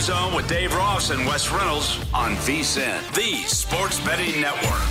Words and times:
Zone 0.00 0.34
with 0.34 0.48
Dave 0.48 0.74
Ross 0.74 1.10
and 1.10 1.26
Wes 1.26 1.50
Reynolds 1.50 1.98
on 2.12 2.34
VSIN, 2.36 3.14
the 3.14 3.46
Sports 3.48 4.00
Betting 4.00 4.40
Network. 4.40 4.82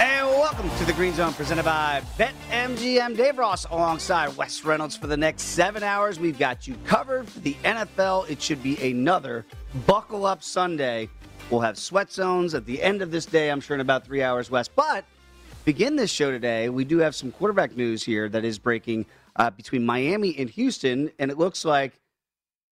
And 0.00 0.28
welcome 0.28 0.70
to 0.78 0.84
the 0.84 0.92
Green 0.92 1.14
Zone 1.14 1.32
presented 1.32 1.64
by 1.64 2.02
BetMGM. 2.18 3.16
Dave 3.16 3.38
Ross 3.38 3.64
alongside 3.66 4.36
Wes 4.36 4.64
Reynolds 4.64 4.96
for 4.96 5.06
the 5.06 5.16
next 5.16 5.42
seven 5.42 5.82
hours. 5.82 6.20
We've 6.20 6.38
got 6.38 6.66
you 6.66 6.76
covered 6.84 7.28
for 7.28 7.40
the 7.40 7.54
NFL. 7.64 8.30
It 8.30 8.40
should 8.40 8.62
be 8.62 8.90
another 8.90 9.44
buckle 9.86 10.26
up 10.26 10.42
Sunday 10.42 11.08
We'll 11.50 11.60
have 11.60 11.78
sweat 11.78 12.10
zones 12.10 12.54
at 12.54 12.66
the 12.66 12.82
end 12.82 13.02
of 13.02 13.12
this 13.12 13.24
day, 13.24 13.50
I'm 13.50 13.60
sure, 13.60 13.76
in 13.76 13.80
about 13.80 14.04
three 14.04 14.20
hours 14.20 14.50
west. 14.50 14.72
But 14.74 15.04
begin 15.64 15.94
this 15.94 16.10
show 16.10 16.32
today, 16.32 16.68
we 16.68 16.84
do 16.84 16.98
have 16.98 17.14
some 17.14 17.30
quarterback 17.30 17.76
news 17.76 18.02
here 18.02 18.28
that 18.28 18.44
is 18.44 18.58
breaking 18.58 19.06
uh, 19.36 19.50
between 19.50 19.86
Miami 19.86 20.36
and 20.38 20.50
Houston, 20.50 21.12
and 21.20 21.30
it 21.30 21.38
looks 21.38 21.64
like 21.64 22.00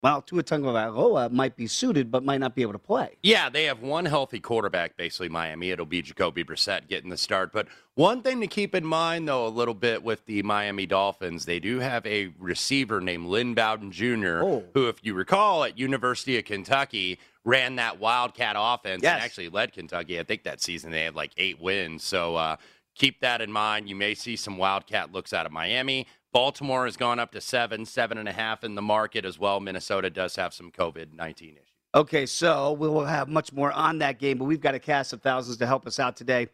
well, 0.04 0.20
Tua 0.20 0.42
Tagovailoa 0.42 1.30
might 1.30 1.56
be 1.56 1.66
suited, 1.66 2.10
but 2.10 2.22
might 2.22 2.36
not 2.36 2.54
be 2.54 2.60
able 2.60 2.74
to 2.74 2.78
play. 2.78 3.16
Yeah, 3.22 3.48
they 3.48 3.64
have 3.64 3.80
one 3.80 4.04
healthy 4.04 4.38
quarterback, 4.38 4.98
basically 4.98 5.30
Miami. 5.30 5.70
It'll 5.70 5.86
be 5.86 6.02
Jacoby 6.02 6.44
Brissett 6.44 6.88
getting 6.88 7.08
the 7.08 7.16
start. 7.16 7.54
But 7.54 7.68
one 7.94 8.20
thing 8.20 8.42
to 8.42 8.46
keep 8.46 8.74
in 8.74 8.84
mind, 8.84 9.26
though, 9.26 9.46
a 9.46 9.48
little 9.48 9.72
bit 9.72 10.02
with 10.02 10.26
the 10.26 10.42
Miami 10.42 10.84
Dolphins, 10.84 11.46
they 11.46 11.58
do 11.58 11.78
have 11.78 12.04
a 12.04 12.34
receiver 12.38 13.00
named 13.00 13.28
Lynn 13.28 13.54
Bowden 13.54 13.90
Jr., 13.90 14.42
oh. 14.42 14.64
who, 14.74 14.88
if 14.88 15.02
you 15.02 15.14
recall, 15.14 15.64
at 15.64 15.78
University 15.78 16.36
of 16.36 16.44
Kentucky 16.44 17.18
ran 17.46 17.76
that 17.76 17.98
Wildcat 17.98 18.56
offense 18.58 19.02
yes. 19.02 19.14
and 19.14 19.24
actually 19.24 19.48
led 19.48 19.72
Kentucky. 19.72 20.20
I 20.20 20.24
think 20.24 20.42
that 20.42 20.60
season 20.60 20.90
they 20.90 21.04
had 21.04 21.14
like 21.14 21.32
eight 21.38 21.58
wins. 21.58 22.04
So 22.04 22.36
uh, 22.36 22.56
keep 22.94 23.20
that 23.20 23.40
in 23.40 23.50
mind. 23.50 23.88
You 23.88 23.96
may 23.96 24.12
see 24.12 24.36
some 24.36 24.58
Wildcat 24.58 25.12
looks 25.12 25.32
out 25.32 25.46
of 25.46 25.52
Miami. 25.52 26.06
Baltimore 26.34 26.84
has 26.84 26.96
gone 26.96 27.20
up 27.20 27.30
to 27.30 27.40
seven, 27.40 27.86
seven 27.86 28.18
and 28.18 28.28
a 28.28 28.32
half 28.32 28.64
in 28.64 28.74
the 28.74 28.82
market 28.82 29.24
as 29.24 29.38
well. 29.38 29.60
Minnesota 29.60 30.10
does 30.10 30.34
have 30.34 30.52
some 30.52 30.72
COVID 30.72 31.14
19 31.14 31.50
issues. 31.50 31.68
Okay, 31.94 32.26
so 32.26 32.72
we 32.72 32.88
will 32.88 33.04
have 33.04 33.28
much 33.28 33.52
more 33.52 33.70
on 33.70 33.98
that 33.98 34.18
game, 34.18 34.38
but 34.38 34.46
we've 34.46 34.60
got 34.60 34.74
a 34.74 34.80
cast 34.80 35.12
of 35.12 35.22
thousands 35.22 35.58
to 35.58 35.66
help 35.66 35.86
us 35.86 36.00
out 36.00 36.16
today. 36.16 36.48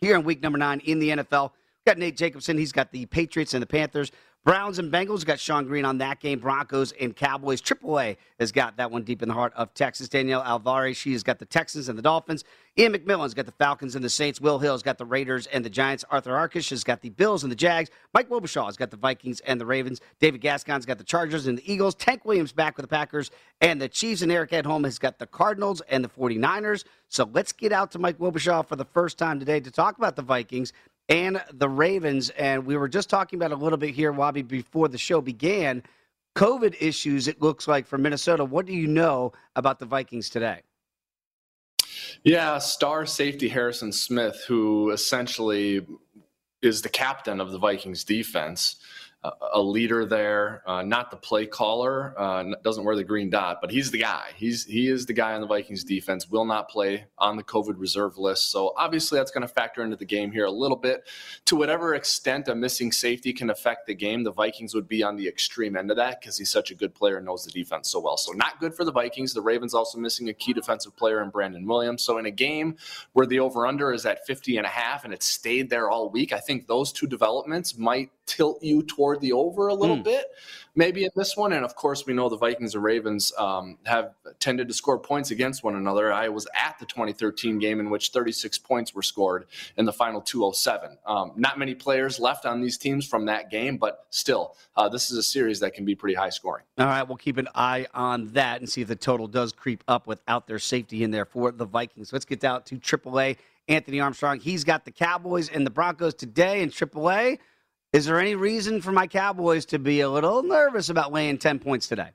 Here 0.00 0.16
in 0.16 0.24
week 0.24 0.42
number 0.42 0.58
nine 0.58 0.80
in 0.80 0.98
the 0.98 1.10
NFL, 1.10 1.52
we've 1.52 1.84
got 1.86 1.98
Nate 1.98 2.16
Jacobson. 2.16 2.58
He's 2.58 2.72
got 2.72 2.90
the 2.90 3.06
Patriots 3.06 3.54
and 3.54 3.62
the 3.62 3.66
Panthers. 3.66 4.10
Browns 4.44 4.80
and 4.80 4.92
Bengals 4.92 5.24
got 5.24 5.38
Sean 5.38 5.66
Green 5.66 5.84
on 5.84 5.98
that 5.98 6.18
game. 6.18 6.40
Broncos 6.40 6.90
and 7.00 7.14
Cowboys. 7.14 7.60
Triple 7.60 8.00
A 8.00 8.16
has 8.40 8.50
got 8.50 8.76
that 8.76 8.90
one 8.90 9.04
deep 9.04 9.22
in 9.22 9.28
the 9.28 9.34
heart 9.34 9.52
of 9.54 9.72
Texas. 9.72 10.08
Danielle 10.08 10.42
Alvarez, 10.42 10.96
she 10.96 11.12
has 11.12 11.22
got 11.22 11.38
the 11.38 11.44
Texans 11.44 11.88
and 11.88 11.96
the 11.96 12.02
Dolphins. 12.02 12.42
Ian 12.76 12.92
McMillan's 12.92 13.34
got 13.34 13.46
the 13.46 13.52
Falcons 13.52 13.94
and 13.94 14.04
the 14.04 14.10
Saints. 14.10 14.40
Will 14.40 14.58
Hill's 14.58 14.82
got 14.82 14.98
the 14.98 15.04
Raiders 15.04 15.46
and 15.48 15.64
the 15.64 15.70
Giants. 15.70 16.04
Arthur 16.10 16.32
Arkush 16.32 16.70
has 16.70 16.82
got 16.82 17.02
the 17.02 17.10
Bills 17.10 17.44
and 17.44 17.52
the 17.52 17.56
Jags. 17.56 17.90
Mike 18.14 18.30
Wobschall 18.30 18.64
has 18.66 18.76
got 18.76 18.90
the 18.90 18.96
Vikings 18.96 19.38
and 19.40 19.60
the 19.60 19.66
Ravens. 19.66 20.00
David 20.18 20.40
Gascon's 20.40 20.86
got 20.86 20.98
the 20.98 21.04
Chargers 21.04 21.46
and 21.46 21.58
the 21.58 21.72
Eagles. 21.72 21.94
Tank 21.94 22.24
Williams 22.24 22.50
back 22.52 22.76
with 22.76 22.84
the 22.84 22.88
Packers 22.88 23.30
and 23.60 23.80
the 23.80 23.88
Chiefs. 23.88 24.22
And 24.22 24.32
Eric 24.32 24.52
at 24.54 24.66
home 24.66 24.82
has 24.82 24.98
got 24.98 25.20
the 25.20 25.26
Cardinals 25.26 25.82
and 25.82 26.02
the 26.02 26.08
49ers. 26.08 26.82
So 27.08 27.28
let's 27.32 27.52
get 27.52 27.72
out 27.72 27.92
to 27.92 27.98
Mike 27.98 28.18
Wobschall 28.18 28.66
for 28.66 28.74
the 28.74 28.86
first 28.86 29.18
time 29.18 29.38
today 29.38 29.60
to 29.60 29.70
talk 29.70 29.98
about 29.98 30.16
the 30.16 30.22
Vikings 30.22 30.72
and 31.08 31.42
the 31.52 31.68
Ravens. 31.68 32.30
And 32.30 32.66
we 32.66 32.76
were 32.76 32.88
just 32.88 33.10
talking 33.10 33.38
about 33.38 33.52
a 33.52 33.56
little 33.56 33.78
bit 33.78 33.94
here, 33.94 34.12
Wabi, 34.12 34.42
before 34.42 34.88
the 34.88 34.98
show 34.98 35.20
began. 35.20 35.82
COVID 36.36 36.76
issues, 36.80 37.28
it 37.28 37.42
looks 37.42 37.68
like, 37.68 37.86
for 37.86 37.98
Minnesota. 37.98 38.44
What 38.44 38.66
do 38.66 38.72
you 38.72 38.86
know 38.86 39.32
about 39.54 39.78
the 39.78 39.86
Vikings 39.86 40.30
today? 40.30 40.62
Yeah, 42.24 42.58
star 42.58 43.04
safety 43.04 43.48
Harrison 43.48 43.92
Smith, 43.92 44.44
who 44.46 44.90
essentially 44.90 45.86
is 46.62 46.80
the 46.82 46.88
captain 46.88 47.40
of 47.40 47.50
the 47.50 47.58
Vikings 47.58 48.04
defense 48.04 48.76
a 49.24 49.60
leader 49.60 50.04
there, 50.04 50.62
uh, 50.66 50.82
not 50.82 51.10
the 51.10 51.16
play 51.16 51.46
caller, 51.46 52.12
uh, 52.18 52.44
doesn't 52.64 52.82
wear 52.82 52.96
the 52.96 53.04
green 53.04 53.30
dot, 53.30 53.58
but 53.60 53.70
he's 53.70 53.90
the 53.90 53.98
guy. 53.98 54.30
He's 54.34 54.64
he 54.64 54.88
is 54.88 55.06
the 55.06 55.12
guy 55.12 55.34
on 55.34 55.40
the 55.40 55.46
Vikings 55.46 55.84
defense. 55.84 56.28
Will 56.28 56.44
not 56.44 56.68
play 56.68 57.04
on 57.18 57.36
the 57.36 57.44
COVID 57.44 57.74
reserve 57.78 58.18
list, 58.18 58.50
so 58.50 58.72
obviously 58.76 59.18
that's 59.18 59.30
going 59.30 59.46
to 59.46 59.52
factor 59.52 59.84
into 59.84 59.96
the 59.96 60.04
game 60.04 60.32
here 60.32 60.46
a 60.46 60.50
little 60.50 60.76
bit. 60.76 61.06
To 61.46 61.56
whatever 61.56 61.94
extent 61.94 62.48
a 62.48 62.54
missing 62.54 62.90
safety 62.90 63.32
can 63.32 63.50
affect 63.50 63.86
the 63.86 63.94
game, 63.94 64.24
the 64.24 64.32
Vikings 64.32 64.74
would 64.74 64.88
be 64.88 65.04
on 65.04 65.14
the 65.14 65.28
extreme 65.28 65.76
end 65.76 65.90
of 65.90 65.96
that 65.98 66.20
because 66.20 66.36
he's 66.36 66.50
such 66.50 66.72
a 66.72 66.74
good 66.74 66.92
player 66.92 67.18
and 67.18 67.26
knows 67.26 67.44
the 67.44 67.52
defense 67.52 67.90
so 67.90 68.00
well. 68.00 68.16
So 68.16 68.32
not 68.32 68.58
good 68.58 68.74
for 68.74 68.84
the 68.84 68.92
Vikings. 68.92 69.34
The 69.34 69.40
Ravens 69.40 69.72
also 69.72 69.98
missing 69.98 70.30
a 70.30 70.34
key 70.34 70.52
defensive 70.52 70.96
player 70.96 71.22
in 71.22 71.30
Brandon 71.30 71.64
Williams. 71.64 72.02
So 72.02 72.18
in 72.18 72.26
a 72.26 72.30
game 72.30 72.76
where 73.12 73.26
the 73.26 73.38
over 73.38 73.66
under 73.68 73.92
is 73.92 74.04
at 74.04 74.26
50 74.26 74.56
and 74.56 74.66
a 74.66 74.70
half 74.70 75.04
and 75.04 75.14
it 75.14 75.22
stayed 75.22 75.70
there 75.70 75.90
all 75.90 76.10
week, 76.10 76.32
I 76.32 76.40
think 76.40 76.66
those 76.66 76.90
two 76.90 77.06
developments 77.06 77.78
might 77.78 78.10
tilt 78.26 78.62
you 78.62 78.82
towards 78.82 79.11
toward 79.12 79.20
the 79.20 79.32
over 79.32 79.68
a 79.68 79.74
little 79.74 79.96
Mm. 79.98 80.04
bit, 80.04 80.26
maybe 80.74 81.04
in 81.04 81.10
this 81.14 81.36
one. 81.36 81.52
And 81.52 81.64
of 81.64 81.74
course, 81.76 82.06
we 82.06 82.14
know 82.14 82.28
the 82.30 82.36
Vikings 82.36 82.74
and 82.74 82.82
Ravens 82.82 83.32
um, 83.36 83.78
have 83.84 84.14
tended 84.38 84.68
to 84.68 84.74
score 84.74 84.98
points 84.98 85.30
against 85.30 85.62
one 85.62 85.74
another. 85.76 86.12
I 86.12 86.28
was 86.28 86.46
at 86.58 86.78
the 86.78 86.86
2013 86.86 87.58
game 87.58 87.78
in 87.78 87.90
which 87.90 88.08
36 88.10 88.58
points 88.58 88.94
were 88.94 89.02
scored 89.02 89.46
in 89.76 89.84
the 89.84 89.92
final 89.92 90.20
207. 90.22 90.96
Um, 91.06 91.32
not 91.36 91.58
many 91.58 91.74
players 91.74 92.18
left 92.18 92.46
on 92.46 92.60
these 92.62 92.78
teams 92.78 93.06
from 93.06 93.26
that 93.26 93.50
game, 93.50 93.76
but 93.76 94.06
still, 94.10 94.56
uh, 94.76 94.88
this 94.88 95.10
is 95.10 95.18
a 95.18 95.22
series 95.22 95.60
that 95.60 95.74
can 95.74 95.84
be 95.84 95.94
pretty 95.94 96.14
high 96.14 96.30
scoring. 96.30 96.64
All 96.78 96.86
right, 96.86 97.02
we'll 97.02 97.18
keep 97.18 97.36
an 97.36 97.48
eye 97.54 97.86
on 97.92 98.28
that 98.28 98.60
and 98.60 98.68
see 98.68 98.80
if 98.80 98.88
the 98.88 98.96
total 98.96 99.26
does 99.26 99.52
creep 99.52 99.84
up 99.88 100.06
without 100.06 100.46
their 100.46 100.58
safety 100.58 101.04
in 101.04 101.10
there 101.10 101.26
for 101.26 101.52
the 101.52 101.66
Vikings. 101.66 102.12
Let's 102.12 102.24
get 102.24 102.40
down 102.40 102.62
to 102.64 102.76
AAA. 102.78 103.36
Anthony 103.68 104.00
Armstrong, 104.00 104.40
he's 104.40 104.64
got 104.64 104.84
the 104.84 104.90
Cowboys 104.90 105.48
and 105.48 105.64
the 105.64 105.70
Broncos 105.70 106.14
today 106.14 106.62
in 106.62 106.70
AAA. 106.70 107.38
Is 107.92 108.06
there 108.06 108.18
any 108.18 108.34
reason 108.34 108.80
for 108.80 108.90
my 108.90 109.06
Cowboys 109.06 109.66
to 109.66 109.78
be 109.78 110.00
a 110.00 110.08
little 110.08 110.42
nervous 110.42 110.88
about 110.88 111.12
laying 111.12 111.36
10 111.36 111.58
points 111.58 111.88
today? 111.88 112.08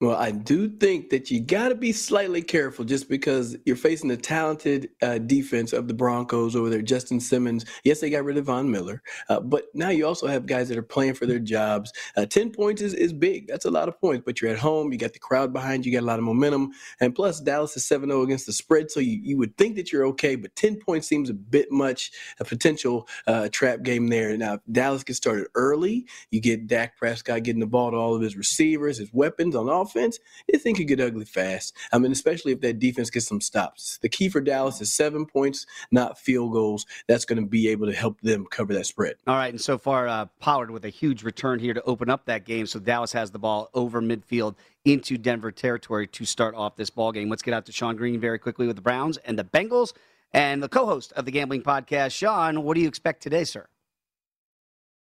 Well, 0.00 0.14
I 0.14 0.30
do 0.30 0.68
think 0.68 1.10
that 1.10 1.28
you 1.28 1.40
got 1.40 1.70
to 1.70 1.74
be 1.74 1.90
slightly 1.90 2.40
careful 2.40 2.84
just 2.84 3.08
because 3.08 3.56
you're 3.66 3.74
facing 3.74 4.08
the 4.08 4.16
talented 4.16 4.90
uh, 5.02 5.18
defense 5.18 5.72
of 5.72 5.88
the 5.88 5.94
Broncos 5.94 6.54
over 6.54 6.70
there. 6.70 6.82
Justin 6.82 7.18
Simmons. 7.18 7.64
Yes, 7.82 7.98
they 7.98 8.08
got 8.08 8.22
rid 8.22 8.36
of 8.36 8.44
Von 8.44 8.70
Miller, 8.70 9.02
uh, 9.28 9.40
but 9.40 9.64
now 9.74 9.88
you 9.88 10.06
also 10.06 10.28
have 10.28 10.46
guys 10.46 10.68
that 10.68 10.78
are 10.78 10.82
playing 10.82 11.14
for 11.14 11.26
their 11.26 11.40
jobs. 11.40 11.92
Uh, 12.16 12.26
10 12.26 12.52
points 12.52 12.80
is, 12.80 12.94
is 12.94 13.12
big. 13.12 13.48
That's 13.48 13.64
a 13.64 13.72
lot 13.72 13.88
of 13.88 14.00
points, 14.00 14.22
but 14.24 14.40
you're 14.40 14.52
at 14.52 14.58
home. 14.60 14.92
You 14.92 14.98
got 14.98 15.14
the 15.14 15.18
crowd 15.18 15.52
behind 15.52 15.84
you. 15.84 15.90
You 15.90 15.98
got 15.98 16.04
a 16.04 16.06
lot 16.06 16.20
of 16.20 16.24
momentum. 16.24 16.70
And 17.00 17.12
plus, 17.12 17.40
Dallas 17.40 17.76
is 17.76 17.84
7 17.84 18.08
0 18.08 18.22
against 18.22 18.46
the 18.46 18.52
spread. 18.52 18.92
So 18.92 19.00
you, 19.00 19.18
you 19.20 19.36
would 19.38 19.56
think 19.58 19.74
that 19.74 19.90
you're 19.90 20.06
okay, 20.06 20.36
but 20.36 20.54
10 20.54 20.76
points 20.76 21.08
seems 21.08 21.28
a 21.28 21.34
bit 21.34 21.72
much, 21.72 22.12
a 22.38 22.44
potential 22.44 23.08
uh, 23.26 23.48
trap 23.50 23.82
game 23.82 24.06
there. 24.06 24.36
Now, 24.36 24.60
Dallas 24.70 25.02
gets 25.02 25.16
started 25.16 25.48
early, 25.56 26.06
you 26.30 26.40
get 26.40 26.68
Dak 26.68 26.96
Prescott 26.96 27.42
getting 27.42 27.58
the 27.58 27.66
ball 27.66 27.90
to 27.90 27.96
all 27.96 28.14
of 28.14 28.22
his 28.22 28.36
receivers, 28.36 28.98
his 28.98 29.12
weapons 29.12 29.56
on 29.56 29.68
offense 29.68 29.87
offense, 29.88 30.18
this 30.48 30.62
thing 30.62 30.74
could 30.74 30.88
get 30.88 31.00
ugly 31.00 31.24
fast. 31.24 31.74
I 31.92 31.98
mean, 31.98 32.12
especially 32.12 32.52
if 32.52 32.60
that 32.60 32.78
defense 32.78 33.10
gets 33.10 33.26
some 33.26 33.40
stops. 33.40 33.98
The 34.02 34.08
key 34.08 34.28
for 34.28 34.40
Dallas 34.40 34.80
is 34.80 34.92
seven 34.92 35.26
points, 35.26 35.66
not 35.90 36.18
field 36.18 36.52
goals. 36.52 36.86
That's 37.06 37.24
going 37.24 37.40
to 37.40 37.46
be 37.46 37.68
able 37.68 37.86
to 37.86 37.92
help 37.94 38.20
them 38.20 38.46
cover 38.46 38.74
that 38.74 38.86
spread. 38.86 39.16
All 39.26 39.36
right, 39.36 39.52
and 39.52 39.60
so 39.60 39.78
far, 39.78 40.08
uh, 40.08 40.26
Pollard 40.40 40.70
with 40.70 40.84
a 40.84 40.90
huge 40.90 41.22
return 41.22 41.58
here 41.58 41.74
to 41.74 41.82
open 41.82 42.10
up 42.10 42.26
that 42.26 42.44
game. 42.44 42.66
So 42.66 42.78
Dallas 42.78 43.12
has 43.12 43.30
the 43.30 43.38
ball 43.38 43.70
over 43.74 44.00
midfield 44.00 44.54
into 44.84 45.18
Denver 45.18 45.52
territory 45.52 46.06
to 46.06 46.24
start 46.24 46.54
off 46.54 46.76
this 46.76 46.90
ball 46.90 47.12
game. 47.12 47.28
Let's 47.28 47.42
get 47.42 47.54
out 47.54 47.66
to 47.66 47.72
Sean 47.72 47.96
Green 47.96 48.20
very 48.20 48.38
quickly 48.38 48.66
with 48.66 48.76
the 48.76 48.82
Browns 48.82 49.16
and 49.18 49.38
the 49.38 49.44
Bengals. 49.44 49.92
And 50.32 50.62
the 50.62 50.68
co-host 50.68 51.12
of 51.12 51.24
the 51.24 51.30
Gambling 51.30 51.62
Podcast, 51.62 52.12
Sean, 52.12 52.62
what 52.62 52.74
do 52.74 52.82
you 52.82 52.88
expect 52.88 53.22
today, 53.22 53.44
sir? 53.44 53.66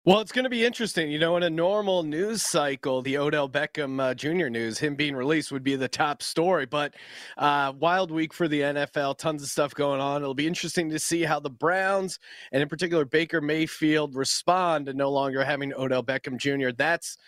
Well, 0.06 0.20
it's 0.20 0.32
going 0.32 0.44
to 0.44 0.50
be 0.50 0.64
interesting. 0.64 1.11
You 1.11 1.19
know, 1.19 1.37
in 1.37 1.43
a 1.43 1.50
normal 1.50 2.05
news 2.05 2.43
cycle, 2.43 3.02
the 3.02 3.19
Odell 3.19 3.50
Beckham 3.50 4.00
uh, 4.00 4.14
Jr. 4.14 4.49
news, 4.49 4.79
him 4.79 4.94
being 4.94 5.14
released, 5.14 5.52
would 5.52 5.62
be 5.62 5.76
the 5.76 5.88
top 5.88 6.23
story. 6.23 6.64
But 6.64 6.94
uh, 7.37 7.75
wild 7.79 8.11
week 8.11 8.32
for 8.32 8.49
the 8.49 8.62
NFL, 8.62 9.19
tons 9.19 9.43
of 9.43 9.50
stuff 9.50 9.75
going 9.75 10.00
on. 10.00 10.23
It'll 10.23 10.32
be 10.32 10.47
interesting 10.47 10.88
to 10.88 10.99
see 10.99 11.25
how 11.25 11.38
the 11.38 11.50
Browns, 11.50 12.19
and 12.50 12.62
in 12.62 12.69
particular 12.70 13.05
Baker 13.05 13.43
Mayfield, 13.43 14.14
respond 14.14 14.87
to 14.87 14.94
no 14.94 15.11
longer 15.11 15.44
having 15.44 15.75
Odell 15.75 16.02
Beckham 16.02 16.38
Jr. 16.38 16.70
That's 16.75 17.19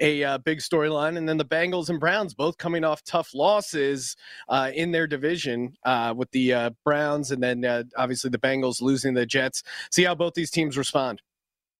a 0.00 0.24
uh, 0.24 0.38
big 0.38 0.60
storyline. 0.60 1.18
And 1.18 1.28
then 1.28 1.36
the 1.36 1.44
Bengals 1.44 1.90
and 1.90 2.00
Browns 2.00 2.32
both 2.32 2.56
coming 2.56 2.82
off 2.82 3.04
tough 3.04 3.34
losses 3.34 4.16
uh, 4.48 4.70
in 4.74 4.90
their 4.90 5.06
division 5.06 5.74
uh, 5.84 6.14
with 6.16 6.30
the 6.30 6.54
uh, 6.54 6.70
Browns, 6.82 7.30
and 7.30 7.42
then 7.42 7.90
obviously 7.94 8.30
the 8.30 8.38
Bengals 8.38 8.80
losing 8.80 9.12
the 9.12 9.26
Jets. 9.26 9.62
See 9.90 10.04
how 10.04 10.14
both 10.14 10.32
these 10.32 10.50
teams 10.50 10.78
respond. 10.78 11.20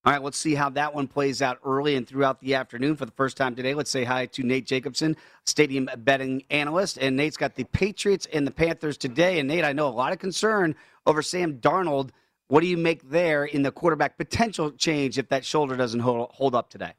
All 0.05 0.11
right, 0.11 0.21
let's 0.21 0.37
see 0.37 0.53
how 0.53 0.69
that 0.71 0.93
one 0.93 1.07
plays 1.07 1.41
out 1.41 1.59
early 1.63 1.95
and 1.95 2.05
throughout 2.05 2.41
the 2.41 2.55
afternoon. 2.55 2.97
For 2.97 3.05
the 3.05 3.13
first 3.13 3.37
time 3.37 3.55
today, 3.55 3.73
let's 3.73 3.89
say 3.89 4.03
hi 4.03 4.25
to 4.25 4.43
Nate 4.43 4.65
Jacobson, 4.65 5.15
stadium 5.45 5.89
betting 5.99 6.43
analyst. 6.49 6.97
And 6.99 7.15
Nate's 7.15 7.37
got 7.37 7.55
the 7.55 7.63
Patriots 7.63 8.27
and 8.33 8.45
the 8.45 8.51
Panthers 8.51 8.97
today. 8.97 9.39
And 9.39 9.47
Nate, 9.47 9.63
I 9.63 9.71
know 9.71 9.87
a 9.87 9.95
lot 9.95 10.11
of 10.11 10.19
concern 10.19 10.75
over 11.05 11.21
Sam 11.21 11.59
Darnold. 11.59 12.09
What 12.49 12.59
do 12.59 12.67
you 12.67 12.75
make 12.75 13.09
there 13.09 13.45
in 13.45 13.61
the 13.61 13.71
quarterback 13.71 14.17
potential 14.17 14.71
change 14.71 15.17
if 15.17 15.29
that 15.29 15.45
shoulder 15.45 15.77
doesn't 15.77 16.01
hold, 16.01 16.53
up 16.53 16.69
today? 16.69 16.91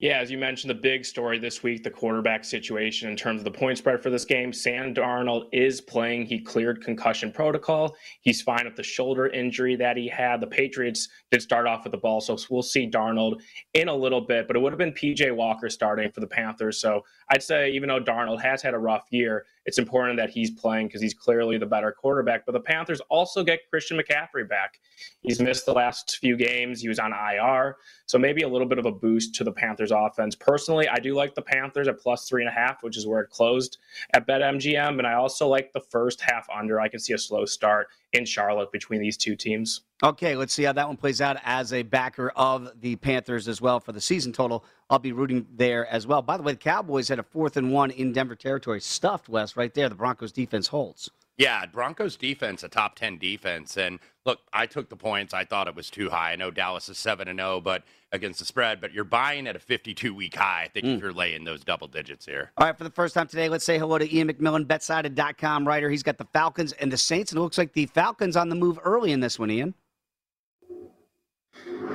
Yeah, 0.00 0.20
as 0.20 0.30
you 0.30 0.38
mentioned, 0.38 0.70
the 0.70 0.76
big 0.76 1.04
story 1.04 1.40
this 1.40 1.64
week, 1.64 1.82
the 1.82 1.90
quarterback 1.90 2.44
situation 2.44 3.10
in 3.10 3.16
terms 3.16 3.40
of 3.40 3.44
the 3.44 3.50
point 3.50 3.78
spread 3.78 4.00
for 4.00 4.10
this 4.10 4.24
game. 4.24 4.52
Sam 4.52 4.94
Darnold 4.94 5.46
is 5.52 5.80
playing. 5.80 6.26
He 6.26 6.38
cleared 6.38 6.84
concussion 6.84 7.32
protocol. 7.32 7.96
He's 8.20 8.40
fine 8.40 8.64
with 8.64 8.76
the 8.76 8.82
shoulder 8.84 9.26
injury 9.26 9.74
that 9.74 9.96
he 9.96 10.06
had. 10.06 10.40
The 10.40 10.46
Patriots 10.46 11.08
did 11.32 11.42
start 11.42 11.66
off 11.66 11.82
with 11.82 11.90
the 11.90 11.98
ball, 11.98 12.20
so 12.20 12.38
we'll 12.48 12.62
see 12.62 12.88
Darnold 12.88 13.40
in 13.74 13.88
a 13.88 13.94
little 13.94 14.20
bit, 14.20 14.46
but 14.46 14.54
it 14.54 14.60
would 14.60 14.72
have 14.72 14.78
been 14.78 14.92
PJ 14.92 15.34
Walker 15.34 15.68
starting 15.68 16.12
for 16.12 16.20
the 16.20 16.28
Panthers. 16.28 16.80
So 16.80 17.04
I'd 17.30 17.42
say, 17.42 17.72
even 17.72 17.88
though 17.88 17.98
Darnold 17.98 18.40
has 18.40 18.62
had 18.62 18.74
a 18.74 18.78
rough 18.78 19.06
year, 19.10 19.46
it's 19.68 19.76
important 19.76 20.16
that 20.16 20.30
he's 20.30 20.50
playing 20.50 20.86
because 20.86 21.02
he's 21.02 21.12
clearly 21.12 21.58
the 21.58 21.66
better 21.66 21.92
quarterback. 21.92 22.46
But 22.46 22.52
the 22.52 22.60
Panthers 22.60 23.02
also 23.10 23.44
get 23.44 23.68
Christian 23.68 24.00
McCaffrey 24.00 24.48
back. 24.48 24.80
He's 25.20 25.40
missed 25.40 25.66
the 25.66 25.74
last 25.74 26.16
few 26.22 26.38
games. 26.38 26.80
He 26.80 26.88
was 26.88 26.98
on 26.98 27.12
IR. 27.12 27.76
So 28.06 28.16
maybe 28.16 28.40
a 28.40 28.48
little 28.48 28.66
bit 28.66 28.78
of 28.78 28.86
a 28.86 28.90
boost 28.90 29.34
to 29.34 29.44
the 29.44 29.52
Panthers 29.52 29.92
offense. 29.94 30.34
Personally, 30.34 30.88
I 30.88 30.96
do 31.00 31.14
like 31.14 31.34
the 31.34 31.42
Panthers 31.42 31.86
at 31.86 32.00
plus 32.00 32.26
three 32.26 32.40
and 32.40 32.48
a 32.48 32.52
half, 32.52 32.82
which 32.82 32.96
is 32.96 33.06
where 33.06 33.20
it 33.20 33.28
closed 33.28 33.76
at 34.14 34.26
BetMGM. 34.26 34.96
And 34.96 35.06
I 35.06 35.12
also 35.12 35.46
like 35.46 35.70
the 35.74 35.82
first 35.90 36.22
half 36.22 36.48
under. 36.48 36.80
I 36.80 36.88
can 36.88 36.98
see 36.98 37.12
a 37.12 37.18
slow 37.18 37.44
start 37.44 37.88
in 38.14 38.24
Charlotte 38.24 38.72
between 38.72 39.02
these 39.02 39.18
two 39.18 39.36
teams. 39.36 39.82
Okay, 40.00 40.36
let's 40.36 40.52
see 40.54 40.62
how 40.62 40.72
that 40.72 40.86
one 40.86 40.96
plays 40.96 41.20
out 41.20 41.38
as 41.44 41.72
a 41.72 41.82
backer 41.82 42.30
of 42.36 42.70
the 42.80 42.94
Panthers 42.96 43.48
as 43.48 43.60
well 43.60 43.80
for 43.80 43.90
the 43.90 44.00
season 44.00 44.32
total. 44.32 44.64
I'll 44.88 45.00
be 45.00 45.10
rooting 45.10 45.44
there 45.56 45.86
as 45.88 46.06
well. 46.06 46.22
By 46.22 46.36
the 46.36 46.42
way, 46.44 46.52
the 46.52 46.58
Cowboys 46.58 47.08
had 47.08 47.18
a 47.18 47.24
fourth 47.24 47.56
and 47.56 47.72
one 47.72 47.90
in 47.90 48.12
Denver 48.12 48.36
territory, 48.36 48.80
stuffed 48.80 49.28
West 49.28 49.56
right 49.56 49.74
there. 49.74 49.88
The 49.88 49.96
Broncos 49.96 50.30
defense 50.30 50.68
holds. 50.68 51.10
Yeah, 51.36 51.66
Broncos 51.66 52.16
defense, 52.16 52.62
a 52.64 52.68
top 52.68 52.96
10 52.96 53.18
defense. 53.18 53.76
And 53.76 53.98
look, 54.24 54.40
I 54.52 54.66
took 54.66 54.88
the 54.88 54.96
points. 54.96 55.34
I 55.34 55.44
thought 55.44 55.68
it 55.68 55.74
was 55.74 55.90
too 55.90 56.10
high. 56.10 56.32
I 56.32 56.36
know 56.36 56.50
Dallas 56.50 56.88
is 56.88 56.98
7 56.98 57.26
and 57.26 57.38
0 57.38 57.60
but 57.60 57.82
against 58.10 58.38
the 58.38 58.44
spread, 58.44 58.80
but 58.80 58.92
you're 58.92 59.04
buying 59.04 59.46
at 59.46 59.54
a 59.54 59.60
52 59.60 60.14
week 60.14 60.36
high. 60.36 60.62
I 60.64 60.68
think 60.68 60.86
hmm. 60.86 60.92
if 60.92 61.00
you're 61.00 61.12
laying 61.12 61.42
those 61.44 61.64
double 61.64 61.88
digits 61.88 62.24
here. 62.24 62.52
All 62.56 62.66
right, 62.66 62.76
for 62.76 62.84
the 62.84 62.90
first 62.90 63.14
time 63.14 63.26
today, 63.26 63.48
let's 63.48 63.64
say 63.64 63.78
hello 63.78 63.98
to 63.98 64.14
Ian 64.14 64.32
McMillan, 64.32 64.66
betsided.com 64.66 65.66
writer. 65.66 65.90
He's 65.90 66.02
got 66.04 66.18
the 66.18 66.26
Falcons 66.32 66.72
and 66.74 66.92
the 66.92 66.96
Saints, 66.96 67.32
and 67.32 67.38
it 67.38 67.42
looks 67.42 67.58
like 67.58 67.72
the 67.72 67.86
Falcons 67.86 68.36
on 68.36 68.48
the 68.48 68.56
move 68.56 68.78
early 68.84 69.12
in 69.12 69.20
this 69.20 69.38
one, 69.38 69.50
Ian. 69.50 69.74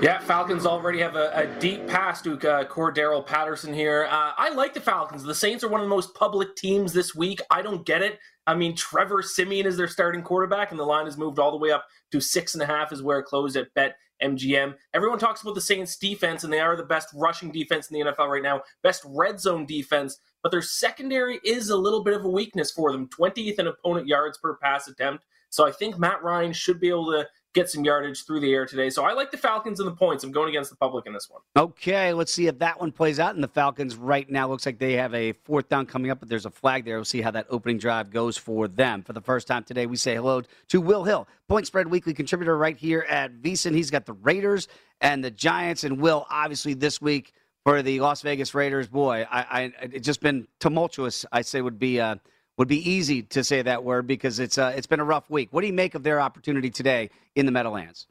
Yeah, 0.02 0.20
Falcons 0.20 0.66
already 0.66 1.00
have 1.00 1.16
a, 1.16 1.32
a 1.34 1.60
deep 1.60 1.88
pass 1.88 2.22
to 2.24 2.34
uh, 2.34 2.66
Cordarrelle 2.66 3.26
Patterson 3.26 3.74
here. 3.74 4.08
Uh, 4.10 4.34
I 4.36 4.50
like 4.54 4.74
the 4.74 4.82
Falcons. 4.82 5.24
The 5.24 5.36
Saints 5.36 5.64
are 5.64 5.70
one 5.70 5.80
of 5.80 5.86
the 5.86 5.96
most 5.96 6.14
public 6.14 6.56
teams 6.56 6.92
this 6.92 7.16
week. 7.16 7.40
I 7.50 7.62
don't 7.62 7.86
get 7.86 8.02
it. 8.02 8.20
I 8.46 8.56
mean, 8.56 8.76
Trevor 8.76 9.22
Siemian 9.22 9.66
is 9.66 9.78
their 9.78 9.88
starting 9.88 10.22
quarterback, 10.22 10.72
and 10.72 10.80
the 10.80 10.84
line 10.84 11.06
has 11.06 11.18
moved 11.18 11.40
all 11.40 11.52
the 11.52 11.58
way 11.58 11.72
up 11.72 11.86
to 12.12 12.20
six 12.20 12.54
and 12.54 12.62
a 12.62 12.66
half, 12.66 12.92
is 12.92 13.02
where 13.02 13.20
it 13.20 13.26
closed 13.26 13.56
at 13.56 13.74
Bet 13.76 13.96
MGM. 14.22 14.76
Everyone 14.94 15.20
talks 15.20 15.42
about 15.42 15.56
the 15.56 15.62
Saints 15.62 15.96
defense, 15.96 16.44
and 16.44 16.52
they 16.52 16.60
are 16.60 16.76
the 16.76 16.84
best 16.84 17.10
rushing 17.14 17.52
defense 17.52 17.90
in 17.90 18.00
the 18.00 18.12
NFL 18.12 18.30
right 18.30 18.44
now, 18.44 18.62
best 18.82 19.04
red 19.08 19.40
zone 19.40 19.66
defense, 19.66 20.20
but 20.42 20.52
their 20.52 20.62
secondary 20.62 21.40
is 21.46 21.70
a 21.70 21.78
little 21.78 22.04
bit 22.04 22.16
of 22.16 22.26
a 22.26 22.30
weakness 22.30 22.72
for 22.72 22.92
them 22.92 23.08
20th 23.08 23.60
in 23.60 23.68
opponent 23.68 24.08
yards 24.08 24.38
per 24.38 24.58
pass 24.58 24.88
attempt. 24.88 25.24
So 25.50 25.68
I 25.68 25.72
think 25.72 26.00
Matt 26.00 26.24
Ryan 26.24 26.52
should 26.52 26.80
be 26.80 26.90
able 26.90 27.12
to 27.12 27.28
get 27.54 27.70
some 27.70 27.84
yardage 27.86 28.26
through 28.26 28.40
the 28.40 28.52
air 28.52 28.66
today. 28.66 28.90
So 28.90 29.04
I 29.04 29.14
like 29.14 29.32
the 29.32 29.38
Falcons 29.38 29.80
and 29.80 29.88
the 29.88 29.96
points. 29.96 30.24
I'm 30.24 30.32
going 30.32 30.50
against 30.50 30.72
the 30.72 30.76
public 30.76 31.06
in 31.06 31.14
this 31.14 31.30
one. 31.30 31.42
Okay, 31.56 32.12
let's 32.14 32.34
see 32.34 32.48
if 32.48 32.60
that 32.60 32.80
one 32.80 32.92
plays 32.92 33.20
out. 33.20 33.36
And 33.36 33.44
the 33.44 33.48
Falcons 33.48 33.96
right 33.96 34.30
now 34.30 34.48
looks 34.48 34.66
like 34.66 34.80
they 34.80 34.94
have 34.94 35.14
a 35.14 35.34
fourth 35.34 35.70
down 35.70 35.86
coming 35.86 36.10
up, 36.12 36.20
but 36.20 36.30
there's 36.30 36.46
a 36.46 36.52
flag 36.52 36.84
there. 36.86 36.96
We'll 36.96 37.06
see 37.06 37.22
how 37.22 37.32
that 37.32 37.46
opening 37.50 37.78
drive 37.78 38.10
goes 38.10 38.38
for 38.38 38.68
them. 38.68 39.04
For 39.04 39.14
the 39.14 39.22
first 39.22 39.48
time 39.48 39.64
today, 39.64 39.86
we 39.86 39.96
say 39.96 40.16
hello 40.16 40.42
to 40.70 40.82
Will 40.82 41.04
Hill, 41.04 41.28
Point 41.48 41.68
Spread 41.68 41.88
Weekly 41.88 42.14
contributor 42.14 42.58
right 42.58 42.78
here 42.78 43.06
at 43.08 43.42
VSiN. 43.42 43.76
He's 43.76 43.92
got 43.92 44.06
the 44.06 44.14
Raiders 44.14 44.68
and 45.00 45.24
the 45.24 45.32
Giants. 45.32 45.84
And 45.84 46.02
Will, 46.02 46.26
obviously, 46.30 46.74
this 46.74 47.02
week 47.02 47.34
for 47.64 47.82
the 47.82 48.00
Las 48.00 48.22
Vegas 48.22 48.56
Raiders, 48.56 48.88
boy, 48.88 49.26
I, 49.30 49.42
I 49.42 49.74
it's 49.92 50.06
just 50.06 50.22
been 50.22 50.48
tumultuous. 50.60 51.26
I 51.32 51.42
say 51.42 51.62
would 51.62 51.80
be 51.80 52.00
uh, 52.00 52.16
would 52.58 52.68
be 52.68 52.90
easy 52.90 53.24
to 53.24 53.44
say 53.44 53.62
that 53.62 53.84
word 53.84 54.08
because 54.08 54.40
it's 54.40 54.58
uh, 54.58 54.74
it's 54.76 54.88
been 54.88 55.00
a 55.00 55.06
rough 55.06 55.30
week. 55.30 55.50
What 55.52 55.62
do 55.62 55.68
you 55.68 55.74
make 55.74 55.96
of 55.96 56.04
their 56.04 56.22
opportunity 56.22 56.70
today 56.70 57.10
in 57.36 57.46
the 57.46 57.52
Meadowlands? 57.52 58.08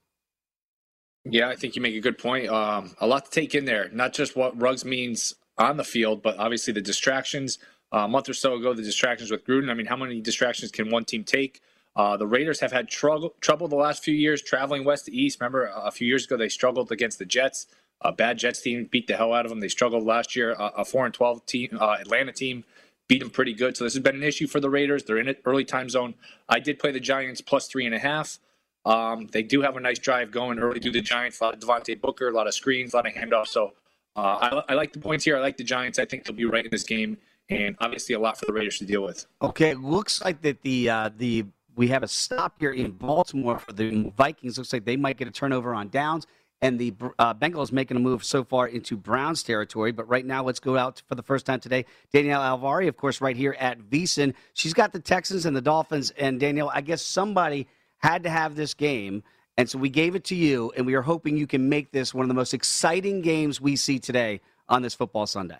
Yeah, 1.25 1.49
I 1.49 1.57
think 1.57 1.77
you 1.77 1.83
make 1.83 1.95
a 1.95 2.01
good 2.01 2.19
point. 2.19 2.49
Um, 2.49 2.95
a 3.01 3.07
lot 3.07 3.27
to 3.27 3.31
take 3.31 3.55
in 3.55 3.65
there, 3.65 3.89
not 3.93 4.13
just 4.13 4.35
what 4.35 4.61
Ruggs 4.61 4.85
means 4.85 5.35
on 5.57 5.77
the 5.77 5.85
field, 5.85 6.23
but 6.23 6.37
obviously 6.39 6.73
the 6.73 6.81
distractions. 6.81 7.59
Uh, 7.95 7.99
a 7.99 8.09
month 8.09 8.29
or 8.29 8.35
so 8.35 8.55
ago, 8.55 8.73
the 8.73 8.83
distractions 8.83 9.31
with 9.31 9.45
Gruden. 9.47 9.71
I 9.71 9.75
mean, 9.75 9.87
how 9.87 9.97
many 9.97 10.21
distractions 10.21 10.73
can 10.73 10.91
one 10.91 11.05
team 11.05 11.25
take? 11.25 11.61
Uh, 11.95 12.17
the 12.17 12.27
Raiders 12.27 12.61
have 12.61 12.73
had 12.73 12.89
trouble 12.89 13.35
trouble 13.41 13.69
the 13.69 13.77
last 13.77 14.03
few 14.03 14.15
years 14.15 14.41
traveling 14.43 14.85
west 14.85 15.05
to 15.07 15.15
east. 15.15 15.39
Remember, 15.41 15.71
a 15.75 15.91
few 15.91 16.07
years 16.09 16.25
ago 16.25 16.37
they 16.37 16.49
struggled 16.49 16.91
against 16.91 17.19
the 17.19 17.27
Jets. 17.27 17.67
A 18.01 18.11
bad 18.11 18.39
Jets 18.39 18.63
team 18.63 18.89
beat 18.91 19.07
the 19.07 19.17
hell 19.17 19.33
out 19.33 19.45
of 19.45 19.51
them. 19.51 19.61
They 19.61 19.69
struggled 19.69 20.05
last 20.05 20.35
year. 20.35 20.57
A 20.59 20.85
four 20.85 21.05
and 21.05 21.15
twelve 21.15 21.45
team, 21.47 21.77
uh, 21.79 21.99
Atlanta 22.01 22.33
team, 22.33 22.65
beat 23.13 23.21
them 23.21 23.31
pretty 23.31 23.53
good. 23.53 23.77
So 23.77 23.85
this 23.85 23.93
has 23.93 24.03
been 24.03 24.17
an 24.17 24.23
issue 24.23 24.47
for 24.47 24.59
the 24.59 24.71
Raiders. 24.71 25.05
They're 25.05 25.19
in 25.19 25.29
an 25.29 25.37
early 25.45 25.67
time 25.67 25.91
zone. 25.91 26.15
I 26.49 26.59
did 26.59 26.79
play 26.79 26.93
the 26.93 27.01
Giants 27.01 27.43
plus 27.43 27.69
three 27.69 27.85
and 27.85 27.95
a 27.95 27.99
half. 27.99 28.39
Um, 28.87 29.29
they 29.31 29.43
do 29.43 29.61
have 29.61 29.77
a 29.77 29.81
nice 29.81 29.99
drive 29.99 30.31
going 30.31 30.59
early 30.59 30.81
through 30.81 30.93
the 30.93 31.03
Giants. 31.03 31.39
A 31.41 31.45
lot 31.45 31.55
of 31.55 31.61
Devontae 31.61 32.01
Booker, 32.01 32.29
a 32.29 32.33
lot 32.33 32.47
of 32.47 32.55
screens, 32.55 32.95
a 32.95 32.97
lot 32.97 33.07
of 33.07 33.13
handoffs. 33.13 33.49
So 33.49 33.75
uh, 34.17 34.63
I, 34.67 34.73
I 34.73 34.75
like 34.75 34.95
the 34.95 34.99
points 34.99 35.25
here. 35.25 35.37
I 35.37 35.41
like 35.41 35.59
the 35.59 35.65
Giants. 35.65 35.99
I 35.99 36.07
think 36.07 36.25
they'll 36.25 36.35
be 36.35 36.47
right 36.47 36.65
in 36.65 36.71
this 36.71 36.85
game, 36.85 37.19
and 37.51 37.77
obviously 37.81 38.15
a 38.15 38.19
lot 38.19 38.39
for 38.39 38.47
the 38.47 38.53
Raiders 38.55 38.79
to 38.79 38.87
deal 38.87 39.03
with. 39.03 39.27
Okay, 39.43 39.75
looks 39.75 40.25
like 40.25 40.41
that 40.41 40.63
the 40.63 40.89
uh, 40.89 41.11
the 41.17 41.45
we 41.77 41.89
have 41.89 42.03
a 42.03 42.09
stop 42.09 42.57
here 42.59 42.73
in 42.73 42.93
Baltimore 42.93 43.59
for 43.59 43.73
the 43.73 44.11
Vikings. 44.17 44.57
Looks 44.57 44.73
like 44.73 44.85
they 44.87 44.97
might 44.97 45.19
get 45.19 45.29
a 45.29 45.31
turnover 45.31 45.75
on 45.75 45.91
downs. 45.91 46.27
And 46.63 46.79
the 46.79 46.95
uh, 47.19 47.35
Bengals 47.35 47.73
making 47.73 47.97
a 47.97 48.01
move 48.01 48.25
so 48.25 48.45
far 48.45 48.69
into 48.69 48.97
Browns 48.97 49.43
territory. 49.43 49.93
But 49.93 50.09
right 50.09 50.25
now, 50.25 50.45
let's 50.45 50.61
go 50.61 50.79
out 50.79 51.03
for 51.09 51.17
the 51.17 51.23
first 51.23 51.45
time 51.45 51.61
today. 51.61 51.85
Danielle 52.13 52.41
Alvari, 52.41 52.89
of 52.89 52.97
course, 52.97 53.21
right 53.21 53.37
here 53.37 53.57
at 53.59 53.81
VSiN. 53.81 54.33
She's 54.55 54.73
got 54.73 54.93
the 54.93 55.01
Texans 55.01 55.45
and 55.45 55.57
the 55.57 55.61
Dolphins. 55.61 56.13
And 56.13 56.39
Danielle, 56.39 56.71
I 56.73 56.81
guess 56.81 57.03
somebody 57.03 57.67
had 57.99 58.23
to 58.23 58.31
have 58.31 58.55
this 58.55 58.75
game. 58.75 59.25
And 59.59 59.69
so 59.69 59.79
we 59.79 59.91
gave 59.91 60.15
it 60.15 60.25
to 60.25 60.35
you, 60.35 60.73
and 60.77 60.87
we 60.87 60.95
are 60.95 61.03
hoping 61.03 61.37
you 61.37 61.47
can 61.47 61.69
make 61.69 61.93
this 61.93 62.15
one 62.15 62.25
of 62.25 62.29
the 62.29 62.35
most 62.35 62.55
exciting 62.55 63.21
games 63.21 63.61
we 63.61 63.77
see 63.77 63.99
today 63.99 64.41
on 64.69 64.83
this 64.83 64.95
football 64.95 65.27
Sunday. 65.27 65.59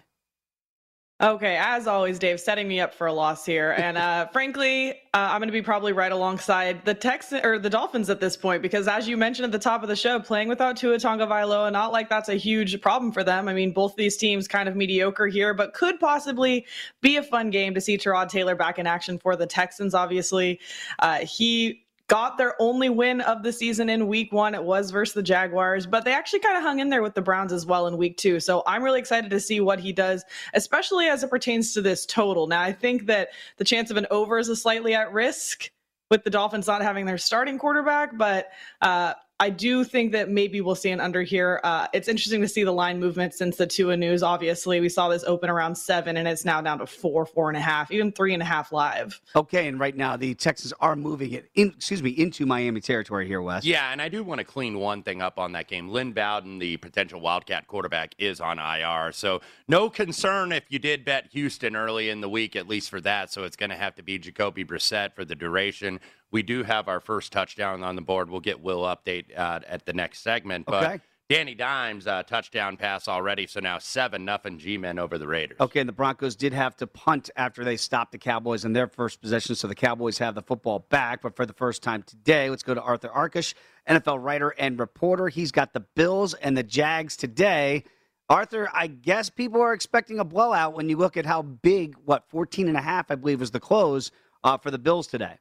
Okay, 1.23 1.57
as 1.57 1.87
always, 1.87 2.19
Dave, 2.19 2.41
setting 2.41 2.67
me 2.67 2.81
up 2.81 2.93
for 2.93 3.07
a 3.07 3.13
loss 3.13 3.47
here, 3.47 3.71
and 3.79 3.97
uh, 3.97 4.27
frankly, 4.33 4.91
uh, 4.91 4.95
I'm 5.15 5.39
going 5.39 5.47
to 5.47 5.53
be 5.53 5.63
probably 5.63 5.93
right 5.93 6.11
alongside 6.11 6.85
the 6.85 6.95
Texans 6.95 7.45
or 7.45 7.61
the 7.61 7.71
Dolphins 7.71 8.11
at 8.11 8.19
this 8.19 8.37
point 8.37 8.61
because, 8.61 8.89
as 8.89 9.07
you 9.07 9.17
mentioned 9.17 9.45
at 9.47 9.53
the 9.53 9.59
top 9.61 9.85
of 9.85 9.89
the 9.89 9.95
show, 9.95 10.19
playing 10.19 10.49
without 10.49 10.77
Tua 10.77 10.97
Tagovailoa, 10.97 11.71
not 11.71 11.93
like 11.93 12.09
that's 12.09 12.29
a 12.29 12.35
huge 12.35 12.81
problem 12.81 13.13
for 13.13 13.23
them. 13.23 13.47
I 13.47 13.55
mean, 13.55 13.71
both 13.71 13.95
these 13.95 14.17
teams 14.17 14.49
kind 14.49 14.69
of 14.69 14.75
mediocre 14.75 15.29
here, 15.29 15.55
but 15.55 15.75
could 15.75 16.01
possibly 16.01 16.67
be 17.03 17.15
a 17.15 17.23
fun 17.23 17.51
game 17.51 17.73
to 17.75 17.81
see 17.81 17.97
Tyrod 17.97 18.29
Taylor 18.29 18.57
back 18.57 18.81
in 18.81 18.89
action 18.89 19.17
for 19.21 19.37
the 19.37 19.47
Texans. 19.47 19.95
Obviously, 19.95 20.59
uh, 20.99 21.19
he 21.19 21.82
got 22.13 22.37
their 22.37 22.55
only 22.61 22.91
win 22.91 23.23
of 23.23 23.43
the 23.43 23.51
season 23.51 23.89
in 23.89 24.07
week 24.07 24.35
one. 24.35 24.55
It 24.55 24.63
was 24.63 24.91
versus 24.91 25.15
the 25.15 25.23
Jaguars, 25.23 25.87
but 25.87 26.05
they 26.05 26.13
actually 26.13 26.41
kind 26.41 26.59
of 26.59 26.63
hung 26.63 26.79
in 26.79 26.91
there 26.91 27.01
with 27.01 27.15
the 27.15 27.23
Browns 27.23 27.55
as 27.55 27.65
well 27.65 27.87
in 27.87 27.97
week 27.97 28.19
two. 28.19 28.39
So 28.39 28.63
I'm 28.67 28.83
really 28.83 28.99
excited 29.01 29.31
to 29.31 29.41
see 29.41 29.61
what 29.61 29.81
he 29.81 29.95
does, 29.95 30.23
especially 30.53 31.07
as 31.07 31.23
it 31.23 31.31
pertains 31.31 31.73
to 31.73 31.81
this 31.81 32.05
total. 32.05 32.49
Now, 32.49 32.61
I 32.61 32.71
think 32.71 33.07
that 33.07 33.31
the 33.57 33.65
chance 33.65 33.91
of 33.91 33.97
an 33.97 34.07
over 34.11 34.39
is 34.39 34.51
a 34.51 34.57
slightly 34.57 34.93
at 34.93 35.11
risk 35.11 35.71
with 36.11 36.23
the 36.23 36.29
Dolphins 36.29 36.67
not 36.67 36.83
having 36.83 37.07
their 37.07 37.17
starting 37.17 37.59
quarterback, 37.59 38.19
but 38.19 38.51
uh, 38.83 39.15
I 39.43 39.51
do 39.51 39.83
think 39.83 40.13
that 40.13 40.31
maybe 40.31 40.61
we'll 40.61 40.77
see 40.77 40.91
an 40.91 41.01
under 41.01 41.21
here. 41.21 41.59
Uh, 41.65 41.89
it's 41.93 42.07
interesting 42.07 42.43
to 42.43 42.47
see 42.47 42.63
the 42.63 42.71
line 42.71 43.01
movement 43.01 43.35
since 43.35 43.57
the 43.57 43.67
Tua 43.67 43.97
news. 43.97 44.23
Obviously, 44.23 44.79
we 44.79 44.89
saw 44.89 45.09
this 45.09 45.25
open 45.25 45.51
around 45.51 45.75
seven, 45.75 46.17
and 46.17 46.29
it's 46.29 46.45
now 46.45 46.61
down 46.61 46.79
to 46.79 46.87
four, 46.87 47.27
four 47.27 47.51
and 47.51 47.57
a 47.57 47.61
half, 47.61 47.91
even 47.91 48.13
three 48.13 48.35
and 48.35 48.41
a 48.41 48.47
half 48.47 48.71
live. 48.71 49.21
Okay, 49.35 49.67
and 49.67 49.81
right 49.81 49.97
now 49.97 50.17
the 50.17 50.37
Texans 50.37 50.73
are 50.79 50.95
moving 50.95 51.33
it 51.33 51.51
in. 51.57 51.71
Excuse 51.71 52.05
me, 52.05 52.11
into 52.11 52.47
Miami 52.47 52.81
territory 52.81 53.27
here, 53.27 53.43
Wes. 53.43 53.65
Yeah, 53.65 53.91
and 53.91 54.01
I 54.01 54.09
do 54.09 54.23
want 54.23 54.39
to 54.39 54.45
clean 54.45 54.79
one 54.79 55.03
thing 55.03 55.21
up 55.21 55.41
on 55.41 55.51
that 55.55 55.67
game. 55.67 55.89
Lynn 55.89 56.13
Bowden, 56.13 56.61
the 56.61 56.77
potential 56.77 57.21
Wildcat 57.21 57.67
quarterback, 57.67 58.15
is 58.19 58.41
on 58.41 58.61
IR, 58.61 59.11
so 59.11 59.41
no 59.67 59.91
concern 59.91 60.53
if 60.53 60.63
you 60.69 60.79
did 60.79 61.05
bet 61.05 61.31
Houston 61.33 61.75
early 61.75 62.11
in 62.11 62.21
the 62.21 62.29
week, 62.29 62.55
at 62.55 62.69
least 62.69 62.91
for 62.91 63.01
that. 63.01 63.33
So 63.33 63.43
it's 63.43 63.57
going 63.57 63.71
to 63.71 63.77
have 63.77 63.97
to 63.97 64.05
be 64.05 64.21
Jacoby 64.21 64.65
Brissett 64.65 65.17
for 65.17 65.25
the 65.25 65.35
duration. 65.35 65.99
We 66.33 66.43
do 66.43 66.63
have 66.65 66.89
our 66.89 66.99
first 66.99 67.31
touchdown 67.31 67.85
on 67.85 67.95
the 67.95 68.03
board. 68.03 68.31
We'll 68.31 68.41
get 68.41 68.61
Will 68.61 68.83
update 68.83 69.27
uh, 69.37 69.61
at 69.67 69.87
the 69.87 69.93
next 69.93 70.21
segment. 70.21 70.67
But 70.67 70.85
Okay. 70.85 71.01
Danny 71.29 71.55
Dimes 71.55 72.07
uh, 72.07 72.23
touchdown 72.25 72.77
pass 72.77 73.09
already, 73.09 73.47
so 73.47 73.59
now 73.61 73.79
seven 73.79 74.25
nothing 74.25 74.59
G-men 74.59 74.99
over 74.99 75.17
the 75.17 75.27
Raiders. 75.27 75.57
Okay, 75.61 75.81
and 75.81 75.89
the 75.89 75.93
Broncos 75.93 76.37
did 76.37 76.53
have 76.53 76.77
to 76.77 76.87
punt 76.87 77.31
after 77.37 77.65
they 77.65 77.79
stopped 77.79 78.13
the 78.13 78.19
Cowboys 78.19 78.67
in 78.67 78.75
their 78.75 78.87
first 78.87 79.21
possession, 79.23 79.55
so 79.55 79.67
the 79.67 79.75
Cowboys 79.75 80.19
have 80.19 80.35
the 80.35 80.43
football 80.43 80.81
back. 80.91 81.23
But 81.23 81.35
for 81.35 81.47
the 81.47 81.55
first 81.55 81.83
time 81.83 82.03
today, 82.03 82.51
let's 82.51 82.63
go 82.63 82.75
to 82.75 82.83
Arthur 82.83 83.09
Arkush, 83.09 83.55
NFL 83.89 84.23
writer 84.23 84.51
and 84.59 84.79
reporter. 84.79 85.29
He's 85.29 85.53
got 85.53 85.73
the 85.73 85.81
Bills 85.81 86.35
and 86.35 86.55
the 86.55 86.63
Jags 86.63 87.17
today. 87.17 87.85
Arthur, 88.29 88.69
I 88.73 88.89
guess 88.89 89.31
people 89.31 89.63
are 89.63 89.73
expecting 89.73 90.19
a 90.19 90.25
blowout 90.25 90.75
when 90.75 90.89
you 90.91 90.99
look 90.99 91.17
at 91.17 91.25
how 91.25 91.41
big, 91.41 91.95
what, 92.05 92.29
14 92.29 92.69
and 92.69 92.77
a 92.77 92.83
half, 92.83 93.11
I 93.11 93.15
believe, 93.15 93.41
was 93.41 93.53
the 93.53 93.61
close 93.61 94.11
uh, 94.45 94.59
for 94.59 94.71
the 94.71 94.79
Bills 94.79 95.07
today. 95.07 95.39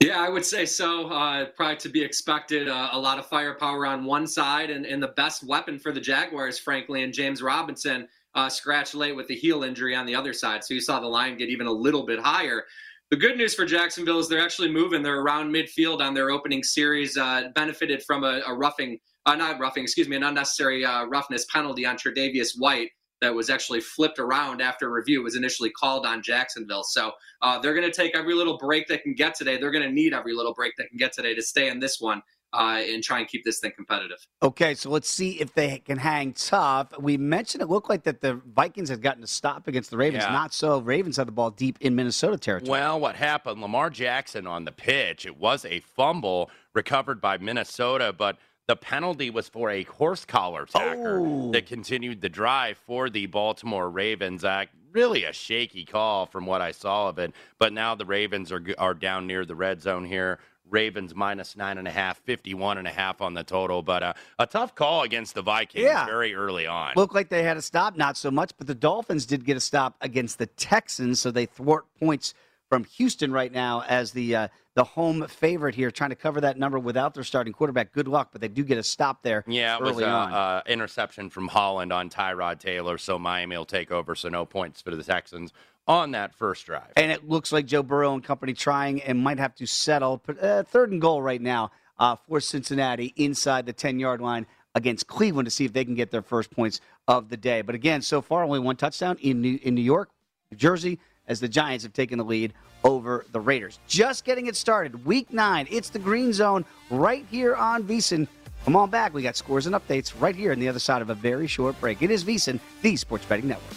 Yeah, 0.00 0.18
I 0.18 0.30
would 0.30 0.46
say 0.46 0.64
so. 0.64 1.08
Uh, 1.08 1.46
probably 1.54 1.76
to 1.76 1.90
be 1.90 2.02
expected. 2.02 2.68
Uh, 2.68 2.88
a 2.92 2.98
lot 2.98 3.18
of 3.18 3.26
firepower 3.26 3.86
on 3.86 4.06
one 4.06 4.26
side, 4.26 4.70
and, 4.70 4.86
and 4.86 5.02
the 5.02 5.08
best 5.08 5.44
weapon 5.44 5.78
for 5.78 5.92
the 5.92 6.00
Jaguars, 6.00 6.58
frankly, 6.58 7.02
and 7.02 7.12
James 7.12 7.42
Robinson 7.42 8.08
uh, 8.34 8.48
scratched 8.48 8.94
late 8.94 9.14
with 9.14 9.28
the 9.28 9.34
heel 9.34 9.62
injury 9.62 9.94
on 9.94 10.06
the 10.06 10.14
other 10.14 10.32
side. 10.32 10.64
So 10.64 10.72
you 10.72 10.80
saw 10.80 11.00
the 11.00 11.06
line 11.06 11.36
get 11.36 11.50
even 11.50 11.66
a 11.66 11.72
little 11.72 12.06
bit 12.06 12.18
higher. 12.18 12.64
The 13.10 13.16
good 13.16 13.36
news 13.36 13.54
for 13.54 13.66
Jacksonville 13.66 14.20
is 14.20 14.28
they're 14.28 14.40
actually 14.42 14.70
moving. 14.70 15.02
They're 15.02 15.20
around 15.20 15.52
midfield 15.52 16.00
on 16.00 16.14
their 16.14 16.30
opening 16.30 16.62
series. 16.62 17.18
Uh, 17.18 17.48
benefited 17.54 18.02
from 18.04 18.24
a, 18.24 18.40
a 18.46 18.54
roughing, 18.54 18.98
uh, 19.26 19.34
not 19.34 19.60
roughing, 19.60 19.82
excuse 19.82 20.08
me, 20.08 20.16
an 20.16 20.22
unnecessary 20.22 20.82
uh, 20.82 21.04
roughness 21.06 21.44
penalty 21.52 21.84
on 21.84 21.96
Tre'Davious 21.96 22.52
White 22.56 22.90
that 23.20 23.34
was 23.34 23.50
actually 23.50 23.80
flipped 23.80 24.18
around 24.18 24.62
after 24.62 24.90
review. 24.90 25.20
It 25.20 25.24
was 25.24 25.36
initially 25.36 25.70
called 25.70 26.06
on 26.06 26.22
Jacksonville. 26.22 26.84
So 26.84 27.12
uh, 27.42 27.58
they're 27.58 27.74
going 27.74 27.90
to 27.90 27.94
take 27.94 28.16
every 28.16 28.34
little 28.34 28.58
break 28.58 28.88
they 28.88 28.98
can 28.98 29.14
get 29.14 29.34
today. 29.34 29.56
They're 29.56 29.70
going 29.70 29.86
to 29.86 29.92
need 29.92 30.14
every 30.14 30.34
little 30.34 30.54
break 30.54 30.72
they 30.76 30.86
can 30.86 30.96
get 30.96 31.12
today 31.12 31.34
to 31.34 31.42
stay 31.42 31.68
in 31.68 31.80
this 31.80 32.00
one 32.00 32.22
uh, 32.52 32.82
and 32.84 33.02
try 33.02 33.20
and 33.20 33.28
keep 33.28 33.44
this 33.44 33.60
thing 33.60 33.72
competitive. 33.76 34.18
Okay, 34.42 34.74
so 34.74 34.90
let's 34.90 35.08
see 35.08 35.40
if 35.40 35.54
they 35.54 35.78
can 35.78 35.98
hang 35.98 36.32
tough. 36.32 36.92
We 36.98 37.16
mentioned 37.16 37.62
it 37.62 37.68
looked 37.68 37.88
like 37.88 38.04
that 38.04 38.20
the 38.20 38.40
Vikings 38.54 38.88
had 38.88 39.02
gotten 39.02 39.22
a 39.22 39.26
stop 39.26 39.68
against 39.68 39.90
the 39.90 39.96
Ravens. 39.96 40.24
Yeah. 40.24 40.32
Not 40.32 40.52
so. 40.52 40.80
Ravens 40.80 41.16
had 41.16 41.28
the 41.28 41.32
ball 41.32 41.50
deep 41.50 41.78
in 41.80 41.94
Minnesota 41.94 42.38
territory. 42.38 42.70
Well, 42.70 42.98
what 42.98 43.16
happened? 43.16 43.60
Lamar 43.60 43.90
Jackson 43.90 44.46
on 44.46 44.64
the 44.64 44.72
pitch. 44.72 45.26
It 45.26 45.36
was 45.36 45.64
a 45.64 45.80
fumble 45.80 46.50
recovered 46.74 47.20
by 47.20 47.38
Minnesota, 47.38 48.12
but 48.16 48.38
the 48.70 48.76
penalty 48.76 49.30
was 49.30 49.48
for 49.48 49.68
a 49.68 49.82
horse 49.82 50.24
collar 50.24 50.64
tacker 50.64 51.18
that 51.50 51.66
continued 51.66 52.20
the 52.20 52.28
drive 52.28 52.78
for 52.86 53.10
the 53.10 53.26
Baltimore 53.26 53.90
Ravens. 53.90 54.44
Uh, 54.44 54.66
really 54.92 55.24
a 55.24 55.32
shaky 55.32 55.84
call 55.84 56.24
from 56.26 56.46
what 56.46 56.60
I 56.62 56.70
saw 56.70 57.08
of 57.08 57.18
it. 57.18 57.32
But 57.58 57.72
now 57.72 57.96
the 57.96 58.06
Ravens 58.06 58.52
are 58.52 58.64
are 58.78 58.94
down 58.94 59.26
near 59.26 59.44
the 59.44 59.56
red 59.56 59.82
zone 59.82 60.04
here. 60.04 60.38
Ravens 60.68 61.16
minus 61.16 61.56
nine 61.56 61.78
and 61.78 61.88
a 61.88 61.90
half, 61.90 62.18
51 62.18 62.78
and 62.78 62.86
a 62.86 62.92
half 62.92 63.20
on 63.20 63.34
the 63.34 63.42
total. 63.42 63.82
But 63.82 64.04
uh, 64.04 64.12
a 64.38 64.46
tough 64.46 64.76
call 64.76 65.02
against 65.02 65.34
the 65.34 65.42
Vikings 65.42 65.82
Yeah. 65.82 66.06
very 66.06 66.32
early 66.32 66.68
on. 66.68 66.92
Looked 66.94 67.12
like 67.16 67.28
they 67.28 67.42
had 67.42 67.56
a 67.56 67.62
stop, 67.62 67.96
not 67.96 68.16
so 68.16 68.30
much, 68.30 68.52
but 68.56 68.68
the 68.68 68.74
Dolphins 68.76 69.26
did 69.26 69.44
get 69.44 69.56
a 69.56 69.60
stop 69.60 69.96
against 70.00 70.38
the 70.38 70.46
Texans, 70.46 71.20
so 71.20 71.32
they 71.32 71.46
thwart 71.46 71.86
points 71.98 72.34
from 72.70 72.84
Houston 72.84 73.32
right 73.32 73.52
now 73.52 73.82
as 73.86 74.12
the 74.12 74.34
uh, 74.34 74.48
the 74.74 74.84
home 74.84 75.26
favorite 75.26 75.74
here, 75.74 75.90
trying 75.90 76.10
to 76.10 76.16
cover 76.16 76.40
that 76.40 76.56
number 76.56 76.78
without 76.78 77.12
their 77.12 77.24
starting 77.24 77.52
quarterback. 77.52 77.92
Good 77.92 78.08
luck, 78.08 78.30
but 78.32 78.40
they 78.40 78.48
do 78.48 78.62
get 78.62 78.78
a 78.78 78.82
stop 78.82 79.22
there. 79.22 79.44
Yeah, 79.46 79.76
it 79.76 79.82
was 79.82 79.96
early 79.96 80.04
uh, 80.04 80.16
on. 80.16 80.62
interception 80.66 81.28
from 81.28 81.48
Holland 81.48 81.92
on 81.92 82.08
Tyrod 82.08 82.60
Taylor, 82.60 82.96
so 82.96 83.18
Miami 83.18 83.58
will 83.58 83.66
take 83.66 83.90
over. 83.90 84.14
So 84.14 84.28
no 84.30 84.46
points 84.46 84.80
for 84.80 84.94
the 84.94 85.02
Texans 85.02 85.52
on 85.86 86.12
that 86.12 86.34
first 86.34 86.64
drive. 86.64 86.92
And 86.96 87.10
it 87.10 87.28
looks 87.28 87.50
like 87.50 87.66
Joe 87.66 87.82
Burrow 87.82 88.14
and 88.14 88.22
company 88.22 88.52
trying 88.54 89.02
and 89.02 89.18
might 89.18 89.38
have 89.38 89.56
to 89.56 89.66
settle. 89.66 90.22
But 90.24 90.42
uh, 90.42 90.62
third 90.62 90.92
and 90.92 91.00
goal 91.00 91.20
right 91.20 91.40
now 91.40 91.72
uh, 91.98 92.14
for 92.28 92.40
Cincinnati 92.40 93.12
inside 93.16 93.66
the 93.66 93.72
10 93.72 93.98
yard 93.98 94.20
line 94.20 94.46
against 94.76 95.08
Cleveland 95.08 95.46
to 95.46 95.50
see 95.50 95.64
if 95.64 95.72
they 95.72 95.84
can 95.84 95.96
get 95.96 96.12
their 96.12 96.22
first 96.22 96.52
points 96.52 96.80
of 97.08 97.28
the 97.28 97.36
day. 97.36 97.62
But 97.62 97.74
again, 97.74 98.02
so 98.02 98.22
far, 98.22 98.44
only 98.44 98.60
one 98.60 98.76
touchdown 98.76 99.18
in 99.20 99.40
New, 99.40 99.58
in 99.62 99.74
New 99.74 99.82
York, 99.82 100.10
New 100.52 100.56
Jersey, 100.56 101.00
as 101.30 101.40
the 101.40 101.48
Giants 101.48 101.84
have 101.84 101.94
taken 101.94 102.18
the 102.18 102.24
lead 102.24 102.52
over 102.84 103.24
the 103.32 103.40
Raiders. 103.40 103.78
Just 103.86 104.24
getting 104.24 104.48
it 104.48 104.56
started. 104.56 105.06
Week 105.06 105.32
nine. 105.32 105.66
It's 105.70 105.88
the 105.88 105.98
Green 105.98 106.32
Zone 106.32 106.64
right 106.90 107.24
here 107.30 107.54
on 107.54 107.84
VSiN. 107.84 108.26
Come 108.64 108.76
on 108.76 108.90
back. 108.90 109.14
We 109.14 109.22
got 109.22 109.36
scores 109.36 109.66
and 109.66 109.74
updates 109.74 110.12
right 110.20 110.34
here 110.34 110.52
on 110.52 110.58
the 110.58 110.68
other 110.68 110.80
side 110.80 111.00
of 111.00 111.08
a 111.08 111.14
very 111.14 111.46
short 111.46 111.80
break. 111.80 112.02
It 112.02 112.10
is 112.10 112.24
VSiN, 112.24 112.58
the 112.82 112.96
Sports 112.96 113.24
Betting 113.24 113.48
Network. 113.48 113.76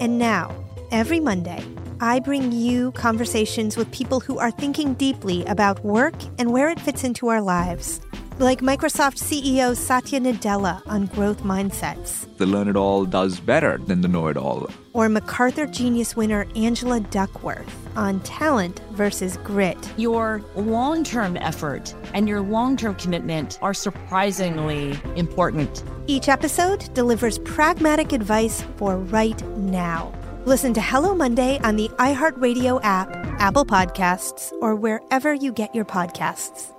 And 0.00 0.18
now, 0.18 0.54
every 0.90 1.20
Monday, 1.20 1.62
I 2.00 2.20
bring 2.20 2.52
you 2.52 2.92
conversations 2.92 3.76
with 3.76 3.92
people 3.92 4.18
who 4.18 4.38
are 4.38 4.50
thinking 4.50 4.94
deeply 4.94 5.44
about 5.44 5.84
work 5.84 6.14
and 6.38 6.52
where 6.54 6.70
it 6.70 6.80
fits 6.80 7.04
into 7.04 7.28
our 7.28 7.42
lives. 7.42 8.00
Like 8.38 8.62
Microsoft 8.62 9.18
CEO 9.18 9.76
Satya 9.76 10.18
Nadella 10.20 10.80
on 10.86 11.04
growth 11.04 11.42
mindsets, 11.42 12.34
The 12.38 12.46
learn 12.46 12.68
it 12.68 12.76
all 12.76 13.04
does 13.04 13.40
better 13.40 13.76
than 13.76 14.00
the 14.00 14.08
know 14.08 14.28
it 14.28 14.38
all. 14.38 14.70
Or 14.92 15.08
MacArthur 15.08 15.66
Genius 15.66 16.16
winner 16.16 16.46
Angela 16.56 17.00
Duckworth 17.00 17.74
on 17.96 18.20
talent 18.20 18.80
versus 18.92 19.36
grit. 19.38 19.76
Your 19.96 20.42
long 20.54 21.04
term 21.04 21.36
effort 21.36 21.94
and 22.14 22.28
your 22.28 22.40
long 22.40 22.76
term 22.76 22.94
commitment 22.94 23.58
are 23.62 23.74
surprisingly 23.74 24.98
important. 25.16 25.84
Each 26.06 26.28
episode 26.28 26.92
delivers 26.94 27.38
pragmatic 27.40 28.12
advice 28.12 28.64
for 28.76 28.96
right 28.96 29.40
now. 29.56 30.12
Listen 30.46 30.72
to 30.74 30.80
Hello 30.80 31.14
Monday 31.14 31.58
on 31.60 31.76
the 31.76 31.88
iHeartRadio 31.98 32.80
app, 32.82 33.14
Apple 33.38 33.66
Podcasts, 33.66 34.52
or 34.60 34.74
wherever 34.74 35.34
you 35.34 35.52
get 35.52 35.74
your 35.74 35.84
podcasts. 35.84 36.72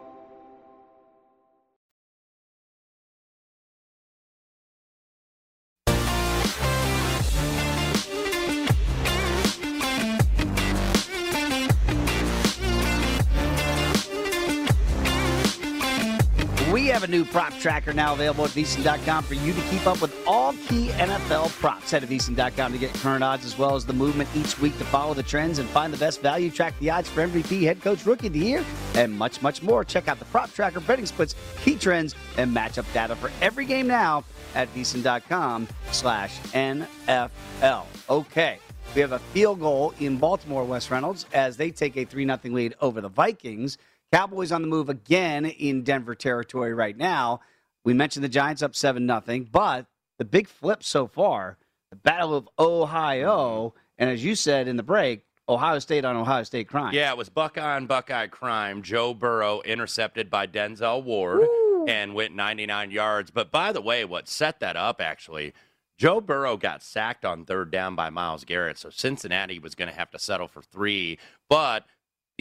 New 17.12 17.26
prop 17.26 17.54
tracker 17.60 17.94
now 17.94 18.14
available 18.14 18.46
at 18.46 18.52
VSiN.com 18.52 19.24
for 19.24 19.34
you 19.36 19.54
to 19.54 19.62
keep 19.70 19.86
up 19.86 20.02
with 20.02 20.16
all 20.26 20.54
key 20.54 20.88
NFL 20.94 21.50
props. 21.60 21.92
Head 21.92 22.02
to 22.02 22.08
VSiN.com 22.08 22.72
to 22.72 22.78
get 22.80 22.94
current 22.96 23.24
odds 23.24 23.46
as 23.46 23.58
well 23.58 23.76
as 23.76 23.86
the 23.86 23.94
movement 23.94 24.30
each 24.34 24.58
week 24.60 24.76
to 24.78 24.86
follow 24.86 25.14
the 25.14 25.24
trends 25.24 25.60
and 25.60 25.70
find 25.70 25.94
the 25.94 25.98
best 25.98 26.22
value. 26.22 26.50
Track 26.50 26.74
the 26.80 26.90
odds 26.90 27.10
for 27.10 27.28
MVP, 27.28 27.64
head 27.64 27.82
coach, 27.82 28.06
rookie 28.06 28.28
of 28.28 28.34
the 28.34 28.40
year, 28.40 28.66
and 28.96 29.14
much, 29.14 29.42
much 29.42 29.62
more. 29.62 29.84
Check 29.84 30.08
out 30.08 30.18
the 30.20 30.26
prop 30.26 30.52
tracker, 30.54 30.80
betting 30.80 31.06
splits, 31.06 31.36
key 31.64 31.76
trends, 31.76 32.16
and 32.38 32.56
matchup 32.56 32.92
data 32.94 33.16
for 33.16 33.30
every 33.42 33.66
game 33.66 33.88
now 33.88 34.24
at 34.56 34.74
VSiN.com 34.74 35.68
slash 35.92 36.40
NFL. 36.54 37.86
Okay. 38.10 38.60
We 38.96 39.00
have 39.00 39.14
a 39.14 39.20
field 39.20 39.62
goal 39.62 39.94
in 40.00 40.18
Baltimore, 40.18 40.66
West 40.66 40.92
Reynolds, 40.92 41.26
as 41.34 41.56
they 41.56 41.72
take 41.72 41.96
a 41.96 42.04
3 42.04 42.26
0 42.26 42.40
lead 42.44 42.76
over 42.82 43.00
the 43.00 43.08
Vikings. 43.08 43.78
Cowboys 44.12 44.52
on 44.52 44.62
the 44.62 44.68
move 44.68 44.90
again 44.90 45.46
in 45.46 45.84
Denver 45.84 46.16
territory 46.16 46.74
right 46.74 46.98
now. 46.98 47.42
We 47.84 47.94
mentioned 47.94 48.24
the 48.24 48.30
Giants 48.30 48.62
up 48.62 48.76
7 48.76 49.08
0, 49.08 49.46
but 49.52 49.88
the 50.20 50.26
big 50.26 50.48
flip 50.48 50.84
so 50.84 51.08
far, 51.08 51.58
the 51.90 51.96
Battle 51.96 52.36
of 52.36 52.50
Ohio, 52.60 53.74
and 53.98 54.10
as 54.10 54.24
you 54.24 54.36
said 54.36 54.68
in 54.68 54.76
the 54.78 54.84
break, 54.84 55.24
Ohio 55.50 55.80
State 55.80 56.06
on 56.06 56.16
Ohio 56.16 56.44
State 56.44 56.68
crime. 56.68 56.94
Yeah, 56.94 57.12
it 57.12 57.18
was 57.18 57.30
Buckeye 57.30 57.76
on 57.76 57.88
Buckeye 57.88 58.28
crime. 58.28 58.84
Joe 58.84 59.14
Burrow 59.14 59.62
intercepted 59.62 60.30
by 60.30 60.48
Denzel 60.48 61.04
Ward 61.04 61.48
and 61.88 62.14
went 62.14 62.36
99 62.36 62.92
yards. 62.92 63.32
But 63.32 63.52
by 63.52 63.72
the 63.72 63.82
way, 63.82 64.06
what 64.06 64.28
set 64.28 64.60
that 64.60 64.78
up 64.78 65.02
actually, 65.02 65.54
Joe 65.98 66.22
Burrow 66.22 66.58
got 66.58 66.84
sacked 66.84 67.26
on 67.26 67.46
third 67.46 67.72
down 67.72 67.96
by 67.96 68.10
Myles 68.10 68.46
Garrett. 68.46 68.78
So 68.78 68.90
Cincinnati 68.90 69.60
was 69.60 69.76
going 69.76 69.90
to 69.90 69.98
have 69.98 70.12
to 70.12 70.20
settle 70.20 70.48
for 70.48 70.62
three, 70.62 71.20
but 71.50 71.86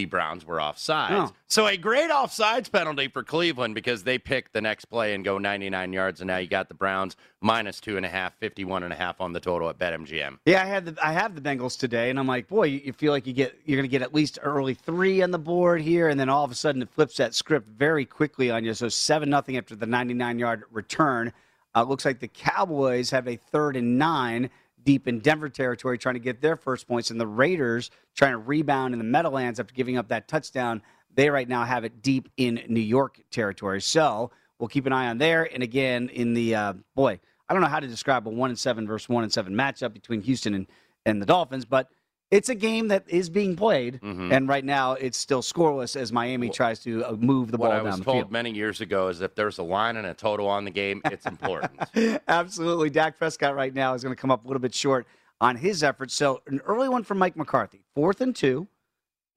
the 0.01 0.07
Browns 0.07 0.47
were 0.47 0.57
offsides. 0.57 1.11
Oh. 1.11 1.33
So 1.47 1.67
a 1.67 1.77
great 1.77 2.11
offsides 2.11 2.73
penalty 2.73 3.09
for 3.09 3.23
Cleveland 3.23 3.75
because 3.75 4.03
they 4.03 4.19
picked 4.19 4.55
the 4.55 4.63
next 4.63 4.87
play 4.87 5.15
and 5.15 5.23
go 5.23 5.37
99 5.37 5.93
yards. 5.93 6.23
And 6.23 6.29
now 6.29 6.39
you 6.39 6.49
got 6.49 6.69
the 6.69 6.75
Browns 6.75 7.17
minus 7.43 7.81
two 7.81 7.99
and 7.99 8.07
a 8.07 8.09
half, 8.09 8.35
51 8.39 8.83
and 8.83 8.95
a 8.95 8.97
half 8.97 9.21
on 9.21 9.35
the 9.35 9.41
total 9.41 9.69
at 9.69 9.79
BetMGM. 9.79 10.39
Yeah, 10.47 10.63
I 10.63 10.67
had 10.67 10.87
the 10.87 11.07
I 11.07 11.13
have 11.13 11.35
the 11.35 11.43
Bengals 11.43 11.79
today, 11.79 12.09
and 12.09 12.19
I'm 12.19 12.27
like, 12.27 12.49
boy, 12.49 12.65
you, 12.65 12.81
you 12.83 12.93
feel 12.95 13.13
like 13.13 13.27
you 13.27 13.35
get 13.35 13.61
you're 13.67 13.77
going 13.77 13.89
to 13.89 13.91
get 13.91 14.01
at 14.01 14.15
least 14.15 14.39
early 14.43 14.73
three 14.73 15.21
on 15.21 15.33
the 15.33 15.39
board 15.39 15.83
here, 15.83 16.09
and 16.09 16.19
then 16.19 16.31
all 16.31 16.45
of 16.45 16.51
a 16.51 16.55
sudden 16.55 16.81
it 16.81 16.89
flips 16.89 17.19
that 17.19 17.35
script 17.35 17.69
very 17.69 18.07
quickly 18.07 18.51
on 18.51 18.65
you. 18.65 18.73
So 18.73 18.89
seven 18.89 19.29
nothing 19.29 19.59
after 19.59 19.77
the 19.77 19.87
99 19.87 20.39
yard 20.39 20.65
return. 20.71 21.33
Uh, 21.75 21.83
looks 21.85 22.05
like 22.07 22.21
the 22.21 22.29
Cowboys 22.29 23.11
have 23.11 23.29
a 23.29 23.37
third 23.37 23.77
and 23.77 23.99
nine 23.99 24.49
deep 24.85 25.09
in 25.09 25.21
Denver 25.21 25.49
territory, 25.49 25.99
trying 25.99 26.15
to 26.15 26.21
get 26.21 26.41
their 26.41 26.57
first 26.57 26.87
points, 26.87 27.11
and 27.11 27.21
the 27.21 27.27
Raiders 27.27 27.91
trying 28.15 28.33
to 28.33 28.39
rebound 28.39 28.95
in 28.95 28.99
the 28.99 29.05
Meadowlands 29.05 29.61
after 29.61 29.75
giving 29.75 29.97
up 29.97 30.09
that 30.09 30.29
touchdown. 30.29 30.83
They 31.15 31.31
right 31.31 31.49
now 31.49 31.65
have 31.65 31.85
it 31.85 32.03
deep 32.03 32.29
in 32.37 32.63
New 32.69 32.81
York 32.81 33.21
territory. 33.31 33.81
So 33.81 34.31
we'll 34.59 34.69
keep 34.69 34.87
an 34.87 34.93
eye 34.93 35.09
on 35.09 35.19
there. 35.19 35.49
And 35.53 35.63
again, 35.63 36.09
in 36.11 36.35
the 36.35 36.55
uh, 36.55 36.73
boy, 36.95 37.21
I 37.49 37.53
don't 37.53 37.63
know 37.63 37.69
how 37.69 37.81
to 37.81 37.87
describe 37.87 38.29
a 38.29 38.31
one 38.31 38.51
and 38.51 38.59
seven 38.59 38.87
versus 38.87 39.09
one 39.09 39.25
and 39.25 39.33
seven 39.33 39.55
matchup 39.55 39.93
between 39.93 40.21
Houston 40.23 40.55
and, 40.55 40.67
and 41.05 41.21
the 41.21 41.27
Dolphins, 41.27 41.65
but 41.65 41.89
it's 42.31 42.49
a 42.49 42.55
game 42.55 42.89
that 42.89 43.05
is 43.09 43.29
being 43.29 43.57
played, 43.57 44.01
Mhm. 44.03 44.33
and 44.33 44.49
right 44.49 44.65
now 44.65 44.93
it's 44.93 45.19
still 45.19 45.43
scoreless 45.43 45.97
as 45.97 46.13
Miami 46.13 46.49
tries 46.49 46.79
to 46.81 47.05
uh, 47.05 47.13
move 47.13 47.51
the 47.51 47.59
ball 47.59 47.71
down 47.71 47.85
the 47.85 47.91
field. 47.93 48.07
what 48.07 48.13
I 48.13 48.17
was 48.17 48.23
told 48.23 48.33
many 48.33 48.51
years 48.53 48.81
ago 48.81 49.09
is 49.09 49.21
if 49.21 49.35
there's 49.35 49.59
a 49.59 49.63
line 49.63 49.97
and 49.97 50.07
a 50.07 50.15
total 50.15 50.47
on 50.47 50.65
the 50.65 50.71
game, 50.71 51.03
it's 51.07 51.27
important. 51.27 51.73
Absolutely. 52.29 52.91
Dak 52.91 53.19
Prescott 53.19 53.55
right 53.55 53.75
now 53.75 53.95
is 53.95 54.03
going 54.03 54.15
to 54.15 54.21
come 54.21 54.31
up 54.31 54.45
a 54.45 54.49
little 54.49 54.61
bit 54.61 54.75
short 54.75 55.07
on 55.41 55.57
his 55.57 55.83
efforts. 55.83 56.15
So, 56.15 56.43
an 56.47 56.61
early 56.67 56.89
one 56.89 57.03
from 57.03 57.19
Mike 57.19 57.37
McCarthy, 57.37 57.83
fourth 57.95 58.21
and 58.21 58.35
two. 58.37 58.69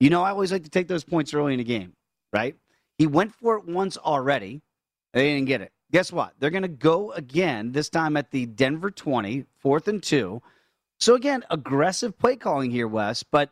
You 0.00 0.10
know, 0.10 0.22
I 0.22 0.30
always 0.30 0.52
like 0.52 0.64
to 0.64 0.70
take 0.70 0.88
those 0.88 1.04
points 1.04 1.32
early 1.34 1.54
in 1.54 1.60
a 1.60 1.64
game, 1.64 1.94
right? 2.32 2.56
He 2.98 3.06
went 3.06 3.32
for 3.34 3.56
it 3.56 3.64
once 3.64 3.96
already. 3.96 4.60
They 5.14 5.32
didn't 5.34 5.46
get 5.46 5.60
it. 5.62 5.72
Guess 5.92 6.12
what? 6.12 6.34
They're 6.38 6.50
going 6.50 6.62
to 6.62 6.68
go 6.68 7.12
again, 7.12 7.72
this 7.72 7.88
time 7.88 8.16
at 8.16 8.30
the 8.32 8.46
Denver 8.46 8.90
20, 8.90 9.46
fourth 9.60 9.86
and 9.88 10.02
two. 10.02 10.42
So, 11.00 11.14
again, 11.14 11.44
aggressive 11.50 12.18
play 12.18 12.36
calling 12.36 12.70
here, 12.70 12.88
Wes. 12.88 13.22
But, 13.22 13.50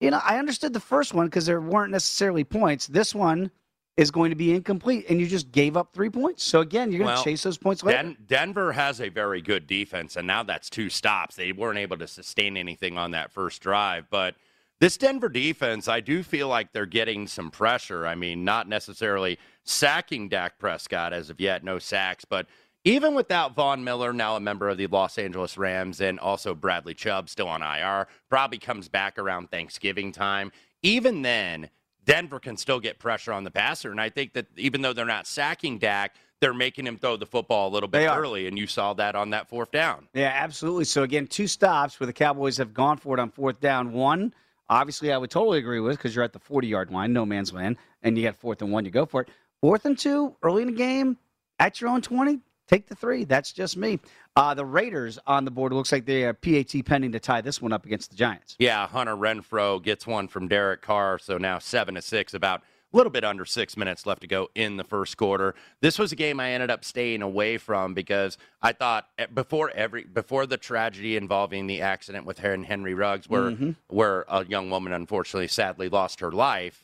you 0.00 0.10
know, 0.10 0.20
I 0.24 0.38
understood 0.38 0.72
the 0.72 0.80
first 0.80 1.14
one 1.14 1.26
because 1.26 1.46
there 1.46 1.60
weren't 1.60 1.92
necessarily 1.92 2.44
points. 2.44 2.86
This 2.86 3.14
one 3.14 3.50
is 3.96 4.10
going 4.10 4.30
to 4.30 4.36
be 4.36 4.52
incomplete, 4.52 5.06
and 5.08 5.20
you 5.20 5.26
just 5.26 5.52
gave 5.52 5.76
up 5.76 5.92
three 5.92 6.10
points. 6.10 6.42
So, 6.42 6.60
again, 6.60 6.90
you're 6.90 7.00
going 7.00 7.10
to 7.10 7.14
Well, 7.14 7.24
chase 7.24 7.44
those 7.44 7.58
points 7.58 7.84
later. 7.84 8.02
Den- 8.02 8.16
Denver 8.26 8.72
has 8.72 9.00
a 9.00 9.08
very 9.08 9.40
good 9.40 9.66
defense, 9.66 10.16
and 10.16 10.26
now 10.26 10.42
that's 10.42 10.68
two 10.68 10.90
stops. 10.90 11.36
They 11.36 11.52
weren't 11.52 11.78
able 11.78 11.98
to 11.98 12.08
sustain 12.08 12.56
anything 12.56 12.98
on 12.98 13.12
that 13.12 13.30
first 13.30 13.62
drive. 13.62 14.06
But 14.10 14.34
this 14.80 14.96
Denver 14.96 15.28
defense, 15.28 15.86
I 15.86 16.00
do 16.00 16.24
feel 16.24 16.48
like 16.48 16.72
they're 16.72 16.86
getting 16.86 17.28
some 17.28 17.52
pressure. 17.52 18.04
I 18.04 18.16
mean, 18.16 18.44
not 18.44 18.68
necessarily 18.68 19.38
sacking 19.62 20.28
Dak 20.28 20.58
Prescott 20.58 21.12
as 21.12 21.30
of 21.30 21.40
yet, 21.40 21.62
no 21.62 21.78
sacks, 21.78 22.24
but 22.24 22.46
even 22.84 23.14
without 23.14 23.54
Von 23.54 23.82
Miller, 23.82 24.12
now 24.12 24.36
a 24.36 24.40
member 24.40 24.68
of 24.68 24.76
the 24.76 24.86
Los 24.86 25.16
Angeles 25.16 25.56
Rams, 25.56 26.00
and 26.00 26.20
also 26.20 26.54
Bradley 26.54 26.94
Chubb 26.94 27.30
still 27.30 27.48
on 27.48 27.62
IR, 27.62 28.06
probably 28.28 28.58
comes 28.58 28.88
back 28.88 29.18
around 29.18 29.50
Thanksgiving 29.50 30.12
time. 30.12 30.52
Even 30.82 31.22
then, 31.22 31.70
Denver 32.04 32.38
can 32.38 32.56
still 32.58 32.80
get 32.80 32.98
pressure 32.98 33.32
on 33.32 33.44
the 33.44 33.50
passer. 33.50 33.90
And 33.90 34.00
I 34.00 34.10
think 34.10 34.34
that 34.34 34.46
even 34.56 34.82
though 34.82 34.92
they're 34.92 35.06
not 35.06 35.26
sacking 35.26 35.78
Dak, 35.78 36.14
they're 36.40 36.52
making 36.52 36.86
him 36.86 36.98
throw 36.98 37.16
the 37.16 37.24
football 37.24 37.68
a 37.68 37.72
little 37.72 37.88
bit 37.88 38.06
early. 38.10 38.46
And 38.46 38.58
you 38.58 38.66
saw 38.66 38.92
that 38.94 39.14
on 39.14 39.30
that 39.30 39.48
fourth 39.48 39.70
down. 39.70 40.08
Yeah, 40.12 40.32
absolutely. 40.34 40.84
So 40.84 41.02
again, 41.02 41.26
two 41.26 41.46
stops 41.46 41.98
where 41.98 42.06
the 42.06 42.12
Cowboys 42.12 42.58
have 42.58 42.74
gone 42.74 42.98
for 42.98 43.16
it 43.16 43.20
on 43.20 43.30
fourth 43.30 43.60
down. 43.60 43.92
One, 43.92 44.34
obviously, 44.68 45.10
I 45.10 45.16
would 45.16 45.30
totally 45.30 45.58
agree 45.58 45.80
with 45.80 45.96
because 45.96 46.14
you're 46.14 46.24
at 46.24 46.34
the 46.34 46.38
40 46.38 46.68
yard 46.68 46.90
line, 46.90 47.14
no 47.14 47.24
man's 47.24 47.52
land, 47.52 47.78
and 48.02 48.18
you 48.18 48.24
got 48.24 48.36
fourth 48.36 48.60
and 48.60 48.70
one, 48.70 48.84
you 48.84 48.90
go 48.90 49.06
for 49.06 49.22
it. 49.22 49.28
Fourth 49.62 49.86
and 49.86 49.98
two, 49.98 50.36
early 50.42 50.60
in 50.60 50.68
the 50.68 50.74
game, 50.74 51.16
at 51.58 51.80
your 51.80 51.88
own 51.88 52.02
20, 52.02 52.40
take 52.68 52.86
the 52.86 52.94
three. 52.94 53.24
That's 53.24 53.52
just 53.52 53.76
me. 53.76 53.98
Uh, 54.36 54.54
the 54.54 54.64
Raiders 54.64 55.18
on 55.26 55.44
the 55.44 55.50
board 55.50 55.72
looks 55.72 55.92
like 55.92 56.06
they 56.06 56.24
are 56.24 56.34
PAT 56.34 56.74
pending 56.84 57.12
to 57.12 57.20
tie 57.20 57.40
this 57.40 57.60
one 57.62 57.72
up 57.72 57.86
against 57.86 58.10
the 58.10 58.16
Giants. 58.16 58.56
Yeah, 58.58 58.86
Hunter 58.86 59.16
Renfrow 59.16 59.82
gets 59.82 60.06
one 60.06 60.28
from 60.28 60.48
Derek 60.48 60.82
Carr. 60.82 61.18
So 61.18 61.38
now 61.38 61.58
seven 61.58 61.94
to 61.94 62.02
six, 62.02 62.34
about 62.34 62.62
a 62.92 62.96
little 62.96 63.10
bit 63.10 63.24
under 63.24 63.44
six 63.44 63.76
minutes 63.76 64.06
left 64.06 64.20
to 64.20 64.26
go 64.28 64.48
in 64.54 64.76
the 64.76 64.84
first 64.84 65.16
quarter. 65.16 65.54
This 65.80 65.98
was 65.98 66.12
a 66.12 66.16
game 66.16 66.38
I 66.38 66.50
ended 66.52 66.70
up 66.70 66.84
staying 66.84 67.22
away 67.22 67.58
from 67.58 67.92
because 67.92 68.38
I 68.62 68.72
thought 68.72 69.08
eh, 69.18 69.26
before 69.26 69.70
every 69.70 70.04
before 70.04 70.46
the 70.46 70.56
tragedy 70.56 71.16
involving 71.16 71.66
the 71.66 71.80
accident 71.82 72.24
with 72.24 72.38
Hen- 72.38 72.62
Henry 72.64 72.94
Ruggs, 72.94 73.28
where 73.28 73.50
Mhm. 73.50 73.74
where 73.88 74.24
a 74.28 74.44
young 74.46 74.70
woman 74.70 74.92
unfortunately 74.92 75.48
sadly 75.48 75.88
lost 75.88 76.20
her 76.20 76.30
life. 76.30 76.83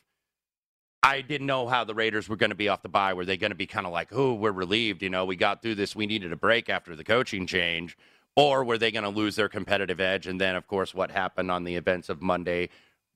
I 1.03 1.23
didn't 1.23 1.47
know 1.47 1.67
how 1.67 1.85
the 1.85 1.95
Raiders 1.95 2.29
were 2.29 2.37
going 2.37 2.51
to 2.51 2.57
be 2.57 2.69
off 2.69 2.83
the 2.83 2.89
bye. 2.89 3.15
Were 3.15 3.25
they 3.25 3.39
going 3.39 3.53
to 3.53 3.57
be 3.57 3.67
kind 3.67 3.87
of 3.87 3.93
like, 3.93 4.09
oh, 4.13 4.35
we're 4.35 4.53
relieved, 4.53 5.03
you 5.03 5.09
know, 5.09 5.25
we 5.25 5.37
got 5.37 5.63
through 5.63 5.77
this. 5.77 5.97
We 5.97 6.07
needed 6.07 6.33
a 6.33 6.37
break 6.37 6.69
after 6.69 6.95
the 6.95 7.05
coaching 7.05 7.47
change. 7.47 7.97
Or 8.37 8.65
were 8.65 8.79
they 8.79 8.91
going 8.91 9.05
to 9.05 9.11
lose 9.11 9.37
their 9.37 9.49
competitive 9.49 10.01
edge? 10.01 10.27
And 10.27 10.41
then, 10.41 10.57
of 10.57 10.67
course, 10.67 10.95
what 10.95 11.11
happened 11.11 11.51
on 11.51 11.65
the 11.65 11.75
events 11.75 12.09
of 12.09 12.23
Monday 12.23 12.69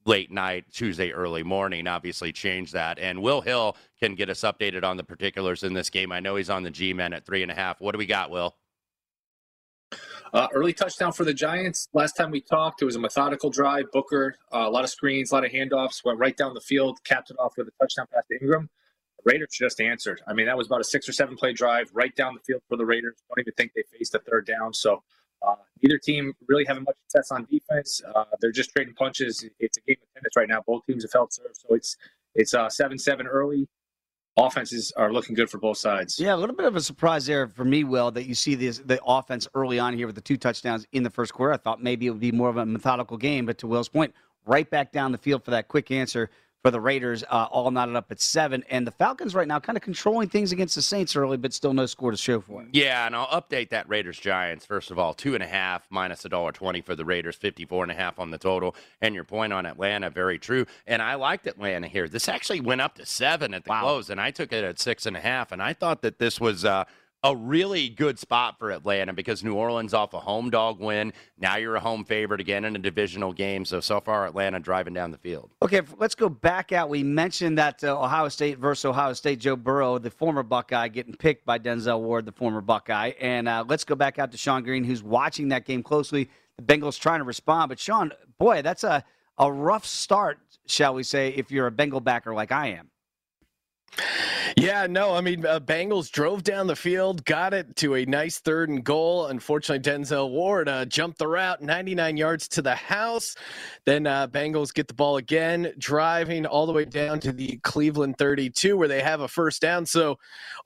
late 0.06 0.30
night, 0.30 0.64
Tuesday 0.72 1.12
early 1.12 1.42
morning 1.42 1.86
obviously 1.86 2.32
changed 2.32 2.72
that. 2.72 2.98
And 2.98 3.22
Will 3.22 3.40
Hill 3.40 3.76
can 4.00 4.14
get 4.14 4.28
us 4.28 4.40
updated 4.40 4.82
on 4.82 4.96
the 4.96 5.04
particulars 5.04 5.62
in 5.62 5.72
this 5.72 5.90
game. 5.90 6.10
I 6.12 6.20
know 6.20 6.36
he's 6.36 6.50
on 6.50 6.62
the 6.62 6.70
G 6.70 6.92
Men 6.92 7.12
at 7.12 7.24
three 7.24 7.42
and 7.42 7.50
a 7.50 7.54
half. 7.54 7.80
What 7.80 7.92
do 7.92 7.98
we 7.98 8.06
got, 8.06 8.30
Will? 8.30 8.54
Uh, 10.34 10.48
early 10.52 10.72
touchdown 10.72 11.12
for 11.12 11.24
the 11.24 11.32
Giants. 11.32 11.88
Last 11.92 12.14
time 12.14 12.32
we 12.32 12.40
talked, 12.40 12.82
it 12.82 12.84
was 12.84 12.96
a 12.96 12.98
methodical 12.98 13.50
drive. 13.50 13.84
Booker, 13.92 14.34
uh, 14.52 14.64
a 14.66 14.70
lot 14.70 14.82
of 14.82 14.90
screens, 14.90 15.30
a 15.30 15.34
lot 15.36 15.44
of 15.44 15.52
handoffs, 15.52 16.04
went 16.04 16.18
right 16.18 16.36
down 16.36 16.54
the 16.54 16.60
field, 16.60 16.98
capped 17.04 17.30
it 17.30 17.36
off 17.38 17.52
with 17.56 17.68
a 17.68 17.70
touchdown 17.80 18.06
pass 18.12 18.24
to 18.26 18.38
Ingram. 18.40 18.68
Raiders 19.24 19.50
just 19.52 19.80
answered. 19.80 20.20
I 20.26 20.32
mean, 20.32 20.46
that 20.46 20.58
was 20.58 20.66
about 20.66 20.80
a 20.80 20.84
six 20.84 21.08
or 21.08 21.12
seven 21.12 21.36
play 21.36 21.52
drive 21.52 21.88
right 21.94 22.14
down 22.16 22.34
the 22.34 22.40
field 22.40 22.62
for 22.68 22.76
the 22.76 22.84
Raiders. 22.84 23.14
Don't 23.28 23.40
even 23.44 23.52
think 23.56 23.74
they 23.76 23.84
faced 23.96 24.12
a 24.16 24.18
third 24.18 24.44
down. 24.44 24.74
So 24.74 25.04
uh, 25.46 25.54
neither 25.80 25.98
team 25.98 26.34
really 26.48 26.64
having 26.66 26.82
much 26.82 26.96
success 27.06 27.30
on 27.30 27.46
defense. 27.48 28.02
Uh, 28.12 28.24
they're 28.40 28.50
just 28.50 28.70
trading 28.70 28.94
punches. 28.94 29.48
It's 29.60 29.78
a 29.78 29.80
game 29.82 29.98
of 30.02 30.14
tennis 30.14 30.32
right 30.36 30.48
now. 30.48 30.64
Both 30.66 30.84
teams 30.86 31.04
have 31.04 31.12
held 31.12 31.32
serve, 31.32 31.52
so 31.52 31.76
it's 31.76 31.96
it's 32.34 32.54
uh, 32.54 32.68
seven 32.68 32.98
seven 32.98 33.28
early. 33.28 33.68
Offenses 34.36 34.92
are 34.96 35.12
looking 35.12 35.34
good 35.34 35.48
for 35.48 35.58
both 35.58 35.78
sides. 35.78 36.18
Yeah, 36.18 36.34
a 36.34 36.36
little 36.36 36.56
bit 36.56 36.66
of 36.66 36.74
a 36.74 36.80
surprise 36.80 37.26
there 37.26 37.46
for 37.46 37.64
me, 37.64 37.84
Will, 37.84 38.10
that 38.10 38.26
you 38.26 38.34
see 38.34 38.56
this, 38.56 38.78
the 38.84 39.00
offense 39.04 39.46
early 39.54 39.78
on 39.78 39.94
here 39.94 40.06
with 40.06 40.16
the 40.16 40.20
two 40.20 40.36
touchdowns 40.36 40.86
in 40.92 41.04
the 41.04 41.10
first 41.10 41.32
quarter. 41.32 41.52
I 41.52 41.56
thought 41.56 41.80
maybe 41.80 42.06
it 42.06 42.10
would 42.10 42.20
be 42.20 42.32
more 42.32 42.48
of 42.48 42.56
a 42.56 42.66
methodical 42.66 43.16
game, 43.16 43.46
but 43.46 43.58
to 43.58 43.68
Will's 43.68 43.88
point, 43.88 44.12
right 44.44 44.68
back 44.68 44.90
down 44.90 45.12
the 45.12 45.18
field 45.18 45.44
for 45.44 45.52
that 45.52 45.68
quick 45.68 45.92
answer 45.92 46.30
for 46.64 46.70
the 46.70 46.80
Raiders, 46.80 47.22
uh, 47.24 47.46
all 47.50 47.70
knotted 47.70 47.94
up 47.94 48.10
at 48.10 48.22
seven. 48.22 48.64
And 48.70 48.86
the 48.86 48.90
Falcons 48.90 49.34
right 49.34 49.46
now 49.46 49.60
kind 49.60 49.76
of 49.76 49.82
controlling 49.82 50.30
things 50.30 50.50
against 50.50 50.74
the 50.74 50.80
Saints 50.80 51.14
early, 51.14 51.36
but 51.36 51.52
still 51.52 51.74
no 51.74 51.84
score 51.84 52.10
to 52.10 52.16
show 52.16 52.40
for 52.40 52.62
it. 52.62 52.68
Yeah, 52.72 53.06
and 53.06 53.14
I'll 53.14 53.26
update 53.26 53.68
that 53.68 53.86
Raiders 53.86 54.18
Giants. 54.18 54.64
First 54.64 54.90
of 54.90 54.98
all, 54.98 55.12
two 55.12 55.34
and 55.34 55.42
a 55.42 55.46
half 55.46 55.86
minus 55.90 56.24
a 56.24 56.30
dollar 56.30 56.52
twenty 56.52 56.80
for 56.80 56.94
the 56.96 57.04
Raiders, 57.04 57.36
fifty 57.36 57.66
four 57.66 57.82
and 57.82 57.92
a 57.92 57.94
half 57.94 58.18
on 58.18 58.30
the 58.30 58.38
total. 58.38 58.74
And 59.02 59.14
your 59.14 59.24
point 59.24 59.52
on 59.52 59.66
Atlanta, 59.66 60.08
very 60.08 60.38
true. 60.38 60.64
And 60.86 61.02
I 61.02 61.16
liked 61.16 61.46
Atlanta 61.46 61.86
here. 61.86 62.08
This 62.08 62.30
actually 62.30 62.62
went 62.62 62.80
up 62.80 62.94
to 62.94 63.04
seven 63.04 63.52
at 63.52 63.64
the 63.64 63.70
close, 63.70 64.08
and 64.08 64.18
I 64.18 64.30
took 64.30 64.50
it 64.50 64.64
at 64.64 64.80
six 64.80 65.04
and 65.04 65.18
a 65.18 65.20
half. 65.20 65.52
And 65.52 65.62
I 65.62 65.74
thought 65.74 66.00
that 66.00 66.18
this 66.18 66.40
was 66.40 66.64
uh, 66.64 66.84
a 67.24 67.34
really 67.34 67.88
good 67.88 68.18
spot 68.18 68.58
for 68.58 68.70
Atlanta 68.70 69.14
because 69.14 69.42
New 69.42 69.54
Orleans 69.54 69.94
off 69.94 70.12
a 70.12 70.20
home 70.20 70.50
dog 70.50 70.78
win. 70.78 71.10
Now 71.38 71.56
you're 71.56 71.74
a 71.74 71.80
home 71.80 72.04
favorite 72.04 72.38
again 72.38 72.66
in 72.66 72.76
a 72.76 72.78
divisional 72.78 73.32
game. 73.32 73.64
So 73.64 73.80
so 73.80 73.98
far 73.98 74.26
Atlanta 74.26 74.60
driving 74.60 74.92
down 74.92 75.10
the 75.10 75.18
field. 75.18 75.50
Okay, 75.62 75.80
let's 75.96 76.14
go 76.14 76.28
back 76.28 76.70
out. 76.70 76.90
We 76.90 77.02
mentioned 77.02 77.56
that 77.56 77.82
uh, 77.82 77.98
Ohio 77.98 78.28
State 78.28 78.58
versus 78.58 78.84
Ohio 78.84 79.14
State, 79.14 79.40
Joe 79.40 79.56
Burrow, 79.56 79.98
the 79.98 80.10
former 80.10 80.42
Buckeye, 80.42 80.88
getting 80.88 81.14
picked 81.14 81.46
by 81.46 81.58
Denzel 81.58 82.00
Ward, 82.02 82.26
the 82.26 82.32
former 82.32 82.60
Buckeye. 82.60 83.12
And 83.18 83.48
uh, 83.48 83.64
let's 83.66 83.84
go 83.84 83.94
back 83.94 84.18
out 84.18 84.30
to 84.32 84.38
Sean 84.38 84.62
Green, 84.62 84.84
who's 84.84 85.02
watching 85.02 85.48
that 85.48 85.64
game 85.64 85.82
closely. 85.82 86.28
The 86.58 86.62
Bengals 86.62 87.00
trying 87.00 87.20
to 87.20 87.24
respond. 87.24 87.70
But, 87.70 87.80
Sean, 87.80 88.12
boy, 88.38 88.60
that's 88.60 88.84
a, 88.84 89.02
a 89.38 89.50
rough 89.50 89.86
start, 89.86 90.38
shall 90.66 90.92
we 90.92 91.02
say, 91.02 91.30
if 91.30 91.50
you're 91.50 91.66
a 91.66 91.72
Bengal 91.72 92.00
backer 92.00 92.34
like 92.34 92.52
I 92.52 92.68
am. 92.68 92.90
Yeah, 94.56 94.86
no, 94.86 95.14
I 95.14 95.20
mean, 95.20 95.44
uh, 95.44 95.60
Bengals 95.60 96.10
drove 96.10 96.42
down 96.42 96.66
the 96.66 96.76
field, 96.76 97.24
got 97.24 97.54
it 97.54 97.76
to 97.76 97.96
a 97.96 98.04
nice 98.06 98.38
third 98.38 98.68
and 98.68 98.84
goal. 98.84 99.26
Unfortunately, 99.26 99.82
Denzel 99.82 100.30
Ward 100.30 100.68
uh, 100.68 100.84
jumped 100.84 101.18
the 101.18 101.26
route 101.26 101.60
99 101.60 102.16
yards 102.16 102.48
to 102.48 102.62
the 102.62 102.74
house. 102.74 103.34
Then 103.84 104.06
uh, 104.06 104.28
Bengals 104.28 104.72
get 104.72 104.88
the 104.88 104.94
ball 104.94 105.16
again, 105.16 105.72
driving 105.78 106.46
all 106.46 106.66
the 106.66 106.72
way 106.72 106.84
down 106.84 107.20
to 107.20 107.32
the 107.32 107.58
Cleveland 107.62 108.16
32, 108.18 108.76
where 108.76 108.88
they 108.88 109.02
have 109.02 109.20
a 109.20 109.28
first 109.28 109.60
down. 109.60 109.86
So 109.86 110.18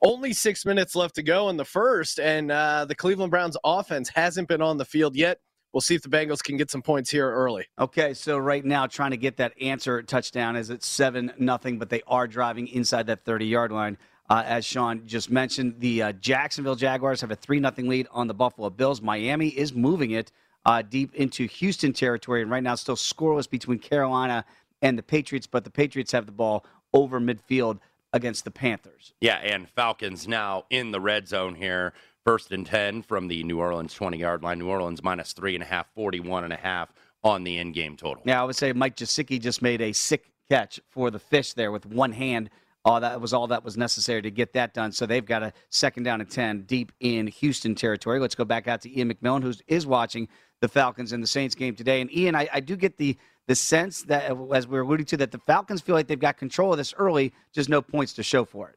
only 0.03 0.33
six 0.33 0.65
minutes 0.65 0.95
left 0.95 1.15
to 1.15 1.23
go 1.23 1.49
in 1.49 1.57
the 1.57 1.65
first, 1.65 2.19
and 2.19 2.51
uh, 2.51 2.85
the 2.85 2.95
Cleveland 2.95 3.31
Browns 3.31 3.57
offense 3.63 4.09
hasn't 4.09 4.47
been 4.47 4.61
on 4.61 4.77
the 4.77 4.85
field 4.85 5.15
yet. 5.15 5.39
We'll 5.73 5.81
see 5.81 5.95
if 5.95 6.01
the 6.01 6.09
Bengals 6.09 6.41
can 6.41 6.57
get 6.57 6.71
some 6.71 6.81
points 6.81 7.11
here 7.11 7.31
early. 7.31 7.67
Okay, 7.77 8.13
so 8.13 8.37
right 8.37 8.65
now 8.65 8.87
trying 8.87 9.11
to 9.11 9.17
get 9.17 9.37
that 9.37 9.53
answer 9.61 10.01
touchdown 10.01 10.55
is 10.55 10.69
it's 10.69 10.87
seven 10.87 11.31
nothing, 11.37 11.77
but 11.77 11.89
they 11.89 12.01
are 12.07 12.27
driving 12.27 12.67
inside 12.67 13.07
that 13.07 13.23
thirty 13.23 13.45
yard 13.45 13.71
line. 13.71 13.97
Uh, 14.29 14.43
as 14.45 14.63
Sean 14.63 15.07
just 15.07 15.31
mentioned, 15.31 15.75
the 15.79 16.03
uh, 16.03 16.11
Jacksonville 16.13 16.75
Jaguars 16.75 17.21
have 17.21 17.31
a 17.31 17.35
three 17.35 17.59
nothing 17.59 17.87
lead 17.87 18.07
on 18.11 18.27
the 18.27 18.33
Buffalo 18.33 18.69
Bills. 18.69 19.01
Miami 19.01 19.47
is 19.49 19.73
moving 19.73 20.11
it 20.11 20.31
uh, 20.65 20.81
deep 20.81 21.13
into 21.15 21.45
Houston 21.47 21.93
territory, 21.93 22.41
and 22.41 22.51
right 22.51 22.63
now 22.63 22.75
still 22.75 22.95
scoreless 22.95 23.49
between 23.49 23.79
Carolina 23.79 24.45
and 24.81 24.97
the 24.97 25.03
Patriots, 25.03 25.47
but 25.47 25.63
the 25.63 25.71
Patriots 25.71 26.11
have 26.11 26.25
the 26.25 26.31
ball 26.31 26.65
over 26.93 27.19
midfield 27.19 27.79
against 28.13 28.43
the 28.43 28.51
Panthers. 28.51 29.13
Yeah, 29.21 29.35
and 29.35 29.69
Falcons 29.69 30.27
now 30.27 30.65
in 30.69 30.91
the 30.91 30.99
red 30.99 31.27
zone 31.27 31.55
here. 31.55 31.93
First 32.25 32.51
and 32.51 32.65
10 32.65 33.03
from 33.03 33.27
the 33.27 33.43
New 33.43 33.59
Orleans 33.59 33.93
20 33.93 34.17
yard 34.17 34.43
line. 34.43 34.59
New 34.59 34.67
Orleans 34.67 35.01
minus 35.03 35.33
three 35.33 35.55
and 35.55 35.63
a 35.63 35.67
half, 35.67 35.87
41 35.95 36.43
and 36.43 36.53
a 36.53 36.57
half 36.57 36.93
on 37.23 37.43
the 37.43 37.57
end 37.57 37.73
game 37.73 37.95
total. 37.95 38.21
Yeah, 38.25 38.41
I 38.41 38.45
would 38.45 38.55
say 38.55 38.73
Mike 38.73 38.95
Gesicki 38.95 39.39
just 39.39 39.61
made 39.61 39.81
a 39.81 39.93
sick 39.93 40.31
catch 40.49 40.79
for 40.89 41.11
the 41.11 41.19
fish 41.19 41.53
there 41.53 41.71
with 41.71 41.85
one 41.85 42.11
hand. 42.11 42.49
All 42.85 42.99
that 43.01 43.19
was 43.19 43.33
all 43.33 43.47
that 43.47 43.63
was 43.63 43.77
necessary 43.77 44.21
to 44.21 44.31
get 44.31 44.53
that 44.53 44.73
done. 44.73 44.91
So 44.91 45.05
they've 45.05 45.25
got 45.25 45.43
a 45.43 45.53
second 45.69 46.03
down 46.03 46.21
and 46.21 46.29
ten 46.29 46.61
deep 46.61 46.91
in 46.99 47.27
Houston 47.27 47.75
territory. 47.75 48.19
Let's 48.19 48.35
go 48.35 48.45
back 48.45 48.67
out 48.67 48.81
to 48.81 48.97
Ian 48.97 49.13
McMillan, 49.13 49.43
who 49.43 49.53
is 49.67 49.85
watching 49.85 50.29
the 50.61 50.67
Falcons 50.67 51.11
and 51.11 51.21
the 51.21 51.27
Saints 51.27 51.55
game 51.55 51.75
today. 51.75 51.99
And 52.01 52.11
Ian, 52.15 52.35
I, 52.35 52.47
I 52.53 52.59
do 52.61 52.75
get 52.75 52.97
the 52.97 53.17
the 53.47 53.55
sense 53.55 54.03
that, 54.03 54.31
as 54.53 54.67
we 54.67 54.77
were 54.77 54.83
alluding 54.83 55.07
to, 55.07 55.17
that 55.17 55.31
the 55.31 55.39
Falcons 55.39 55.81
feel 55.81 55.95
like 55.95 56.07
they've 56.07 56.19
got 56.19 56.37
control 56.37 56.71
of 56.71 56.77
this 56.77 56.93
early, 56.97 57.33
just 57.51 57.67
no 57.67 57.81
points 57.81 58.13
to 58.13 58.23
show 58.23 58.45
for 58.45 58.69
it. 58.69 58.75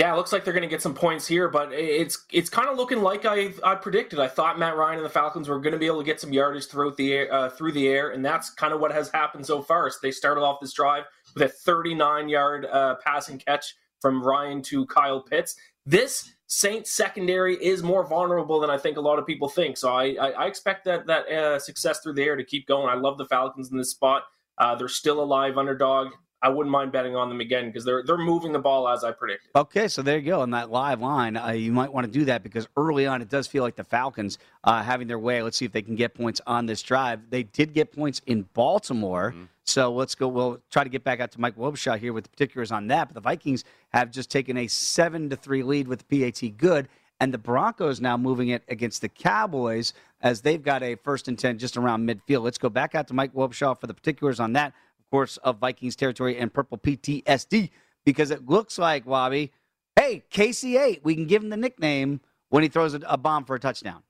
Yeah, 0.00 0.14
it 0.14 0.16
looks 0.16 0.32
like 0.32 0.44
they're 0.44 0.54
going 0.54 0.62
to 0.62 0.66
get 0.66 0.80
some 0.80 0.94
points 0.94 1.26
here, 1.26 1.50
but 1.50 1.74
it's 1.74 2.24
it's 2.32 2.48
kind 2.48 2.70
of 2.70 2.78
looking 2.78 3.02
like 3.02 3.26
I 3.26 3.52
I 3.62 3.74
predicted. 3.74 4.18
I 4.18 4.28
thought 4.28 4.58
Matt 4.58 4.74
Ryan 4.74 4.96
and 4.96 5.04
the 5.04 5.10
Falcons 5.10 5.46
were 5.46 5.60
going 5.60 5.74
to 5.74 5.78
be 5.78 5.84
able 5.84 5.98
to 5.98 6.06
get 6.06 6.18
some 6.18 6.32
yardage 6.32 6.68
throughout 6.68 6.96
the 6.96 7.12
air, 7.12 7.30
uh, 7.30 7.50
through 7.50 7.72
the 7.72 7.86
air, 7.86 8.12
and 8.12 8.24
that's 8.24 8.48
kind 8.48 8.72
of 8.72 8.80
what 8.80 8.92
has 8.92 9.10
happened 9.10 9.44
so 9.44 9.60
far. 9.60 9.90
So 9.90 9.98
they 10.02 10.10
started 10.10 10.40
off 10.40 10.58
this 10.58 10.72
drive 10.72 11.04
with 11.34 11.42
a 11.42 11.48
39 11.50 12.30
yard 12.30 12.64
uh, 12.64 12.94
passing 13.04 13.36
catch 13.36 13.74
from 14.00 14.22
Ryan 14.22 14.62
to 14.62 14.86
Kyle 14.86 15.20
Pitts. 15.20 15.56
This 15.84 16.32
Saints 16.46 16.90
secondary 16.90 17.62
is 17.62 17.82
more 17.82 18.08
vulnerable 18.08 18.58
than 18.58 18.70
I 18.70 18.78
think 18.78 18.96
a 18.96 19.02
lot 19.02 19.18
of 19.18 19.26
people 19.26 19.50
think. 19.50 19.76
So 19.76 19.92
I 19.92 20.16
I, 20.18 20.30
I 20.30 20.46
expect 20.46 20.86
that 20.86 21.08
that 21.08 21.28
uh, 21.28 21.58
success 21.58 22.00
through 22.00 22.14
the 22.14 22.22
air 22.22 22.36
to 22.36 22.44
keep 22.44 22.66
going. 22.66 22.88
I 22.88 22.94
love 22.94 23.18
the 23.18 23.26
Falcons 23.26 23.70
in 23.70 23.76
this 23.76 23.90
spot. 23.90 24.22
Uh, 24.56 24.74
they're 24.76 24.88
still 24.88 25.22
a 25.22 25.28
live 25.28 25.58
underdog. 25.58 26.12
I 26.42 26.48
wouldn't 26.48 26.70
mind 26.70 26.90
betting 26.90 27.14
on 27.16 27.28
them 27.28 27.40
again 27.40 27.66
because 27.66 27.84
they're 27.84 28.02
they're 28.02 28.16
moving 28.16 28.52
the 28.52 28.58
ball 28.58 28.88
as 28.88 29.04
I 29.04 29.12
predicted. 29.12 29.50
Okay, 29.54 29.88
so 29.88 30.00
there 30.00 30.18
you 30.18 30.30
go 30.30 30.40
on 30.40 30.50
that 30.50 30.70
live 30.70 31.00
line. 31.00 31.36
Uh, 31.36 31.50
you 31.50 31.70
might 31.70 31.92
want 31.92 32.06
to 32.06 32.12
do 32.12 32.24
that 32.26 32.42
because 32.42 32.66
early 32.76 33.06
on 33.06 33.20
it 33.20 33.28
does 33.28 33.46
feel 33.46 33.62
like 33.62 33.76
the 33.76 33.84
Falcons 33.84 34.38
uh, 34.64 34.82
having 34.82 35.06
their 35.06 35.18
way. 35.18 35.42
Let's 35.42 35.58
see 35.58 35.66
if 35.66 35.72
they 35.72 35.82
can 35.82 35.96
get 35.96 36.14
points 36.14 36.40
on 36.46 36.66
this 36.66 36.80
drive. 36.82 37.28
They 37.28 37.42
did 37.42 37.74
get 37.74 37.92
points 37.92 38.22
in 38.26 38.42
Baltimore, 38.54 39.32
mm-hmm. 39.32 39.44
so 39.64 39.92
let's 39.92 40.14
go. 40.14 40.28
We'll 40.28 40.60
try 40.70 40.82
to 40.82 40.90
get 40.90 41.04
back 41.04 41.20
out 41.20 41.30
to 41.32 41.40
Mike 41.40 41.56
Wobschall 41.56 41.98
here 41.98 42.14
with 42.14 42.24
the 42.24 42.30
particulars 42.30 42.72
on 42.72 42.86
that. 42.86 43.08
But 43.08 43.14
the 43.14 43.20
Vikings 43.20 43.64
have 43.92 44.10
just 44.10 44.30
taken 44.30 44.56
a 44.56 44.66
seven 44.66 45.28
to 45.30 45.36
three 45.36 45.62
lead 45.62 45.88
with 45.88 46.06
the 46.06 46.30
PAT 46.32 46.56
good. 46.56 46.88
And 47.22 47.34
the 47.34 47.38
Broncos 47.38 48.00
now 48.00 48.16
moving 48.16 48.48
it 48.48 48.62
against 48.66 49.02
the 49.02 49.08
Cowboys 49.10 49.92
as 50.22 50.40
they've 50.40 50.62
got 50.62 50.82
a 50.82 50.94
first 50.94 51.28
and 51.28 51.38
10 51.38 51.58
just 51.58 51.76
around 51.76 52.08
midfield. 52.08 52.42
Let's 52.42 52.56
go 52.56 52.70
back 52.70 52.94
out 52.94 53.08
to 53.08 53.14
Mike 53.14 53.34
Wobschall 53.34 53.78
for 53.78 53.86
the 53.86 53.92
particulars 53.92 54.40
on 54.40 54.54
that 54.54 54.72
course, 55.10 55.36
of 55.38 55.58
Vikings 55.58 55.96
territory 55.96 56.38
and 56.38 56.52
purple 56.52 56.78
PTSD 56.78 57.70
because 58.04 58.30
it 58.30 58.48
looks 58.48 58.78
like, 58.78 59.06
Wabi, 59.06 59.52
hey, 59.96 60.24
KC8, 60.30 61.00
we 61.02 61.14
can 61.14 61.26
give 61.26 61.42
him 61.42 61.50
the 61.50 61.56
nickname 61.56 62.20
when 62.48 62.62
he 62.62 62.68
throws 62.68 62.94
a, 62.94 63.00
a 63.06 63.16
bomb 63.16 63.44
for 63.44 63.54
a 63.54 63.60
touchdown. 63.60 64.02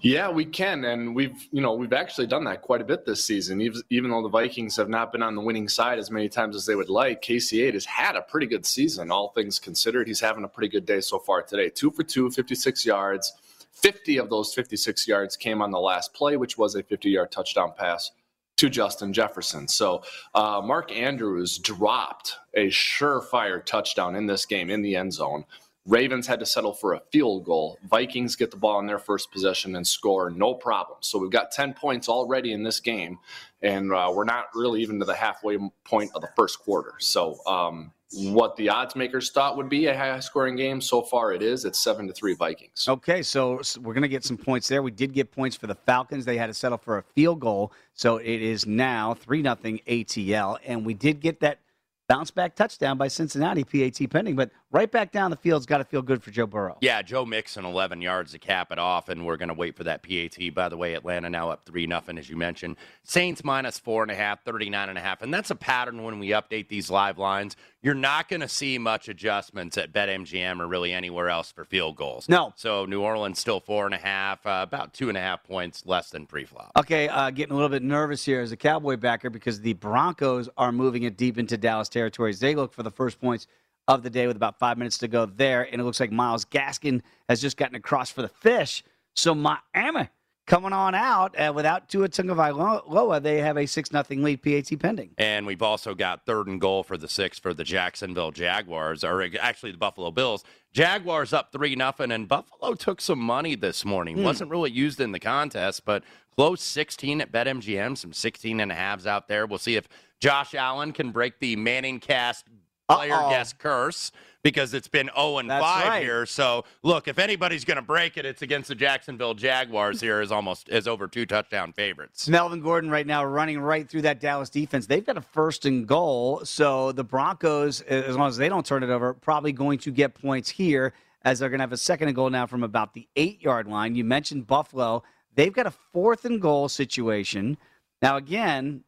Yeah, 0.00 0.30
we 0.30 0.44
can, 0.44 0.84
and 0.84 1.14
we've 1.14 1.48
you 1.50 1.60
know 1.60 1.74
we've 1.74 1.92
actually 1.92 2.28
done 2.28 2.44
that 2.44 2.62
quite 2.62 2.80
a 2.80 2.84
bit 2.84 3.04
this 3.04 3.24
season. 3.24 3.60
Even, 3.60 3.82
even 3.90 4.10
though 4.10 4.22
the 4.22 4.28
Vikings 4.28 4.76
have 4.76 4.88
not 4.88 5.10
been 5.10 5.22
on 5.22 5.34
the 5.34 5.40
winning 5.40 5.68
side 5.68 5.98
as 5.98 6.08
many 6.08 6.28
times 6.28 6.54
as 6.54 6.66
they 6.66 6.76
would 6.76 6.88
like, 6.88 7.20
KC8 7.20 7.74
has 7.74 7.84
had 7.84 8.14
a 8.14 8.22
pretty 8.22 8.46
good 8.46 8.64
season, 8.64 9.10
all 9.10 9.30
things 9.30 9.58
considered. 9.58 10.06
He's 10.06 10.20
having 10.20 10.44
a 10.44 10.48
pretty 10.48 10.68
good 10.68 10.86
day 10.86 11.00
so 11.00 11.18
far 11.18 11.42
today. 11.42 11.68
Two 11.68 11.90
for 11.90 12.04
two, 12.04 12.30
56 12.30 12.86
yards. 12.86 13.32
50 13.72 14.18
of 14.18 14.30
those 14.30 14.54
56 14.54 15.06
yards 15.06 15.36
came 15.36 15.62
on 15.62 15.70
the 15.70 15.80
last 15.80 16.12
play, 16.12 16.36
which 16.36 16.56
was 16.56 16.74
a 16.74 16.82
50 16.82 17.10
yard 17.10 17.32
touchdown 17.32 17.72
pass 17.76 18.12
to 18.58 18.68
Justin 18.68 19.12
Jefferson. 19.12 19.66
So 19.68 20.02
uh, 20.34 20.60
Mark 20.62 20.92
Andrews 20.92 21.58
dropped 21.58 22.36
a 22.54 22.66
surefire 22.68 23.64
touchdown 23.64 24.16
in 24.16 24.26
this 24.26 24.44
game 24.44 24.68
in 24.68 24.82
the 24.82 24.96
end 24.96 25.12
zone. 25.12 25.44
Ravens 25.86 26.26
had 26.26 26.38
to 26.40 26.46
settle 26.46 26.74
for 26.74 26.92
a 26.92 27.00
field 27.10 27.44
goal. 27.44 27.78
Vikings 27.88 28.36
get 28.36 28.50
the 28.50 28.58
ball 28.58 28.78
in 28.78 28.86
their 28.86 28.98
first 28.98 29.32
possession 29.32 29.74
and 29.74 29.86
score 29.86 30.28
no 30.28 30.52
problem. 30.52 30.98
So 31.00 31.18
we've 31.18 31.30
got 31.30 31.50
10 31.50 31.72
points 31.72 32.10
already 32.10 32.52
in 32.52 32.62
this 32.62 32.78
game, 32.78 33.18
and 33.62 33.90
uh, 33.90 34.12
we're 34.14 34.24
not 34.24 34.48
really 34.54 34.82
even 34.82 34.98
to 34.98 35.06
the 35.06 35.14
halfway 35.14 35.56
point 35.84 36.10
of 36.14 36.20
the 36.20 36.28
first 36.36 36.58
quarter. 36.58 36.92
So 36.98 37.38
um, 37.46 37.92
what 38.12 38.56
the 38.56 38.68
odds 38.68 38.96
makers 38.96 39.30
thought 39.30 39.56
would 39.56 39.68
be 39.68 39.86
a 39.86 39.96
high 39.96 40.18
scoring 40.20 40.56
game. 40.56 40.80
So 40.80 41.02
far, 41.02 41.32
it 41.32 41.42
is. 41.42 41.64
It's 41.64 41.78
seven 41.78 42.06
to 42.06 42.12
three 42.12 42.34
Vikings. 42.34 42.86
Okay, 42.88 43.22
so, 43.22 43.60
we're 43.80 43.94
going 43.94 44.02
to 44.02 44.08
get 44.08 44.24
some 44.24 44.36
points 44.36 44.68
there. 44.68 44.82
We 44.82 44.90
did 44.90 45.12
get 45.12 45.30
points 45.30 45.56
for 45.56 45.66
the 45.66 45.74
Falcons. 45.74 46.24
They 46.24 46.38
had 46.38 46.46
to 46.46 46.54
settle 46.54 46.78
for 46.78 46.98
a 46.98 47.02
field 47.14 47.40
goal, 47.40 47.72
so 47.92 48.16
it 48.16 48.42
is 48.42 48.66
now 48.66 49.14
three 49.14 49.42
nothing 49.42 49.80
ATL, 49.86 50.58
and 50.64 50.86
we 50.86 50.94
did 50.94 51.20
get 51.20 51.40
that 51.40 51.60
bounce 52.08 52.30
back 52.30 52.56
touchdown 52.56 52.96
by 52.96 53.08
Cincinnati, 53.08 53.64
PAT 53.64 54.10
pending. 54.10 54.34
But 54.34 54.50
right 54.70 54.90
back 54.90 55.12
down 55.12 55.30
the 55.30 55.36
field's 55.36 55.66
got 55.66 55.78
to 55.78 55.84
feel 55.84 56.02
good 56.02 56.22
for 56.22 56.30
Joe 56.30 56.46
Burrow. 56.46 56.76
Yeah, 56.80 57.02
Joe 57.02 57.24
Mixon, 57.24 57.64
11 57.64 58.00
yards 58.00 58.32
to 58.32 58.38
cap 58.38 58.72
it 58.72 58.78
off, 58.78 59.08
and 59.08 59.24
we're 59.24 59.36
going 59.36 59.48
to 59.48 59.54
wait 59.54 59.76
for 59.76 59.84
that 59.84 60.02
PAT. 60.02 60.54
By 60.54 60.68
the 60.68 60.76
way, 60.76 60.94
Atlanta 60.94 61.30
now 61.30 61.50
up 61.50 61.64
3 61.66 61.86
nothing, 61.86 62.18
as 62.18 62.28
you 62.28 62.36
mentioned. 62.36 62.76
Saints 63.04 63.44
minus 63.44 63.80
4.5, 63.80 64.38
39.5. 64.46 64.88
And 64.88 64.98
a 64.98 65.00
half. 65.00 65.22
And 65.22 65.32
that's 65.32 65.50
a 65.50 65.54
pattern 65.54 66.02
when 66.02 66.18
we 66.18 66.28
update 66.30 66.68
these 66.68 66.90
live 66.90 67.18
lines. 67.18 67.56
You're 67.82 67.94
not 67.94 68.28
going 68.28 68.40
to 68.40 68.48
see 68.48 68.78
much 68.78 69.08
adjustments 69.08 69.78
at 69.78 69.92
BetMGM 69.92 70.60
or 70.60 70.66
really 70.66 70.92
anywhere 70.92 71.28
else 71.28 71.52
for 71.52 71.64
field 71.64 71.96
goals. 71.96 72.28
No. 72.28 72.52
So 72.56 72.86
New 72.86 73.02
Orleans 73.02 73.38
still 73.38 73.60
4.5, 73.60 74.34
uh, 74.44 74.62
about 74.62 74.94
2.5 74.94 75.44
points 75.44 75.86
less 75.86 76.10
than 76.10 76.26
pre 76.26 76.44
flop. 76.44 76.72
Okay, 76.76 77.08
uh, 77.08 77.30
getting 77.30 77.52
a 77.52 77.54
little 77.54 77.68
bit 77.68 77.82
nervous 77.82 78.24
here 78.24 78.40
as 78.40 78.50
a 78.50 78.56
Cowboy 78.56 78.96
backer 78.96 79.30
because 79.30 79.60
the 79.60 79.74
Broncos 79.74 80.48
are 80.56 80.72
moving 80.72 81.04
it 81.04 81.16
deep 81.16 81.38
into 81.38 81.56
Dallas 81.56 81.88
territories. 81.88 82.40
They 82.40 82.54
look 82.54 82.72
for 82.72 82.82
the 82.82 82.90
first 82.90 83.20
points 83.20 83.46
of 83.88 84.02
the 84.02 84.10
day 84.10 84.26
with 84.26 84.36
about 84.36 84.58
five 84.58 84.78
minutes 84.78 84.98
to 84.98 85.08
go 85.08 85.26
there. 85.26 85.62
And 85.72 85.80
it 85.80 85.84
looks 85.84 85.98
like 85.98 86.12
Myles 86.12 86.44
Gaskin 86.44 87.00
has 87.28 87.40
just 87.40 87.56
gotten 87.56 87.74
across 87.74 88.10
for 88.10 88.22
the 88.22 88.28
fish. 88.28 88.84
So 89.16 89.34
Miami 89.34 90.08
coming 90.46 90.72
on 90.72 90.94
out 90.94 91.38
uh, 91.38 91.52
without 91.54 91.88
Tua 91.88 92.08
Tagovailoa, 92.08 93.22
they 93.22 93.38
have 93.38 93.56
a 93.56 93.66
six 93.66 93.90
nothing 93.90 94.22
lead. 94.22 94.42
PAT 94.42 94.78
pending. 94.78 95.10
And 95.18 95.46
we've 95.46 95.62
also 95.62 95.94
got 95.94 96.26
third 96.26 96.46
and 96.46 96.60
goal 96.60 96.82
for 96.82 96.96
the 96.96 97.08
six 97.08 97.38
for 97.38 97.54
the 97.54 97.64
Jacksonville 97.64 98.30
Jaguars, 98.30 99.02
or 99.04 99.26
actually 99.40 99.72
the 99.72 99.78
Buffalo 99.78 100.10
Bills. 100.10 100.44
Jaguars 100.72 101.32
up 101.32 101.50
three 101.50 101.74
nothing, 101.74 102.12
and 102.12 102.28
Buffalo 102.28 102.74
took 102.74 103.00
some 103.00 103.18
money 103.18 103.54
this 103.54 103.84
morning. 103.84 104.18
Hmm. 104.18 104.24
wasn't 104.24 104.50
really 104.50 104.70
used 104.70 105.00
in 105.00 105.12
the 105.12 105.20
contest, 105.20 105.84
but 105.84 106.04
close 106.36 106.62
16 106.62 107.20
at 107.20 107.32
BetMGM, 107.32 107.96
some 107.96 108.12
16 108.12 108.60
and 108.60 108.70
a 108.70 108.74
halves 108.74 109.06
out 109.06 109.28
there. 109.28 109.46
We'll 109.46 109.58
see 109.58 109.76
if 109.76 109.88
Josh 110.20 110.54
Allen 110.54 110.92
can 110.92 111.10
break 111.10 111.40
the 111.40 111.56
Manning 111.56 112.00
cast 112.00 112.46
player 112.88 113.14
Uh-oh. 113.14 113.30
guest 113.30 113.58
curse 113.58 114.12
because 114.42 114.72
it's 114.72 114.88
been 114.88 115.10
0 115.14 115.38
and 115.38 115.48
5 115.48 115.60
right. 115.60 116.02
here. 116.02 116.24
So 116.24 116.64
look, 116.82 117.08
if 117.08 117.18
anybody's 117.18 117.64
going 117.64 117.76
to 117.76 117.82
break 117.82 118.16
it, 118.16 118.24
it's 118.24 118.42
against 118.42 118.68
the 118.68 118.74
Jacksonville 118.74 119.34
Jaguars 119.34 120.00
here 120.00 120.20
as 120.20 120.30
almost 120.32 120.68
as 120.68 120.86
over 120.86 121.08
two 121.08 121.26
touchdown 121.26 121.72
favorites. 121.72 122.28
Melvin 122.28 122.60
Gordon 122.60 122.90
right 122.90 123.06
now 123.06 123.24
running 123.24 123.60
right 123.60 123.88
through 123.88 124.02
that 124.02 124.20
Dallas 124.20 124.48
defense. 124.48 124.86
They've 124.86 125.04
got 125.04 125.16
a 125.16 125.22
first 125.22 125.66
and 125.66 125.86
goal, 125.86 126.40
so 126.44 126.92
the 126.92 127.04
Broncos, 127.04 127.80
as 127.82 128.16
long 128.16 128.28
as 128.28 128.36
they 128.36 128.48
don't 128.48 128.64
turn 128.64 128.82
it 128.82 128.90
over, 128.90 129.14
probably 129.14 129.52
going 129.52 129.78
to 129.80 129.90
get 129.90 130.14
points 130.14 130.48
here 130.48 130.92
as 131.22 131.40
they're 131.40 131.48
going 131.48 131.58
to 131.58 131.64
have 131.64 131.72
a 131.72 131.76
second 131.76 132.08
and 132.08 132.14
goal 132.14 132.30
now 132.30 132.46
from 132.46 132.62
about 132.62 132.94
the 132.94 133.08
eight 133.16 133.42
yard 133.42 133.66
line. 133.66 133.94
You 133.94 134.04
mentioned 134.04 134.46
Buffalo. 134.46 135.02
They've 135.34 135.52
got 135.52 135.66
a 135.66 135.72
fourth 135.92 136.24
and 136.24 136.40
goal 136.40 136.68
situation. 136.68 137.58
Now, 138.00 138.16
again, 138.16 138.84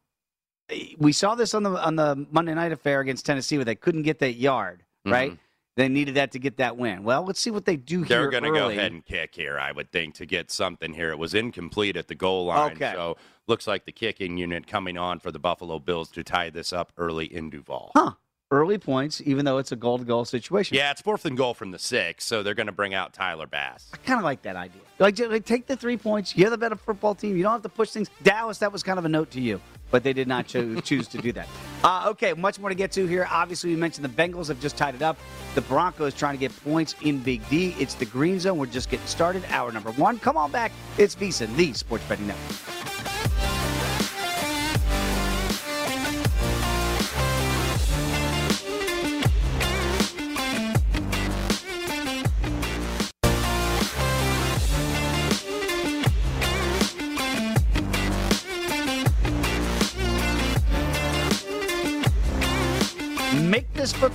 we 0.98 1.12
saw 1.12 1.34
this 1.34 1.54
on 1.54 1.62
the 1.62 1.70
on 1.70 1.96
the 1.96 2.26
Monday 2.30 2.54
night 2.54 2.72
affair 2.72 3.00
against 3.00 3.26
Tennessee 3.26 3.56
where 3.56 3.64
they 3.64 3.74
couldn't 3.74 4.02
get 4.02 4.18
that 4.20 4.34
yard, 4.34 4.82
mm-hmm. 5.04 5.12
right? 5.12 5.38
They 5.76 5.88
needed 5.88 6.16
that 6.16 6.32
to 6.32 6.38
get 6.38 6.56
that 6.58 6.76
win. 6.76 7.04
Well, 7.04 7.24
let's 7.24 7.40
see 7.40 7.50
what 7.50 7.64
they 7.64 7.76
do 7.76 8.02
here. 8.02 8.20
They're 8.20 8.30
going 8.30 8.42
to 8.42 8.50
go 8.50 8.68
ahead 8.68 8.92
and 8.92 9.06
kick 9.06 9.34
here, 9.34 9.58
I 9.58 9.72
would 9.72 9.90
think, 9.92 10.14
to 10.16 10.26
get 10.26 10.50
something 10.50 10.92
here. 10.92 11.10
It 11.10 11.18
was 11.18 11.32
incomplete 11.32 11.96
at 11.96 12.08
the 12.08 12.14
goal 12.14 12.46
line, 12.46 12.72
okay. 12.72 12.92
so 12.92 13.16
looks 13.46 13.66
like 13.66 13.86
the 13.86 13.92
kicking 13.92 14.36
unit 14.36 14.66
coming 14.66 14.98
on 14.98 15.20
for 15.20 15.30
the 15.30 15.38
Buffalo 15.38 15.78
Bills 15.78 16.10
to 16.10 16.24
tie 16.24 16.50
this 16.50 16.72
up 16.72 16.92
early 16.98 17.32
in 17.32 17.50
Duval. 17.50 17.92
Huh 17.96 18.12
early 18.50 18.78
points, 18.78 19.22
even 19.24 19.44
though 19.44 19.58
it's 19.58 19.72
a 19.72 19.76
goal 19.76 19.98
to 19.98 20.04
goal 20.04 20.24
situation. 20.24 20.76
Yeah, 20.76 20.90
it's 20.90 21.00
fourth 21.00 21.24
and 21.24 21.36
goal 21.36 21.54
from 21.54 21.70
the 21.70 21.78
six, 21.78 22.24
so 22.24 22.42
they're 22.42 22.54
going 22.54 22.66
to 22.66 22.72
bring 22.72 22.94
out 22.94 23.12
Tyler 23.12 23.46
Bass. 23.46 23.88
I 23.94 23.96
kind 23.98 24.18
of 24.18 24.24
like 24.24 24.42
that 24.42 24.56
idea. 24.56 24.82
Like, 24.98 25.18
like, 25.18 25.44
take 25.44 25.66
the 25.66 25.76
three 25.76 25.96
points. 25.96 26.36
You're 26.36 26.50
the 26.50 26.58
better 26.58 26.76
football 26.76 27.14
team. 27.14 27.36
You 27.36 27.42
don't 27.44 27.52
have 27.52 27.62
to 27.62 27.68
push 27.68 27.90
things. 27.90 28.10
Dallas, 28.22 28.58
that 28.58 28.72
was 28.72 28.82
kind 28.82 28.98
of 28.98 29.04
a 29.04 29.08
note 29.08 29.30
to 29.32 29.40
you, 29.40 29.60
but 29.90 30.02
they 30.02 30.12
did 30.12 30.26
not 30.26 30.46
cho- 30.46 30.80
choose 30.80 31.06
to 31.08 31.18
do 31.18 31.32
that. 31.32 31.48
Uh, 31.84 32.06
okay, 32.08 32.32
much 32.32 32.58
more 32.58 32.68
to 32.68 32.74
get 32.74 32.90
to 32.92 33.06
here. 33.06 33.26
Obviously, 33.30 33.70
we 33.70 33.76
mentioned 33.76 34.04
the 34.04 34.08
Bengals 34.22 34.48
have 34.48 34.60
just 34.60 34.76
tied 34.76 34.94
it 34.94 35.02
up. 35.02 35.16
The 35.54 35.62
Broncos 35.62 36.14
trying 36.14 36.34
to 36.34 36.40
get 36.40 36.52
points 36.64 36.96
in 37.02 37.20
Big 37.20 37.48
D. 37.48 37.74
It's 37.78 37.94
the 37.94 38.06
Green 38.06 38.40
Zone. 38.40 38.58
We're 38.58 38.66
just 38.66 38.90
getting 38.90 39.06
started. 39.06 39.44
Hour 39.50 39.70
number 39.70 39.92
one. 39.92 40.18
Come 40.18 40.36
on 40.36 40.50
back. 40.50 40.72
It's 40.98 41.14
VSiN, 41.14 41.54
the 41.56 41.72
Sports 41.72 42.04
Betting 42.08 42.26
Network. 42.26 43.19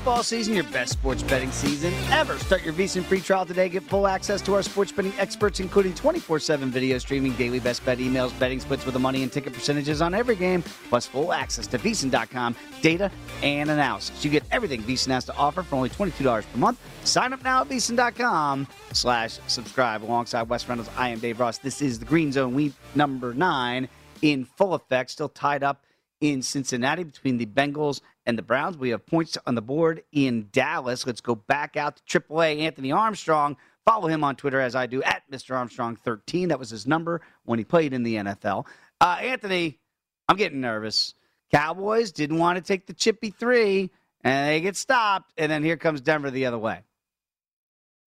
Football 0.05 0.21
season 0.21 0.53
your 0.53 0.63
best 0.65 0.93
sports 0.93 1.23
betting 1.23 1.51
season 1.51 1.91
ever. 2.11 2.37
Start 2.37 2.63
your 2.63 2.75
VSiN 2.75 3.03
free 3.03 3.19
trial 3.19 3.43
today. 3.43 3.67
Get 3.69 3.81
full 3.81 4.05
access 4.05 4.39
to 4.43 4.53
our 4.53 4.61
sports 4.61 4.91
betting 4.91 5.13
experts, 5.17 5.59
including 5.59 5.95
24 5.95 6.39
7 6.41 6.69
video 6.69 6.99
streaming, 6.99 7.31
daily 7.33 7.59
best 7.59 7.83
bet 7.83 7.97
emails, 7.97 8.37
betting 8.37 8.59
splits 8.59 8.85
with 8.85 8.93
the 8.93 8.99
money 8.99 9.23
and 9.23 9.31
ticket 9.33 9.51
percentages 9.51 10.03
on 10.03 10.13
every 10.13 10.35
game, 10.35 10.61
plus 10.89 11.07
full 11.07 11.33
access 11.33 11.65
to 11.65 11.79
VSiN.com, 11.79 12.55
data, 12.83 13.09
and 13.41 13.71
analysis. 13.71 14.23
You 14.23 14.29
get 14.29 14.43
everything 14.51 14.83
VSiN 14.83 15.07
has 15.07 15.25
to 15.25 15.35
offer 15.37 15.63
for 15.63 15.75
only 15.75 15.89
$22 15.89 16.45
per 16.53 16.57
month. 16.59 16.79
Sign 17.03 17.33
up 17.33 17.43
now 17.43 17.61
at 17.61 17.69
VSiN.com 17.69 18.67
slash 18.93 19.39
subscribe. 19.47 20.03
Alongside 20.03 20.47
Wes 20.47 20.69
Reynolds, 20.69 20.91
I 20.95 21.09
am 21.09 21.17
Dave 21.17 21.39
Ross. 21.39 21.57
This 21.57 21.81
is 21.81 21.97
the 21.97 22.05
Green 22.05 22.31
Zone, 22.31 22.53
week 22.53 22.73
number 22.93 23.33
nine 23.33 23.89
in 24.21 24.45
full 24.45 24.75
effect, 24.75 25.09
still 25.09 25.29
tied 25.29 25.63
up 25.63 25.83
in 26.21 26.43
Cincinnati 26.43 27.03
between 27.03 27.37
the 27.37 27.45
Bengals 27.45 28.01
and 28.25 28.37
the 28.37 28.43
Browns. 28.43 28.77
We 28.77 28.89
have 28.89 29.05
points 29.05 29.37
on 29.45 29.55
the 29.55 29.61
board 29.61 30.03
in 30.11 30.49
Dallas. 30.51 31.05
Let's 31.05 31.21
go 31.21 31.35
back 31.35 31.77
out 31.77 31.97
to 31.97 32.19
AAA. 32.19 32.59
Anthony 32.59 32.91
Armstrong. 32.91 33.57
Follow 33.85 34.07
him 34.07 34.23
on 34.23 34.35
Twitter 34.35 34.59
as 34.59 34.75
I 34.75 34.87
do 34.87 35.03
at 35.03 35.23
Mr. 35.31 35.55
Armstrong13. 35.55 36.49
That 36.49 36.57
was 36.57 36.71
his 36.71 36.87
number 36.87 37.21
when 37.43 37.59
he 37.59 37.65
played 37.65 37.93
in 37.93 38.03
the 38.03 38.15
NFL. 38.15 38.65
Uh, 38.99 39.17
Anthony, 39.21 39.79
I'm 40.27 40.37
getting 40.37 40.61
nervous. 40.61 41.13
Cowboys 41.51 42.11
didn't 42.11 42.39
want 42.39 42.57
to 42.57 42.63
take 42.63 42.87
the 42.87 42.93
chippy 42.93 43.29
three, 43.29 43.91
and 44.21 44.49
they 44.49 44.61
get 44.61 44.75
stopped, 44.75 45.31
and 45.37 45.51
then 45.51 45.63
here 45.63 45.77
comes 45.77 46.01
Denver 46.01 46.31
the 46.31 46.47
other 46.47 46.57
way. 46.57 46.81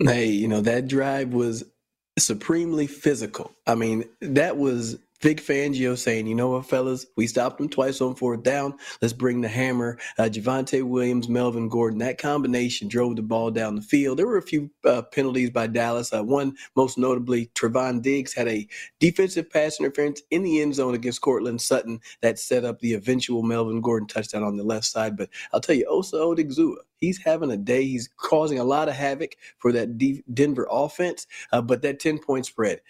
Hey, 0.00 0.26
you 0.26 0.48
know, 0.48 0.60
that 0.62 0.88
drive 0.88 1.32
was 1.32 1.64
supremely 2.18 2.88
physical. 2.88 3.52
I 3.66 3.76
mean, 3.76 4.04
that 4.20 4.56
was 4.56 4.98
Vic 5.20 5.38
Fangio 5.42 5.98
saying, 5.98 6.26
you 6.28 6.34
know 6.34 6.50
what, 6.50 6.66
fellas, 6.66 7.06
we 7.16 7.26
stopped 7.26 7.58
them 7.58 7.68
twice 7.68 8.00
on 8.00 8.14
fourth 8.14 8.42
down. 8.44 8.74
Let's 9.02 9.14
bring 9.14 9.40
the 9.40 9.48
hammer. 9.48 9.98
Uh, 10.18 10.24
Javonte 10.24 10.84
Williams, 10.84 11.28
Melvin 11.28 11.68
Gordon, 11.68 11.98
that 11.98 12.18
combination 12.18 12.88
drove 12.88 13.16
the 13.16 13.22
ball 13.22 13.50
down 13.50 13.74
the 13.74 13.82
field. 13.82 14.18
There 14.18 14.26
were 14.28 14.38
a 14.38 14.42
few 14.42 14.70
uh, 14.84 15.02
penalties 15.02 15.50
by 15.50 15.66
Dallas. 15.66 16.12
Uh, 16.12 16.22
one, 16.22 16.56
most 16.76 16.98
notably, 16.98 17.50
Trevon 17.54 18.00
Diggs 18.00 18.32
had 18.32 18.48
a 18.48 18.68
defensive 19.00 19.50
pass 19.50 19.80
interference 19.80 20.22
in 20.30 20.44
the 20.44 20.62
end 20.62 20.76
zone 20.76 20.94
against 20.94 21.20
Courtland 21.20 21.60
Sutton 21.60 22.00
that 22.22 22.38
set 22.38 22.64
up 22.64 22.80
the 22.80 22.94
eventual 22.94 23.42
Melvin 23.42 23.80
Gordon 23.80 24.06
touchdown 24.06 24.44
on 24.44 24.56
the 24.56 24.64
left 24.64 24.86
side. 24.86 25.16
But 25.16 25.30
I'll 25.52 25.60
tell 25.60 25.74
you, 25.76 25.86
Osa 25.88 26.16
Odighizuwa, 26.16 26.76
he's 26.98 27.18
having 27.22 27.50
a 27.50 27.56
day. 27.56 27.84
He's 27.84 28.08
causing 28.18 28.58
a 28.58 28.64
lot 28.64 28.88
of 28.88 28.94
havoc 28.94 29.32
for 29.58 29.72
that 29.72 29.98
D- 29.98 30.22
Denver 30.32 30.68
offense. 30.70 31.26
Uh, 31.52 31.62
but 31.62 31.82
that 31.82 32.00
10 32.00 32.18
point 32.18 32.46
spread, 32.46 32.80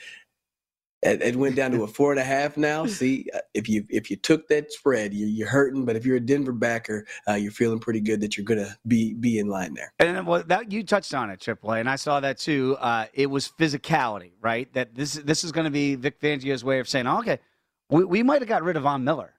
it, 1.02 1.22
it 1.22 1.36
went 1.36 1.54
down 1.54 1.70
to 1.72 1.84
a 1.84 1.86
four 1.86 2.10
and 2.10 2.20
a 2.20 2.24
half 2.24 2.56
now. 2.56 2.86
See, 2.98 3.26
uh, 3.34 3.38
if 3.54 3.68
you 3.68 3.86
if 3.88 4.10
you 4.10 4.16
took 4.16 4.48
that 4.48 4.72
spread, 4.72 5.14
you're, 5.14 5.28
you're 5.28 5.48
hurting. 5.48 5.84
But 5.84 5.96
if 5.96 6.04
you're 6.04 6.16
a 6.16 6.20
Denver 6.20 6.52
backer, 6.52 7.06
uh, 7.28 7.34
you're 7.34 7.52
feeling 7.52 7.78
pretty 7.78 8.00
good 8.00 8.20
that 8.20 8.36
you're 8.36 8.44
gonna 8.44 8.76
be 8.86 9.14
be 9.14 9.38
in 9.38 9.48
line 9.48 9.74
there. 9.74 9.92
And 9.98 10.26
well, 10.26 10.42
that 10.44 10.72
you 10.72 10.82
touched 10.82 11.14
on 11.14 11.30
it, 11.30 11.40
AAA, 11.40 11.80
and 11.80 11.88
I 11.88 11.96
saw 11.96 12.20
that 12.20 12.38
too. 12.38 12.76
Uh, 12.80 13.06
it 13.12 13.26
was 13.26 13.48
physicality, 13.48 14.32
right? 14.40 14.72
That 14.74 14.94
this 14.94 15.14
this 15.14 15.44
is 15.44 15.52
going 15.52 15.64
to 15.64 15.70
be 15.70 15.94
Vic 15.94 16.20
Fangio's 16.20 16.64
way 16.64 16.80
of 16.80 16.88
saying, 16.88 17.06
oh, 17.06 17.18
okay, 17.18 17.38
we, 17.90 18.04
we 18.04 18.22
might 18.22 18.40
have 18.40 18.48
got 18.48 18.62
rid 18.62 18.76
of 18.76 18.82
Von 18.82 19.04
Miller, 19.04 19.34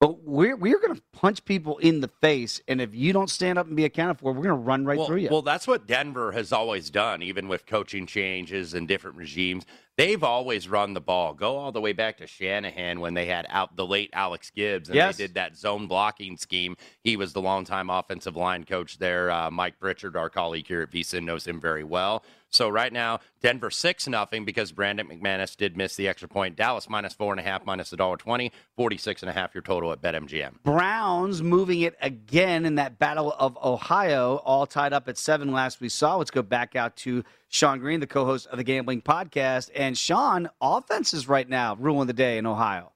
but 0.00 0.22
we're 0.22 0.56
we're 0.56 0.78
going 0.78 0.94
to 0.94 1.02
punch 1.12 1.44
people 1.44 1.78
in 1.78 2.00
the 2.00 2.08
face, 2.20 2.60
and 2.68 2.80
if 2.80 2.94
you 2.94 3.12
don't 3.12 3.30
stand 3.30 3.58
up 3.58 3.66
and 3.66 3.76
be 3.76 3.84
accounted 3.84 4.18
for, 4.18 4.32
we're 4.32 4.44
going 4.44 4.48
to 4.48 4.54
run 4.54 4.84
right 4.84 4.98
well, 4.98 5.06
through 5.06 5.18
you. 5.18 5.28
Well, 5.30 5.42
that's 5.42 5.66
what 5.66 5.86
Denver 5.86 6.32
has 6.32 6.52
always 6.52 6.90
done, 6.90 7.22
even 7.22 7.48
with 7.48 7.66
coaching 7.66 8.06
changes 8.06 8.74
and 8.74 8.86
different 8.86 9.16
regimes. 9.16 9.64
They've 9.98 10.22
always 10.22 10.68
run 10.68 10.94
the 10.94 11.00
ball. 11.00 11.34
Go 11.34 11.56
all 11.56 11.72
the 11.72 11.80
way 11.80 11.92
back 11.92 12.18
to 12.18 12.26
Shanahan 12.28 13.00
when 13.00 13.14
they 13.14 13.26
had 13.26 13.46
out 13.48 13.74
the 13.74 13.84
late 13.84 14.10
Alex 14.12 14.50
Gibbs 14.50 14.88
and 14.88 14.94
Yes. 14.94 15.16
they 15.16 15.24
did 15.24 15.34
that 15.34 15.56
zone 15.56 15.88
blocking 15.88 16.36
scheme. 16.36 16.76
He 17.02 17.16
was 17.16 17.32
the 17.32 17.42
longtime 17.42 17.90
offensive 17.90 18.36
line 18.36 18.62
coach 18.62 18.98
there. 18.98 19.28
Uh, 19.30 19.50
Mike 19.50 19.80
Pritchard, 19.80 20.16
our 20.16 20.30
colleague 20.30 20.68
here 20.68 20.82
at 20.82 20.92
VSIN, 20.92 21.24
knows 21.24 21.46
him 21.48 21.60
very 21.60 21.82
well. 21.82 22.24
So 22.50 22.70
right 22.70 22.92
now, 22.92 23.20
Denver 23.42 23.70
six 23.70 24.08
nothing 24.08 24.46
because 24.46 24.72
Brandon 24.72 25.06
McManus 25.06 25.54
did 25.54 25.76
miss 25.76 25.96
the 25.96 26.08
extra 26.08 26.28
point. 26.28 26.56
Dallas 26.56 26.88
minus 26.88 27.12
four 27.12 27.30
and 27.32 27.38
a 27.40 27.42
half, 27.42 27.66
minus 27.66 27.92
a 27.92 27.96
dollar 27.96 28.16
twenty, 28.16 28.52
forty 28.74 28.96
six 28.96 29.22
and 29.22 29.28
a 29.28 29.34
half 29.34 29.54
your 29.54 29.60
total 29.60 29.92
at 29.92 30.00
BetMGM. 30.00 30.62
Browns 30.62 31.42
moving 31.42 31.80
it 31.82 31.94
again 32.00 32.64
in 32.64 32.76
that 32.76 32.98
Battle 32.98 33.34
of 33.38 33.58
Ohio, 33.62 34.36
all 34.46 34.64
tied 34.66 34.94
up 34.94 35.08
at 35.08 35.18
seven 35.18 35.52
last 35.52 35.82
we 35.82 35.90
saw. 35.90 36.16
Let's 36.16 36.30
go 36.30 36.40
back 36.40 36.74
out 36.74 36.96
to 36.98 37.22
Sean 37.48 37.78
Green, 37.78 38.00
the 38.00 38.06
co 38.06 38.24
host 38.24 38.46
of 38.48 38.58
the 38.58 38.64
Gambling 38.64 39.02
Podcast. 39.02 39.70
And 39.74 39.96
Sean, 39.96 40.48
offenses 40.60 41.28
right 41.28 41.48
now 41.48 41.76
ruling 41.76 42.06
the 42.06 42.12
day 42.12 42.38
in 42.38 42.46
Ohio. 42.46 42.92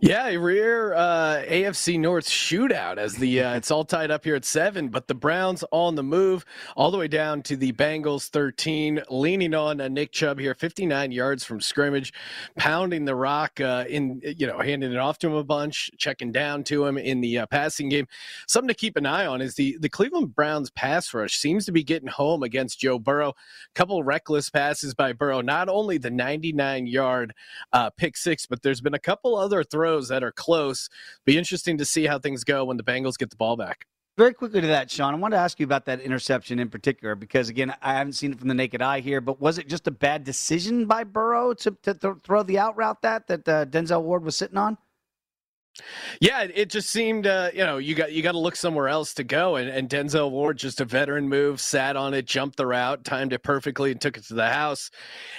Yeah, 0.00 0.28
a 0.28 0.36
rear 0.36 0.94
uh, 0.94 1.42
AFC 1.46 1.98
North 1.98 2.26
shootout 2.26 2.96
as 2.96 3.14
the 3.14 3.40
uh, 3.42 3.54
it's 3.54 3.70
all 3.70 3.84
tied 3.84 4.10
up 4.10 4.24
here 4.24 4.34
at 4.34 4.44
seven, 4.44 4.88
but 4.88 5.06
the 5.06 5.14
Browns 5.14 5.62
on 5.70 5.94
the 5.94 6.02
move 6.02 6.44
all 6.74 6.90
the 6.90 6.98
way 6.98 7.06
down 7.06 7.42
to 7.42 7.56
the 7.56 7.72
Bengals 7.72 8.28
13, 8.28 9.02
leaning 9.10 9.54
on 9.54 9.80
uh, 9.80 9.88
Nick 9.88 10.10
Chubb 10.10 10.38
here, 10.38 10.54
59 10.54 11.12
yards 11.12 11.44
from 11.44 11.60
scrimmage, 11.60 12.12
pounding 12.56 13.04
the 13.04 13.14
rock 13.14 13.60
uh, 13.60 13.84
in 13.88 14.20
you 14.24 14.46
know 14.46 14.58
handing 14.58 14.92
it 14.92 14.98
off 14.98 15.18
to 15.18 15.28
him 15.28 15.34
a 15.34 15.44
bunch, 15.44 15.90
checking 15.98 16.32
down 16.32 16.64
to 16.64 16.86
him 16.86 16.96
in 16.96 17.20
the 17.20 17.38
uh, 17.38 17.46
passing 17.46 17.88
game. 17.88 18.08
Something 18.48 18.68
to 18.68 18.74
keep 18.74 18.96
an 18.96 19.06
eye 19.06 19.26
on 19.26 19.40
is 19.40 19.54
the 19.54 19.76
the 19.80 19.88
Cleveland 19.88 20.34
Browns 20.34 20.70
pass 20.70 21.12
rush 21.12 21.36
seems 21.36 21.66
to 21.66 21.72
be 21.72 21.84
getting 21.84 22.08
home 22.08 22.42
against 22.42 22.80
Joe 22.80 22.98
Burrow. 22.98 23.34
couple 23.74 24.02
reckless 24.02 24.50
passes 24.50 24.94
by 24.94 25.12
Burrow, 25.12 25.42
not 25.42 25.68
only 25.68 25.98
the 25.98 26.10
99 26.10 26.86
yard 26.86 27.34
uh, 27.72 27.90
pick 27.90 28.16
six, 28.16 28.46
but 28.46 28.62
there's 28.62 28.80
been 28.80 28.94
a 28.94 28.98
couple 28.98 29.41
other 29.42 29.64
throws 29.64 30.08
that 30.08 30.22
are 30.22 30.32
close. 30.32 30.88
Be 31.26 31.36
interesting 31.36 31.76
to 31.78 31.84
see 31.84 32.06
how 32.06 32.18
things 32.18 32.44
go 32.44 32.64
when 32.64 32.76
the 32.76 32.82
Bengals 32.82 33.18
get 33.18 33.30
the 33.30 33.36
ball 33.36 33.56
back. 33.56 33.86
Very 34.18 34.34
quickly 34.34 34.60
to 34.60 34.66
that, 34.66 34.90
Sean, 34.90 35.14
I 35.14 35.16
wanted 35.16 35.36
to 35.36 35.42
ask 35.42 35.58
you 35.58 35.64
about 35.64 35.86
that 35.86 36.00
interception 36.00 36.58
in 36.58 36.68
particular 36.68 37.14
because, 37.14 37.48
again, 37.48 37.74
I 37.80 37.94
haven't 37.94 38.12
seen 38.12 38.32
it 38.32 38.38
from 38.38 38.48
the 38.48 38.54
naked 38.54 38.82
eye 38.82 39.00
here, 39.00 39.22
but 39.22 39.40
was 39.40 39.56
it 39.56 39.68
just 39.68 39.86
a 39.86 39.90
bad 39.90 40.22
decision 40.22 40.84
by 40.84 41.04
Burrow 41.04 41.54
to, 41.54 41.70
to, 41.82 41.94
th- 41.94 42.14
throw 42.22 42.42
the 42.42 42.58
out 42.58 42.76
route 42.76 43.00
that 43.02 43.26
that 43.28 43.48
uh, 43.48 43.64
Denzel 43.64 44.02
Ward 44.02 44.22
was 44.22 44.36
sitting 44.36 44.58
on? 44.58 44.76
Yeah, 46.20 46.42
it 46.42 46.68
just 46.68 46.90
seemed 46.90 47.26
uh, 47.26 47.50
you 47.54 47.64
know 47.64 47.78
you 47.78 47.94
got 47.94 48.12
you 48.12 48.22
got 48.22 48.32
to 48.32 48.38
look 48.38 48.56
somewhere 48.56 48.88
else 48.88 49.14
to 49.14 49.24
go, 49.24 49.56
and, 49.56 49.70
and 49.70 49.88
Denzel 49.88 50.30
Ward 50.30 50.58
just 50.58 50.80
a 50.82 50.84
veteran 50.84 51.28
move, 51.28 51.60
sat 51.60 51.96
on 51.96 52.12
it, 52.12 52.26
jumped 52.26 52.56
the 52.56 52.66
route, 52.66 53.04
timed 53.04 53.32
it 53.32 53.42
perfectly, 53.42 53.90
and 53.90 54.00
took 54.00 54.18
it 54.18 54.24
to 54.24 54.34
the 54.34 54.48
house. 54.48 54.90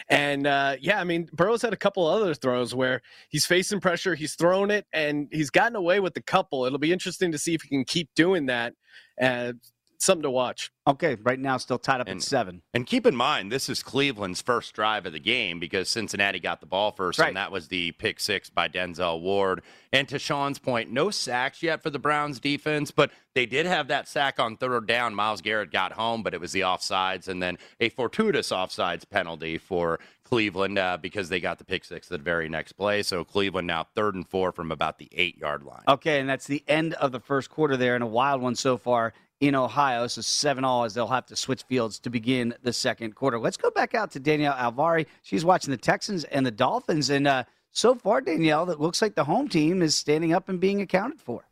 And 0.09 0.47
uh, 0.47 0.77
yeah, 0.79 0.99
I 0.99 1.03
mean 1.03 1.29
Burrow's 1.33 1.61
had 1.61 1.73
a 1.73 1.77
couple 1.77 2.07
other 2.07 2.33
throws 2.33 2.73
where 2.73 3.01
he's 3.29 3.45
facing 3.45 3.79
pressure, 3.79 4.15
he's 4.15 4.33
thrown 4.33 4.71
it, 4.71 4.87
and 4.91 5.27
he's 5.31 5.51
gotten 5.51 5.75
away 5.75 5.99
with 5.99 6.15
the 6.15 6.21
couple. 6.21 6.65
It'll 6.65 6.79
be 6.79 6.93
interesting 6.93 7.31
to 7.31 7.37
see 7.37 7.53
if 7.53 7.61
he 7.61 7.69
can 7.69 7.85
keep 7.85 8.09
doing 8.15 8.47
that. 8.47 8.73
Uh, 9.21 9.53
something 9.97 10.23
to 10.23 10.29
watch. 10.29 10.71
Okay, 10.85 11.15
right 11.23 11.39
now 11.39 11.55
still 11.57 11.77
tied 11.79 12.01
up 12.01 12.09
at 12.09 12.21
seven. 12.21 12.61
And 12.73 12.85
keep 12.85 13.05
in 13.05 13.15
mind, 13.15 13.51
this 13.51 13.69
is 13.69 13.81
Cleveland's 13.81 14.41
first 14.41 14.73
drive 14.73 15.05
of 15.05 15.13
the 15.13 15.19
game 15.19 15.59
because 15.59 15.87
Cincinnati 15.89 16.39
got 16.41 16.59
the 16.59 16.65
ball 16.65 16.91
first, 16.91 17.19
Right. 17.19 17.29
and 17.29 17.37
that 17.37 17.51
was 17.53 17.69
the 17.69 17.91
pick 17.93 18.19
six 18.19 18.49
by 18.49 18.67
Denzel 18.67 19.21
Ward. 19.21 19.61
And 19.93 20.09
to 20.09 20.19
Sean's 20.19 20.59
point, 20.59 20.91
no 20.91 21.09
sacks 21.09 21.63
yet 21.63 21.81
for 21.81 21.89
the 21.89 21.99
Browns 21.99 22.39
defense, 22.41 22.91
but 22.91 23.11
they 23.33 23.45
did 23.45 23.65
have 23.65 23.87
that 23.87 24.07
sack 24.09 24.39
on 24.39 24.57
third 24.57 24.85
down. 24.87 25.15
Myles 25.15 25.41
Garrett 25.41 25.71
got 25.71 25.93
home, 25.93 26.21
but 26.21 26.33
it 26.33 26.41
was 26.41 26.51
the 26.51 26.61
offsides, 26.61 27.27
and 27.29 27.41
then 27.41 27.57
a 27.79 27.87
fortuitous 27.89 28.49
offsides 28.49 29.09
penalty 29.09 29.57
for 29.57 29.99
Cleveland 30.25 30.77
uh, 30.79 30.97
because 31.01 31.29
they 31.29 31.39
got 31.39 31.59
the 31.59 31.65
pick 31.65 31.85
six 31.85 32.07
the 32.09 32.17
very 32.17 32.49
next 32.49 32.73
play. 32.73 33.03
So 33.03 33.23
Cleveland 33.23 33.67
now 33.67 33.87
third 33.95 34.15
and 34.15 34.27
four 34.27 34.51
from 34.51 34.71
about 34.71 34.97
the 34.97 35.07
eight 35.13 35.37
yard 35.37 35.63
line. 35.63 35.83
Okay, 35.87 36.19
and 36.19 36.27
that's 36.27 36.47
the 36.47 36.63
end 36.67 36.93
of 36.95 37.11
the 37.11 37.19
first 37.19 37.49
quarter 37.49 37.77
there, 37.77 37.95
and 37.95 38.03
a 38.03 38.07
wild 38.07 38.41
one 38.41 38.55
so 38.55 38.75
far 38.77 39.13
in 39.47 39.55
Ohio. 39.55 40.07
So 40.07 40.21
seven 40.21 40.63
all 40.63 40.85
as 40.85 40.93
they'll 40.93 41.07
have 41.07 41.25
to 41.27 41.35
switch 41.35 41.63
fields 41.63 41.99
to 41.99 42.09
begin 42.09 42.53
the 42.63 42.71
second 42.71 43.15
quarter. 43.15 43.37
Let's 43.37 43.57
go 43.57 43.69
back 43.71 43.93
out 43.93 44.11
to 44.11 44.19
Danielle 44.19 44.53
Alvari. 44.53 45.05
She's 45.21 45.43
watching 45.43 45.71
the 45.71 45.77
Texans 45.77 46.23
and 46.25 46.45
the 46.45 46.51
Dolphins, 46.51 47.09
and 47.09 47.27
uh, 47.27 47.43
so 47.71 47.93
far, 47.95 48.21
Danielle, 48.21 48.69
it 48.69 48.79
looks 48.79 49.01
like 49.01 49.15
the 49.15 49.23
home 49.23 49.49
team 49.49 49.81
is 49.81 49.95
standing 49.95 50.31
up 50.33 50.47
and 50.47 50.59
being 50.59 50.81
accounted 50.81 51.19
for. 51.19 51.45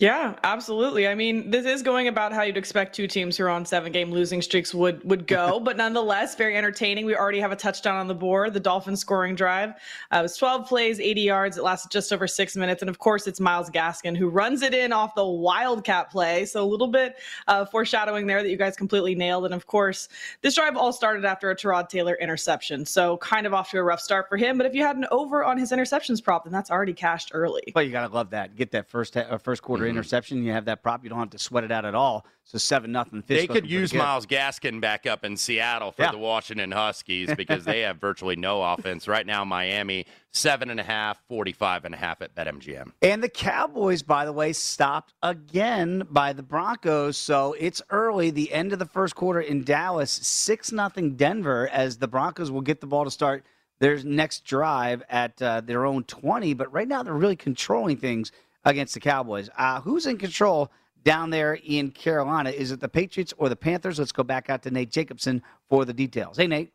Yeah, 0.00 0.36
absolutely. 0.44 1.08
I 1.08 1.16
mean, 1.16 1.50
this 1.50 1.66
is 1.66 1.82
going 1.82 2.06
about 2.06 2.32
how 2.32 2.42
you'd 2.42 2.56
expect 2.56 2.94
two 2.94 3.08
teams 3.08 3.36
who 3.36 3.42
are 3.42 3.48
on 3.48 3.66
seven 3.66 3.90
game 3.90 4.12
losing 4.12 4.40
streaks 4.40 4.72
would 4.72 5.02
would 5.02 5.26
go, 5.26 5.58
but 5.64 5.76
nonetheless, 5.76 6.36
very 6.36 6.56
entertaining. 6.56 7.04
We 7.04 7.16
already 7.16 7.40
have 7.40 7.50
a 7.50 7.56
touchdown 7.56 7.96
on 7.96 8.06
the 8.06 8.14
board. 8.14 8.54
The 8.54 8.60
Dolphins 8.60 9.00
scoring 9.00 9.34
drive 9.34 9.70
uh, 10.12 10.18
it 10.18 10.22
was 10.22 10.36
12 10.36 10.68
plays, 10.68 11.00
80 11.00 11.20
yards. 11.20 11.58
It 11.58 11.64
lasted 11.64 11.90
just 11.90 12.12
over 12.12 12.28
six 12.28 12.54
minutes, 12.54 12.80
and 12.80 12.88
of 12.88 13.00
course, 13.00 13.26
it's 13.26 13.40
Myles 13.40 13.70
Gaskin 13.70 14.16
who 14.16 14.28
runs 14.28 14.62
it 14.62 14.72
in 14.72 14.92
off 14.92 15.16
the 15.16 15.26
Wildcat 15.26 16.12
play. 16.12 16.44
So 16.44 16.62
a 16.62 16.68
little 16.68 16.86
bit 16.86 17.16
uh, 17.48 17.64
foreshadowing 17.64 18.28
there 18.28 18.40
that 18.40 18.50
you 18.50 18.56
guys 18.56 18.76
completely 18.76 19.16
nailed. 19.16 19.46
And 19.46 19.54
of 19.54 19.66
course, 19.66 20.08
this 20.42 20.54
drive 20.54 20.76
all 20.76 20.92
started 20.92 21.24
after 21.24 21.50
a 21.50 21.56
Tyrod 21.56 21.88
Taylor 21.88 22.16
interception, 22.20 22.86
so 22.86 23.16
kind 23.16 23.48
of 23.48 23.54
off 23.54 23.72
to 23.72 23.78
a 23.78 23.82
rough 23.82 24.00
start 24.00 24.28
for 24.28 24.36
him. 24.36 24.58
But 24.58 24.66
if 24.66 24.76
you 24.76 24.82
had 24.84 24.96
an 24.96 25.06
over 25.10 25.42
on 25.42 25.58
his 25.58 25.72
interceptions 25.72 26.22
prop, 26.22 26.44
then 26.44 26.52
that's 26.52 26.70
already 26.70 26.94
cashed 26.94 27.32
early. 27.34 27.64
But 27.74 27.86
you 27.86 27.90
gotta 27.90 28.14
love 28.14 28.30
that. 28.30 28.54
Get 28.54 28.70
that 28.70 28.88
first 28.88 29.16
uh, 29.16 29.38
first 29.38 29.60
quarter 29.60 29.87
interception. 29.88 30.42
You 30.44 30.52
have 30.52 30.66
that 30.66 30.82
prop. 30.82 31.02
You 31.04 31.10
don't 31.10 31.18
have 31.18 31.30
to 31.30 31.38
sweat 31.38 31.64
it 31.64 31.72
out 31.72 31.84
at 31.84 31.94
all. 31.94 32.26
So 32.44 32.56
seven 32.56 32.92
nothing. 32.92 33.22
They 33.26 33.46
could 33.46 33.68
use 33.68 33.92
Myles 33.92 34.24
Gaskin 34.24 34.80
back 34.80 35.06
up 35.06 35.22
in 35.24 35.36
Seattle 35.36 35.92
for 35.92 36.02
Yeah. 36.04 36.12
the 36.12 36.18
Washington 36.18 36.70
Huskies 36.72 37.30
because 37.36 37.64
they 37.64 37.80
have 37.80 37.98
virtually 38.00 38.36
no 38.36 38.62
offense. 38.62 39.06
Right 39.06 39.26
now, 39.26 39.44
Miami, 39.44 40.06
seven 40.32 40.70
and 40.70 40.80
a 40.80 40.82
half, 40.82 41.20
45 41.28 41.84
and 41.84 41.94
a 41.94 41.98
half 41.98 42.22
at 42.22 42.34
BetMGM. 42.34 42.92
And 43.02 43.22
the 43.22 43.28
Cowboys, 43.28 44.02
by 44.02 44.24
the 44.24 44.32
way, 44.32 44.54
stopped 44.54 45.12
again 45.22 46.06
by 46.10 46.32
the 46.32 46.42
Broncos. 46.42 47.18
So 47.18 47.54
it's 47.58 47.82
early, 47.90 48.30
the 48.30 48.52
end 48.52 48.72
of 48.72 48.78
the 48.78 48.86
first 48.86 49.14
quarter 49.14 49.40
in 49.40 49.62
Dallas, 49.62 50.10
6 50.10 50.72
nothing 50.72 51.16
Denver, 51.16 51.68
as 51.70 51.98
the 51.98 52.08
Broncos 52.08 52.50
will 52.50 52.62
get 52.62 52.80
the 52.80 52.86
ball 52.86 53.04
to 53.04 53.10
start 53.10 53.44
their 53.80 54.02
next 54.02 54.44
drive 54.44 55.02
at 55.08 55.40
uh, 55.42 55.60
their 55.60 55.84
own 55.86 56.02
20. 56.04 56.54
But 56.54 56.72
right 56.72 56.88
now, 56.88 57.02
they're 57.02 57.12
really 57.14 57.36
controlling 57.36 57.96
things 57.98 58.32
against 58.64 58.94
the 58.94 59.00
Cowboys. 59.00 59.48
Uh, 59.56 59.80
who's 59.80 60.06
in 60.06 60.18
control 60.18 60.70
down 61.04 61.30
there 61.30 61.58
in 61.64 61.90
Carolina? 61.90 62.50
Is 62.50 62.70
it 62.72 62.80
the 62.80 62.88
Patriots 62.88 63.32
or 63.38 63.48
the 63.48 63.56
Panthers? 63.56 63.98
Let's 63.98 64.12
go 64.12 64.22
back 64.22 64.50
out 64.50 64.62
to 64.62 64.70
Nate 64.70 64.90
Jacobson 64.90 65.42
for 65.68 65.84
the 65.84 65.92
details. 65.92 66.36
Hey, 66.36 66.46
Nate. 66.46 66.72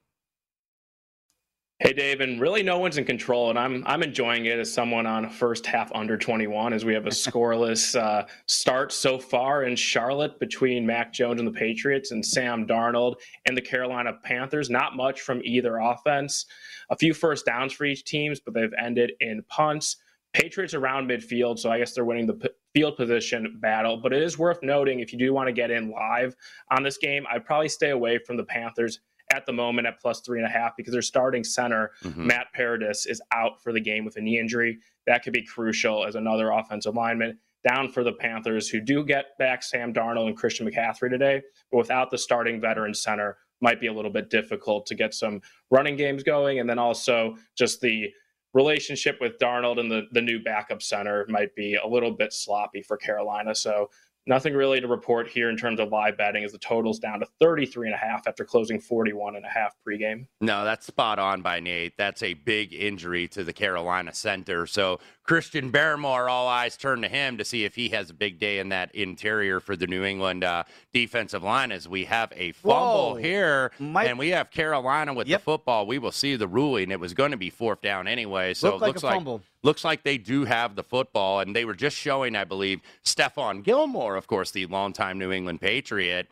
Hey 1.83 1.91
Dave, 1.91 2.21
and 2.21 2.39
really 2.39 2.63
no 2.63 2.79
one's 2.79 2.97
in 2.97 3.03
control, 3.03 3.49
and 3.49 3.59
I'm 3.59 3.83
I'm 3.85 4.03
enjoying 4.03 4.45
it 4.45 4.57
as 4.57 4.71
someone 4.71 5.05
on 5.05 5.29
first 5.29 5.65
half 5.65 5.91
under 5.93 6.17
21 6.17 6.71
as 6.71 6.85
we 6.85 6.93
have 6.93 7.07
a 7.07 7.09
scoreless 7.09 7.99
uh, 7.99 8.25
start 8.45 8.93
so 8.93 9.19
far 9.19 9.63
in 9.63 9.75
Charlotte 9.75 10.39
between 10.39 10.85
Mac 10.85 11.11
Jones 11.11 11.41
and 11.41 11.47
the 11.47 11.59
Patriots 11.59 12.11
and 12.11 12.25
Sam 12.25 12.65
Darnold 12.65 13.15
and 13.47 13.57
the 13.57 13.61
Carolina 13.61 14.13
Panthers. 14.23 14.69
Not 14.69 14.95
much 14.95 15.19
from 15.19 15.41
either 15.43 15.79
offense. 15.79 16.45
A 16.89 16.95
few 16.95 17.13
first 17.13 17.47
downs 17.47 17.73
for 17.73 17.83
each 17.83 18.05
teams, 18.05 18.39
but 18.39 18.53
they've 18.53 18.73
ended 18.81 19.11
in 19.19 19.43
punts. 19.49 19.97
Patriots 20.33 20.73
around 20.73 21.07
midfield, 21.09 21.59
so 21.59 21.71
I 21.71 21.77
guess 21.77 21.93
they're 21.93 22.05
winning 22.05 22.25
the 22.27 22.33
p- 22.33 22.49
field 22.73 22.97
position 22.97 23.59
battle. 23.61 23.97
But 23.97 24.13
it 24.13 24.21
is 24.23 24.37
worth 24.37 24.59
noting 24.63 24.99
if 24.99 25.13
you 25.13 25.19
do 25.19 25.33
want 25.33 25.47
to 25.47 25.53
get 25.53 25.69
in 25.71 25.91
live 25.91 26.35
on 26.71 26.83
this 26.83 26.97
game, 26.97 27.25
I'd 27.31 27.45
probably 27.45 27.69
stay 27.69 27.91
away 27.91 28.17
from 28.17 28.37
the 28.37 28.43
Panthers 28.43 28.99
at 29.31 29.45
the 29.45 29.53
moment 29.53 29.87
at 29.87 29.99
plus 30.01 30.21
three 30.21 30.39
and 30.39 30.47
a 30.47 30.49
half 30.49 30.75
because 30.75 30.91
their 30.91 31.01
starting 31.01 31.43
center, 31.43 31.91
Mhm. 32.03 32.17
Matt 32.17 32.47
Paradis, 32.53 33.05
is 33.05 33.21
out 33.31 33.61
for 33.61 33.71
the 33.71 33.79
game 33.79 34.05
with 34.05 34.17
a 34.17 34.21
knee 34.21 34.39
injury. 34.39 34.79
That 35.07 35.23
could 35.23 35.33
be 35.33 35.43
crucial 35.43 36.05
as 36.05 36.15
another 36.15 36.49
offensive 36.51 36.95
lineman. 36.95 37.39
Down 37.67 37.87
for 37.89 38.03
the 38.03 38.11
Panthers, 38.11 38.67
who 38.69 38.81
do 38.81 39.05
get 39.05 39.37
back 39.37 39.63
Sam 39.63 39.93
Darnold 39.93 40.27
and 40.27 40.35
Christian 40.35 40.69
McCaffrey 40.69 41.09
today, 41.09 41.41
but 41.71 41.77
without 41.77 42.11
the 42.11 42.17
starting 42.17 42.59
veteran 42.59 42.93
center, 42.93 43.37
might 43.61 43.79
be 43.79 43.87
a 43.87 43.93
little 43.93 44.11
bit 44.11 44.29
difficult 44.29 44.85
to 44.87 44.95
get 44.95 45.13
some 45.13 45.41
running 45.71 45.95
games 45.95 46.21
going. 46.23 46.59
And 46.59 46.69
then 46.69 46.77
also 46.77 47.37
just 47.55 47.79
the 47.79 48.11
relationship 48.53 49.17
with 49.19 49.37
Darnold 49.39 49.79
and 49.79 49.91
the, 49.91 50.03
the 50.11 50.21
new 50.21 50.41
backup 50.41 50.81
center 50.81 51.25
might 51.27 51.55
be 51.55 51.75
a 51.75 51.87
little 51.87 52.11
bit 52.11 52.33
sloppy 52.33 52.81
for 52.81 52.97
Carolina. 52.97 53.55
So 53.55 53.89
nothing 54.25 54.53
really 54.53 54.79
to 54.79 54.87
report 54.87 55.27
here 55.27 55.49
in 55.49 55.57
terms 55.57 55.79
of 55.79 55.89
live 55.89 56.17
betting 56.17 56.43
as 56.43 56.51
the 56.51 56.57
total's 56.57 56.99
down 56.99 57.19
to 57.19 57.25
33 57.39 57.87
and 57.87 57.95
a 57.95 57.97
half 57.97 58.25
after 58.27 58.45
closing 58.45 58.79
41 58.79 59.35
and 59.35 59.45
a 59.45 59.49
half 59.49 59.75
pregame. 59.85 60.25
No, 60.41 60.63
that's 60.63 60.85
spot 60.85 61.19
on 61.19 61.41
by 61.41 61.59
Nate. 61.59 61.97
That's 61.97 62.23
a 62.23 62.33
big 62.33 62.73
injury 62.73 63.27
to 63.29 63.43
the 63.43 63.53
Carolina 63.53 64.13
center. 64.13 64.65
So 64.65 64.99
Christian 65.23 65.71
Barmore, 65.71 66.29
all 66.29 66.47
eyes 66.47 66.77
turn 66.77 67.01
to 67.01 67.07
him 67.07 67.37
to 67.37 67.45
see 67.45 67.65
if 67.65 67.75
he 67.75 67.89
has 67.89 68.09
a 68.09 68.13
big 68.13 68.39
day 68.39 68.59
in 68.59 68.69
that 68.69 68.93
interior 68.95 69.59
for 69.59 69.75
the 69.75 69.87
New 69.87 70.03
England 70.03 70.43
uh, 70.43 70.63
defensive 70.93 71.43
line. 71.43 71.71
As 71.71 71.87
we 71.87 72.05
have 72.05 72.31
a 72.35 72.51
fumble 72.53 73.11
Whoa. 73.11 73.15
here, 73.15 73.71
Might- 73.79 74.07
and 74.07 74.19
we 74.19 74.29
have 74.29 74.51
Carolina 74.51 75.13
with 75.13 75.27
the 75.27 75.39
football. 75.39 75.85
We 75.87 75.99
will 75.99 76.11
see 76.11 76.35
the 76.35 76.47
ruling. 76.47 76.91
It 76.91 76.99
was 76.99 77.13
going 77.13 77.31
to 77.31 77.37
be 77.37 77.49
fourth 77.49 77.81
down 77.81 78.07
anyway, 78.07 78.53
so 78.53 78.71
Looked 78.71 78.77
it 78.77 78.81
like 78.81 78.87
looks 78.89 79.03
a 79.03 79.05
like 79.07 79.15
fumble. 79.15 79.41
Looks 79.63 79.83
like 79.83 80.03
they 80.03 80.17
do 80.17 80.45
have 80.45 80.75
the 80.75 80.83
football, 80.83 81.39
and 81.39 81.55
they 81.55 81.65
were 81.65 81.73
just 81.73 81.97
showing, 81.97 82.35
I 82.35 82.43
believe, 82.43 82.81
Stephon 83.03 83.63
Gilmore, 83.63 84.15
of 84.15 84.27
course, 84.27 84.51
the 84.51 84.65
longtime 84.67 85.17
New 85.17 85.31
England 85.31 85.61
Patriot, 85.61 86.27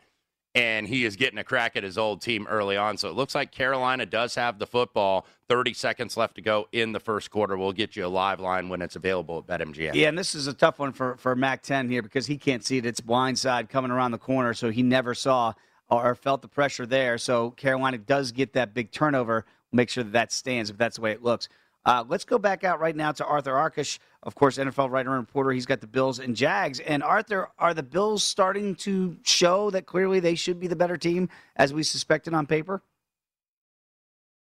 and 0.54 0.86
he 0.86 1.04
is 1.04 1.16
getting 1.16 1.38
a 1.38 1.44
crack 1.44 1.76
at 1.76 1.82
his 1.82 1.96
old 1.96 2.20
team 2.20 2.46
early 2.48 2.76
on. 2.76 2.98
So 2.98 3.08
it 3.08 3.14
looks 3.14 3.34
like 3.34 3.52
Carolina 3.52 4.04
does 4.04 4.34
have 4.34 4.58
the 4.58 4.66
football. 4.66 5.26
30 5.48 5.72
seconds 5.72 6.16
left 6.16 6.34
to 6.34 6.42
go 6.42 6.68
in 6.72 6.92
the 6.92 7.00
first 7.00 7.30
quarter. 7.30 7.56
We'll 7.56 7.72
get 7.72 7.96
you 7.96 8.04
a 8.04 8.08
live 8.08 8.38
line 8.38 8.68
when 8.68 8.82
it's 8.82 8.96
available 8.96 9.38
at 9.38 9.60
BetMGM. 9.60 9.94
Yeah, 9.94 10.08
and 10.08 10.18
this 10.18 10.34
is 10.34 10.46
a 10.46 10.52
tough 10.52 10.78
one 10.78 10.92
for, 10.92 11.16
for 11.16 11.34
Mac 11.34 11.62
10 11.62 11.88
here 11.88 12.02
because 12.02 12.26
he 12.26 12.36
can't 12.36 12.64
see 12.64 12.76
it. 12.78 12.84
It's 12.86 13.00
blindside 13.00 13.70
coming 13.70 13.90
around 13.90 14.12
the 14.12 14.18
corner, 14.18 14.52
so 14.52 14.70
he 14.70 14.82
never 14.82 15.14
saw 15.14 15.54
or 15.88 16.14
felt 16.14 16.42
the 16.42 16.48
pressure 16.48 16.86
there. 16.86 17.18
So 17.18 17.50
Carolina 17.52 17.98
does 17.98 18.32
get 18.32 18.52
that 18.54 18.74
big 18.74 18.90
turnover. 18.90 19.44
Make 19.72 19.88
sure 19.88 20.04
that 20.04 20.12
that 20.12 20.32
stands 20.32 20.68
if 20.68 20.76
that's 20.76 20.96
the 20.96 21.02
way 21.02 21.12
it 21.12 21.22
looks. 21.22 21.48
Uh, 21.84 22.04
let's 22.08 22.24
go 22.24 22.38
back 22.38 22.62
out 22.62 22.78
right 22.80 22.94
now 22.94 23.10
to 23.10 23.24
Arthur 23.24 23.52
Arkush, 23.52 23.98
of 24.22 24.34
course, 24.34 24.56
NFL 24.56 24.90
writer 24.90 25.10
and 25.10 25.20
reporter. 25.20 25.50
He's 25.50 25.66
got 25.66 25.80
the 25.80 25.86
Bills 25.86 26.20
and 26.20 26.36
Jags. 26.36 26.78
And 26.80 27.02
Arthur, 27.02 27.48
are 27.58 27.74
the 27.74 27.82
Bills 27.82 28.22
starting 28.22 28.76
to 28.76 29.16
show 29.24 29.70
that 29.70 29.86
clearly 29.86 30.20
they 30.20 30.36
should 30.36 30.60
be 30.60 30.68
the 30.68 30.76
better 30.76 30.96
team 30.96 31.28
as 31.56 31.72
we 31.72 31.82
suspected 31.82 32.34
on 32.34 32.46
paper? 32.46 32.82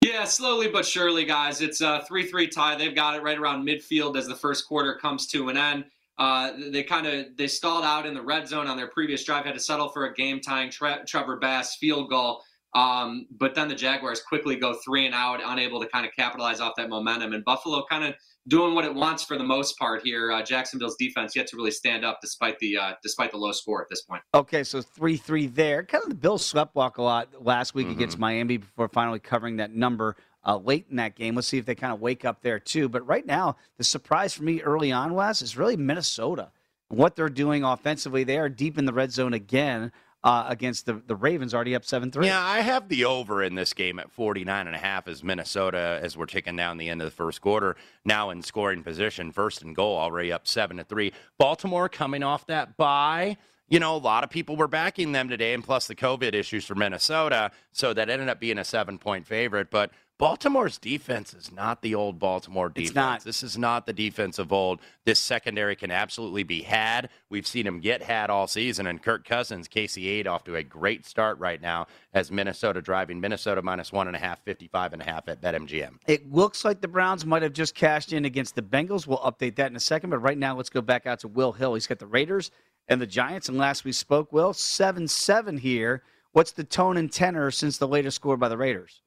Yeah, 0.01 0.23
slowly 0.23 0.69
but 0.69 0.85
surely, 0.85 1.25
guys. 1.25 1.61
It's 1.61 1.81
a 1.81 2.03
3 2.07 2.25
3 2.25 2.47
tie. 2.47 2.75
They've 2.75 2.95
got 2.95 3.15
it 3.15 3.21
right 3.21 3.37
around 3.37 3.67
midfield 3.67 4.17
as 4.17 4.27
the 4.27 4.35
first 4.35 4.67
quarter 4.67 4.95
comes 4.95 5.27
to 5.27 5.49
an 5.49 5.57
end. 5.57 5.85
Uh, 6.17 6.51
they 6.71 6.83
kind 6.83 7.05
of 7.05 7.37
they 7.37 7.47
stalled 7.47 7.85
out 7.85 8.05
in 8.05 8.13
the 8.13 8.21
red 8.21 8.47
zone 8.47 8.67
on 8.67 8.75
their 8.75 8.87
previous 8.87 9.23
drive, 9.23 9.45
had 9.45 9.53
to 9.53 9.59
settle 9.59 9.89
for 9.89 10.05
a 10.05 10.13
game 10.13 10.39
tying 10.39 10.69
Tre- 10.69 11.03
Trevor 11.05 11.37
Bass 11.37 11.75
field 11.75 12.09
goal. 12.09 12.43
Um, 12.73 13.25
but 13.31 13.55
then 13.55 13.67
the 13.67 13.75
Jaguars 13.75 14.21
quickly 14.21 14.55
go 14.55 14.75
three 14.85 15.05
and 15.05 15.15
out, 15.15 15.41
unable 15.43 15.79
to 15.81 15.87
kind 15.87 16.05
of 16.05 16.11
capitalize 16.15 16.59
off 16.59 16.73
that 16.77 16.89
momentum. 16.89 17.33
And 17.33 17.43
Buffalo 17.43 17.83
kind 17.89 18.03
of 18.03 18.13
doing 18.47 18.75
what 18.75 18.85
it 18.85 18.93
wants 18.93 19.23
for 19.23 19.37
the 19.37 19.43
most 19.43 19.77
part 19.77 20.01
here. 20.03 20.31
Uh, 20.31 20.43
Jacksonville's 20.43 20.95
defense 20.97 21.35
yet 21.35 21.47
to 21.47 21.57
really 21.57 21.71
stand 21.71 22.05
up 22.05 22.19
despite 22.21 22.59
the 22.59 22.77
uh, 22.77 22.93
despite 23.01 23.31
the 23.31 23.37
low 23.37 23.51
score 23.51 23.81
at 23.81 23.89
this 23.89 24.01
point. 24.01 24.21
Okay, 24.33 24.63
so 24.63 24.81
three 24.81 25.17
three 25.17 25.47
there. 25.47 25.83
Kind 25.83 26.03
of 26.03 26.09
the 26.09 26.15
Bills 26.15 26.45
swept 26.45 26.75
walk 26.75 26.97
a 26.97 27.01
lot 27.01 27.29
last 27.43 27.73
week 27.73 27.89
against 27.89 28.19
Miami 28.19 28.57
before 28.57 28.87
finally 28.87 29.19
covering 29.19 29.57
that 29.57 29.73
number 29.73 30.15
uh, 30.45 30.57
late 30.57 30.85
in 30.89 30.97
that 30.97 31.15
game. 31.15 31.35
Let's 31.35 31.47
see 31.47 31.57
if 31.57 31.65
they 31.65 31.75
kind 31.75 31.93
of 31.93 32.01
wake 32.01 32.25
up 32.25 32.41
there 32.41 32.59
too. 32.59 32.89
But 32.89 33.05
right 33.07 33.25
now, 33.25 33.57
the 33.77 33.83
surprise 33.83 34.33
for 34.33 34.43
me 34.43 34.61
early 34.61 34.91
on, 34.91 35.13
Wes, 35.13 35.41
is 35.41 35.57
really 35.57 35.77
Minnesota. 35.77 36.51
What 36.89 37.15
they're 37.15 37.29
doing 37.29 37.63
offensively, 37.63 38.23
they 38.23 38.39
are 38.39 38.49
deep 38.49 38.77
in 38.77 38.85
the 38.85 38.93
red 38.93 39.11
zone 39.11 39.33
again 39.33 39.91
uh, 40.23 40.45
against 40.47 40.85
the 40.85 41.01
the 41.05 41.15
Ravens, 41.15 41.53
already 41.53 41.75
up 41.75 41.85
seven 41.85 42.11
three. 42.11 42.27
Yeah, 42.27 42.43
I 42.43 42.59
have 42.59 42.89
the 42.89 43.05
over 43.05 43.41
in 43.41 43.55
this 43.55 43.73
game 43.73 43.99
at 43.99 44.11
49 44.11 44.67
and 44.67 44.75
a 44.75 44.79
half 44.79 45.07
as 45.07 45.23
Minnesota 45.23 45.99
as 46.01 46.17
we're 46.17 46.25
ticking 46.25 46.55
down 46.55 46.77
the 46.77 46.89
end 46.89 47.01
of 47.01 47.05
the 47.05 47.15
first 47.15 47.41
quarter. 47.41 47.75
Now 48.03 48.29
in 48.29 48.41
scoring 48.41 48.83
position, 48.83 49.31
first 49.31 49.61
and 49.61 49.75
goal, 49.75 49.97
already 49.97 50.31
up 50.31 50.47
7 50.47 50.77
to 50.77 50.83
3. 50.83 51.13
Baltimore 51.37 51.87
coming 51.87 52.23
off 52.23 52.45
that 52.47 52.75
bye. 52.75 53.37
You 53.69 53.79
know, 53.79 53.95
a 53.95 53.97
lot 53.97 54.23
of 54.23 54.31
people 54.31 54.55
were 54.55 54.67
backing 54.67 55.11
them 55.11 55.29
today 55.29 55.53
and 55.53 55.63
plus 55.63 55.85
the 55.85 55.95
COVID 55.95 56.33
issues 56.33 56.65
for 56.65 56.73
Minnesota, 56.73 57.51
so 57.71 57.93
that 57.93 58.09
ended 58.09 58.27
up 58.27 58.39
being 58.39 58.57
a 58.57 58.61
7-point 58.61 59.27
favorite, 59.27 59.69
but 59.69 59.91
Baltimore's 60.19 60.77
defense 60.77 61.33
is 61.33 61.49
not 61.49 61.81
the 61.81 61.95
old 61.95 62.19
Baltimore 62.19 62.67
defense. 62.67 62.89
It's 62.89 62.95
not. 62.95 63.23
This 63.23 63.41
is 63.41 63.57
not 63.57 63.85
the 63.85 63.93
defense 63.93 64.37
of 64.37 64.51
old. 64.51 64.81
This 65.05 65.17
secondary 65.17 65.77
can 65.77 65.91
absolutely 65.91 66.43
be 66.43 66.61
had. 66.61 67.07
We've 67.29 67.47
seen 67.47 67.65
him 67.65 67.79
get 67.79 68.03
had 68.03 68.29
all 68.29 68.45
season, 68.45 68.85
and 68.85 69.01
Kirk 69.01 69.23
Cousins, 69.23 69.69
KC8, 69.69 70.27
off 70.27 70.43
to 70.43 70.57
a 70.57 70.63
great 70.63 71.05
start 71.05 71.39
right 71.39 71.61
now 71.61 71.87
as 72.13 72.33
Minnesota 72.33 72.81
driving 72.81 73.21
Minnesota 73.21 73.61
minus 73.61 73.93
one 73.93 74.07
and 74.07 74.15
a 74.15 74.19
half, 74.19 74.43
55 74.43 74.91
and 74.91 75.01
a 75.01 75.05
half 75.05 75.29
at 75.29 75.39
BetMGM. 75.39 75.93
It 76.05 76.29
looks 76.29 76.65
like 76.65 76.81
the 76.81 76.89
Browns 76.89 77.25
might 77.25 77.41
have 77.41 77.53
just 77.53 77.73
cashed 77.73 78.11
in 78.11 78.25
against 78.25 78.55
the 78.55 78.61
Bengals. 78.61 79.07
We'll 79.07 79.19
update 79.19 79.55
that 79.55 79.71
in 79.71 79.77
a 79.77 79.79
second. 79.79 80.09
But 80.09 80.19
right 80.19 80.37
now, 80.37 80.53
let's 80.53 80.69
go 80.69 80.81
back 80.81 81.07
out 81.07 81.21
to 81.21 81.29
Will 81.29 81.53
Hill. 81.53 81.75
He's 81.75 81.87
got 81.87 81.99
the 81.99 82.05
Raiders 82.05 82.51
and 82.89 82.99
the 82.99 83.07
Giants. 83.07 83.47
And 83.47 83.57
last 83.57 83.85
we 83.85 83.93
spoke, 83.93 84.33
Will, 84.33 84.51
7 84.51 85.07
7 85.07 85.59
here. 85.59 86.03
What's 86.33 86.51
the 86.51 86.65
tone 86.65 86.97
and 86.97 87.09
tenor 87.09 87.51
since 87.51 87.77
the 87.77 87.87
latest 87.87 88.15
score 88.15 88.35
by 88.35 88.49
the 88.49 88.57
Raiders? 88.57 89.01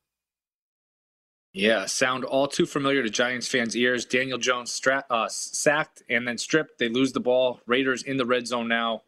Yeah, 1.53 1.85
sound 1.85 2.25
all 2.25 2.49
too 2.49 2.65
familiar 2.65 3.03
to 3.03 3.11
Giants 3.11 3.47
fans' 3.47 3.77
ears. 3.77 4.07
Daniel 4.07 4.39
Jones 4.39 4.73
stra- 4.73 5.05
uh, 5.11 5.29
sacked 5.29 6.03
and 6.09 6.27
then 6.27 6.39
stripped. 6.39 6.79
They 6.79 6.89
lose 6.89 7.13
the 7.13 7.21
ball. 7.21 7.61
Raiders 7.67 8.03
in 8.03 8.17
the 8.17 8.25
red 8.25 8.47
zone 8.47 8.69
now. 8.69 9.03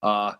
Uh, 0.00 0.34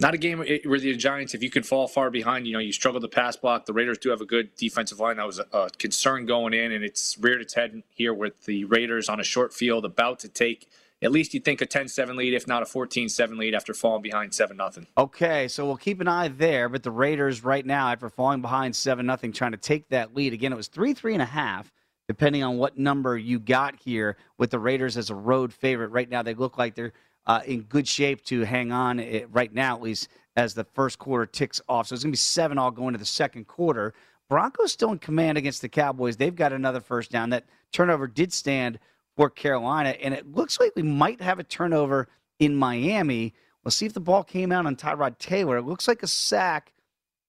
not 0.00 0.14
a 0.14 0.18
game 0.18 0.38
where 0.64 0.80
the 0.80 0.94
Giants, 0.96 1.32
if 1.32 1.42
you 1.42 1.50
can 1.50 1.62
fall 1.62 1.86
far 1.86 2.10
behind, 2.10 2.46
you 2.46 2.52
know, 2.52 2.58
you 2.58 2.72
struggle 2.72 3.00
to 3.00 3.08
pass 3.08 3.36
block. 3.36 3.66
The 3.66 3.72
Raiders 3.72 3.98
do 3.98 4.10
have 4.10 4.20
a 4.20 4.26
good 4.26 4.54
defensive 4.56 4.98
line. 4.98 5.16
That 5.16 5.26
was 5.26 5.38
a, 5.38 5.46
a 5.52 5.70
concern 5.70 6.26
going 6.26 6.52
in, 6.52 6.72
and 6.72 6.84
it's 6.84 7.16
reared 7.18 7.40
its 7.40 7.54
head 7.54 7.82
here 7.94 8.12
with 8.12 8.44
the 8.44 8.64
Raiders 8.64 9.08
on 9.08 9.20
a 9.20 9.24
short 9.24 9.54
field 9.54 9.84
about 9.84 10.18
to 10.20 10.28
take 10.28 10.68
at 11.02 11.12
least 11.12 11.34
you'd 11.34 11.44
think 11.44 11.60
a 11.60 11.66
10-7 11.66 12.16
lead, 12.16 12.32
if 12.32 12.46
not 12.46 12.62
a 12.62 12.66
14-7 12.66 13.36
lead 13.38 13.54
after 13.54 13.74
falling 13.74 14.02
behind 14.02 14.34
7 14.34 14.56
nothing. 14.56 14.86
Okay, 14.96 15.46
so 15.48 15.66
we'll 15.66 15.76
keep 15.76 16.00
an 16.00 16.08
eye 16.08 16.28
there. 16.28 16.68
But 16.68 16.82
the 16.82 16.90
Raiders 16.90 17.44
right 17.44 17.64
now, 17.64 17.88
after 17.88 18.08
falling 18.08 18.40
behind 18.40 18.74
seven 18.74 19.06
nothing, 19.06 19.32
trying 19.32 19.52
to 19.52 19.58
take 19.58 19.88
that 19.90 20.14
lead 20.14 20.32
again. 20.32 20.52
It 20.52 20.56
was 20.56 20.68
three 20.68 20.94
three 20.94 21.12
and 21.12 21.22
a 21.22 21.26
half, 21.26 21.70
depending 22.08 22.42
on 22.42 22.56
what 22.56 22.78
number 22.78 23.16
you 23.16 23.38
got 23.38 23.76
here. 23.76 24.16
With 24.38 24.50
the 24.50 24.58
Raiders 24.58 24.96
as 24.96 25.10
a 25.10 25.14
road 25.14 25.52
favorite 25.52 25.90
right 25.90 26.08
now, 26.08 26.22
they 26.22 26.34
look 26.34 26.56
like 26.56 26.74
they're 26.74 26.92
uh, 27.26 27.40
in 27.44 27.62
good 27.62 27.86
shape 27.86 28.24
to 28.26 28.42
hang 28.42 28.72
on 28.72 29.00
eh, 29.00 29.24
right 29.30 29.52
now, 29.52 29.76
at 29.76 29.82
least 29.82 30.08
as 30.36 30.54
the 30.54 30.64
first 30.64 30.98
quarter 30.98 31.26
ticks 31.26 31.60
off. 31.68 31.88
So 31.88 31.94
it's 31.94 32.04
going 32.04 32.12
to 32.12 32.16
be 32.16 32.18
seven 32.18 32.58
all 32.58 32.70
going 32.70 32.92
to 32.92 32.98
the 32.98 33.04
second 33.04 33.46
quarter. 33.46 33.94
Broncos 34.28 34.72
still 34.72 34.92
in 34.92 34.98
command 34.98 35.38
against 35.38 35.62
the 35.62 35.68
Cowboys. 35.68 36.16
They've 36.16 36.34
got 36.34 36.52
another 36.52 36.80
first 36.80 37.10
down. 37.10 37.30
That 37.30 37.44
turnover 37.72 38.06
did 38.06 38.32
stand 38.32 38.78
for 39.16 39.30
Carolina, 39.30 39.90
and 39.90 40.12
it 40.12 40.34
looks 40.34 40.60
like 40.60 40.72
we 40.76 40.82
might 40.82 41.20
have 41.20 41.38
a 41.38 41.44
turnover 41.44 42.08
in 42.38 42.54
Miami. 42.54 43.32
We'll 43.64 43.72
see 43.72 43.86
if 43.86 43.94
the 43.94 44.00
ball 44.00 44.22
came 44.22 44.52
out 44.52 44.66
on 44.66 44.76
Tyrod 44.76 45.18
Taylor. 45.18 45.56
It 45.56 45.62
looks 45.62 45.88
like 45.88 46.02
a 46.02 46.06
sack. 46.06 46.72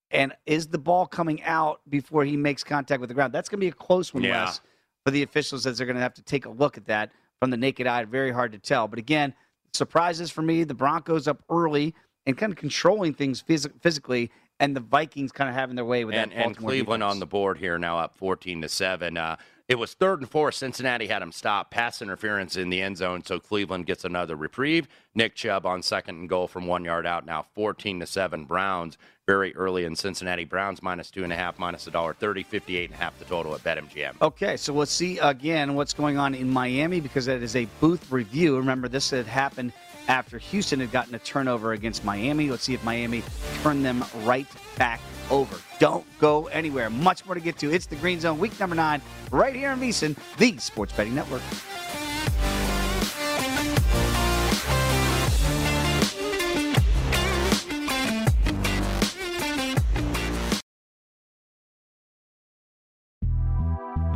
And 0.09 0.33
is 0.45 0.67
the 0.67 0.77
ball 0.77 1.05
coming 1.05 1.43
out 1.43 1.81
before 1.89 2.23
he 2.23 2.37
makes 2.37 2.63
contact 2.63 3.01
with 3.01 3.09
the 3.09 3.13
ground? 3.13 3.33
That's 3.33 3.49
going 3.49 3.59
to 3.59 3.65
be 3.65 3.67
a 3.67 3.73
close 3.73 4.13
one, 4.13 4.23
Yeah. 4.23 4.45
Wes, 4.45 4.61
for 5.03 5.11
the 5.11 5.21
officials 5.23 5.65
as 5.65 5.77
they're 5.77 5.87
going 5.87 5.97
to 5.97 6.01
have 6.01 6.13
to 6.13 6.21
take 6.21 6.45
a 6.45 6.49
look 6.49 6.77
at 6.77 6.85
that 6.85 7.11
from 7.41 7.49
the 7.49 7.57
naked 7.57 7.87
eye. 7.87 8.05
Very 8.05 8.31
hard 8.31 8.53
to 8.53 8.57
tell. 8.57 8.87
But 8.87 8.99
again, 8.99 9.33
surprises 9.73 10.31
for 10.31 10.41
me. 10.41 10.63
The 10.63 10.73
Broncos 10.73 11.27
up 11.27 11.43
early 11.49 11.93
and 12.25 12.37
kind 12.37 12.53
of 12.53 12.57
controlling 12.57 13.13
things 13.13 13.43
phys- 13.43 13.69
physically, 13.81 14.31
and 14.61 14.73
the 14.75 14.79
Vikings 14.81 15.33
kind 15.33 15.49
of 15.49 15.55
having 15.55 15.75
their 15.75 15.83
way 15.85 16.05
with 16.05 16.15
and, 16.15 16.31
that. 16.31 16.37
and 16.37 16.55
Cleveland 16.55 17.01
defense. 17.01 17.15
on 17.15 17.19
the 17.19 17.25
board 17.25 17.57
here 17.57 17.77
now 17.77 17.99
up 17.99 18.15
14 18.15 18.61
to 18.61 18.69
7. 18.69 19.17
Uh, 19.17 19.35
it 19.67 19.75
was 19.77 19.93
third 19.93 20.19
and 20.21 20.29
four. 20.29 20.51
Cincinnati 20.51 21.07
had 21.07 21.21
him 21.21 21.31
stop 21.31 21.71
pass 21.71 22.01
interference 22.01 22.55
in 22.55 22.69
the 22.69 22.81
end 22.81 22.97
zone, 22.97 23.23
so 23.25 23.39
Cleveland 23.39 23.85
gets 23.85 24.05
another 24.05 24.35
reprieve. 24.35 24.87
Nick 25.15 25.35
Chubb 25.35 25.65
on 25.65 25.81
second 25.81 26.17
and 26.19 26.29
goal 26.29 26.47
from 26.47 26.67
one 26.67 26.85
yard 26.85 27.05
out 27.05 27.25
now 27.25 27.45
14 27.55 27.99
to 27.99 28.05
7 28.07 28.45
Browns. 28.45 28.97
very 29.25 29.53
early 29.57 29.83
in 29.83 29.93
Cincinnati 29.93 30.45
Browns 30.45 30.81
minus 30.81 31.11
two 31.11 31.25
and 31.25 31.33
a 31.33 31.35
half, 31.35 31.59
minus 31.59 31.85
a 31.85 31.91
dollar 31.91 32.13
thirty, 32.13 32.43
fifty-eight 32.43 32.89
and 32.89 32.93
a 32.93 32.97
half 32.97 33.19
the 33.19 33.25
total 33.25 33.53
at 33.53 33.61
BetMGM. 33.61 34.21
Okay, 34.21 34.55
so 34.55 34.71
we'll 34.71 34.85
see 34.85 35.19
again 35.19 35.75
what's 35.75 35.93
going 35.93 36.17
on 36.17 36.33
in 36.33 36.49
Miami 36.49 37.01
because 37.01 37.25
that 37.25 37.43
is 37.43 37.57
a 37.57 37.65
booth 37.81 38.09
review. 38.09 38.55
Remember, 38.55 38.87
this 38.87 39.09
had 39.11 39.25
happened 39.27 39.73
after 40.07 40.37
Houston 40.37 40.79
had 40.79 40.93
gotten 40.93 41.13
a 41.15 41.19
turnover 41.19 41.73
against 41.73 42.05
Miami. 42.05 42.49
Let's 42.49 42.63
see 42.63 42.73
if 42.73 42.83
Miami 42.85 43.21
turned 43.61 43.83
them 43.83 44.05
right 44.23 44.47
back 44.77 45.01
over. 45.29 45.57
Don't 45.79 46.05
go 46.19 46.45
anywhere. 46.47 46.89
Much 46.89 47.25
more 47.25 47.35
to 47.35 47.41
get 47.41 47.57
to. 47.59 47.71
It's 47.71 47.85
the 47.85 47.95
Green 47.97 48.19
Zone, 48.19 48.39
week 48.39 48.59
number 48.59 48.75
nine, 48.75 49.01
right 49.31 49.55
here 49.55 49.71
in 49.71 49.79
VSiN, 49.79 50.17
the 50.37 50.57
Sports 50.57 50.93
Betting 50.93 51.15
Network. 51.15 51.41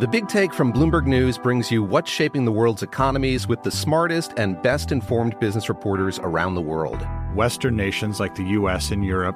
The 0.01 0.07
Big 0.07 0.27
Take 0.27 0.51
from 0.51 0.73
Bloomberg 0.73 1.05
News 1.05 1.37
brings 1.37 1.69
you 1.69 1.83
what's 1.83 2.09
shaping 2.09 2.43
the 2.43 2.51
world's 2.51 2.81
economies 2.81 3.47
with 3.47 3.61
the 3.61 3.69
smartest 3.69 4.33
and 4.35 4.59
best 4.63 4.91
informed 4.91 5.39
business 5.39 5.69
reporters 5.69 6.17
around 6.23 6.55
the 6.55 6.61
world. 6.61 7.05
Western 7.35 7.75
nations 7.75 8.19
like 8.19 8.33
the 8.33 8.45
US 8.45 8.89
and 8.89 9.05
Europe. 9.05 9.35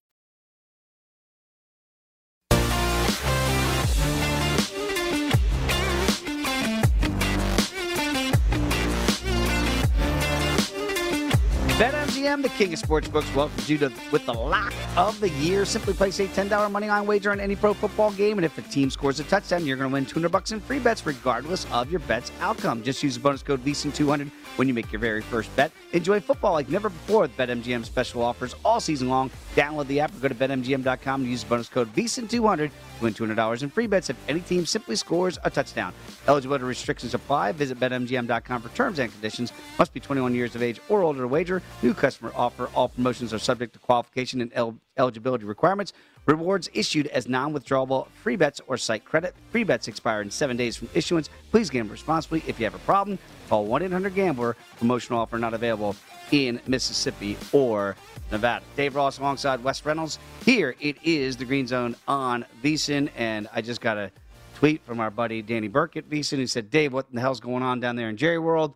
BetMGM, 11.81 12.43
the 12.43 12.49
king 12.49 12.71
of 12.73 12.79
sportsbooks, 12.79 13.33
welcomes 13.33 13.67
you 13.67 13.75
to 13.79 13.91
with 14.11 14.23
the 14.27 14.33
lock 14.33 14.71
of 14.95 15.19
the 15.19 15.29
year. 15.29 15.65
Simply 15.65 15.95
place 15.95 16.19
a 16.19 16.27
$10 16.27 16.71
money 16.71 16.87
line 16.87 17.07
wager 17.07 17.31
on 17.31 17.39
any 17.39 17.55
pro 17.55 17.73
football 17.73 18.11
game, 18.11 18.37
and 18.37 18.45
if 18.45 18.55
a 18.59 18.61
team 18.61 18.91
scores 18.91 19.19
a 19.19 19.23
touchdown, 19.23 19.65
you're 19.65 19.77
going 19.77 19.89
to 19.89 19.93
win 19.93 20.05
200 20.05 20.29
bucks 20.31 20.51
in 20.51 20.59
free 20.59 20.77
bets, 20.77 21.03
regardless 21.07 21.65
of 21.71 21.89
your 21.89 22.01
bet's 22.01 22.31
outcome. 22.39 22.83
Just 22.83 23.01
use 23.01 23.15
the 23.15 23.19
bonus 23.19 23.41
code 23.41 23.65
VSiN200 23.65 24.29
when 24.55 24.67
you 24.67 24.73
make 24.73 24.91
your 24.91 24.99
very 24.99 25.21
first 25.21 25.53
bet. 25.55 25.71
Enjoy 25.93 26.19
football 26.19 26.53
like 26.53 26.69
never 26.69 26.89
before 26.89 27.21
with 27.21 27.35
BetMGM 27.37 27.85
special 27.85 28.21
offers 28.21 28.55
all 28.63 28.79
season 28.79 29.09
long. 29.09 29.29
Download 29.55 29.87
the 29.87 29.99
app 29.99 30.15
or 30.15 30.19
go 30.19 30.27
to 30.29 30.35
BetMGM.com 30.35 31.21
and 31.21 31.29
use 31.29 31.43
the 31.43 31.49
bonus 31.49 31.69
code 31.69 31.93
VSiN200 31.95 32.57
to 32.67 32.71
win 33.01 33.13
$200 33.13 33.63
in 33.63 33.69
free 33.69 33.87
bets 33.87 34.09
if 34.09 34.17
any 34.27 34.39
team 34.41 34.65
simply 34.65 34.95
scores 34.95 35.37
a 35.43 35.49
touchdown. 35.49 35.93
Eligibility 36.27 36.63
restrictions 36.63 37.13
apply. 37.13 37.51
Visit 37.53 37.79
BetMGM.com 37.79 38.61
for 38.61 38.69
terms 38.69 38.99
and 38.99 39.11
conditions. 39.11 39.51
Must 39.77 39.93
be 39.93 39.99
21 39.99 40.35
years 40.35 40.55
of 40.55 40.61
age 40.63 40.79
or 40.89 41.01
older 41.03 41.21
to 41.21 41.27
wager. 41.27 41.61
New 41.81 41.93
customer 41.93 42.31
offer. 42.35 42.69
All 42.75 42.89
promotions 42.89 43.33
are 43.33 43.39
subject 43.39 43.73
to 43.73 43.79
qualification 43.79 44.41
and 44.41 44.51
el- 44.53 44.77
eligibility 44.97 45.45
requirements. 45.45 45.93
Rewards 46.25 46.69
issued 46.73 47.07
as 47.07 47.27
non 47.27 47.53
withdrawable 47.53 48.07
free 48.23 48.35
bets 48.35 48.61
or 48.67 48.77
site 48.77 49.05
credit. 49.05 49.33
Free 49.51 49.63
bets 49.63 49.87
expire 49.87 50.21
in 50.21 50.29
seven 50.29 50.55
days 50.55 50.77
from 50.77 50.89
issuance. 50.93 51.29
Please 51.49 51.69
gamble 51.69 51.91
responsibly. 51.91 52.43
If 52.47 52.59
you 52.59 52.65
have 52.65 52.75
a 52.75 52.79
problem, 52.79 53.17
call 53.49 53.65
1 53.65 53.83
800 53.83 54.13
Gambler. 54.13 54.55
Promotional 54.77 55.19
offer 55.19 55.39
not 55.39 55.53
available 55.53 55.95
in 56.31 56.61
Mississippi 56.67 57.37
or 57.51 57.95
Nevada. 58.31 58.63
Dave 58.75 58.95
Ross 58.95 59.17
alongside 59.17 59.63
Wes 59.63 59.83
Reynolds. 59.85 60.19
Here 60.45 60.75
it 60.79 60.97
is 61.03 61.37
the 61.37 61.45
Green 61.45 61.67
Zone 61.67 61.95
on 62.07 62.45
VSIN. 62.63 63.09
And 63.15 63.47
I 63.53 63.61
just 63.61 63.81
got 63.81 63.97
a 63.97 64.11
tweet 64.55 64.85
from 64.85 64.99
our 64.99 65.09
buddy 65.09 65.41
Danny 65.41 65.67
Burke 65.67 65.97
at 65.97 66.09
VSIN 66.09 66.37
who 66.37 66.47
said, 66.47 66.69
Dave, 66.69 66.93
what 66.93 67.11
the 67.11 67.19
hell's 67.19 67.39
going 67.39 67.63
on 67.63 67.79
down 67.79 67.95
there 67.95 68.09
in 68.09 68.17
Jerry 68.17 68.39
World? 68.39 68.75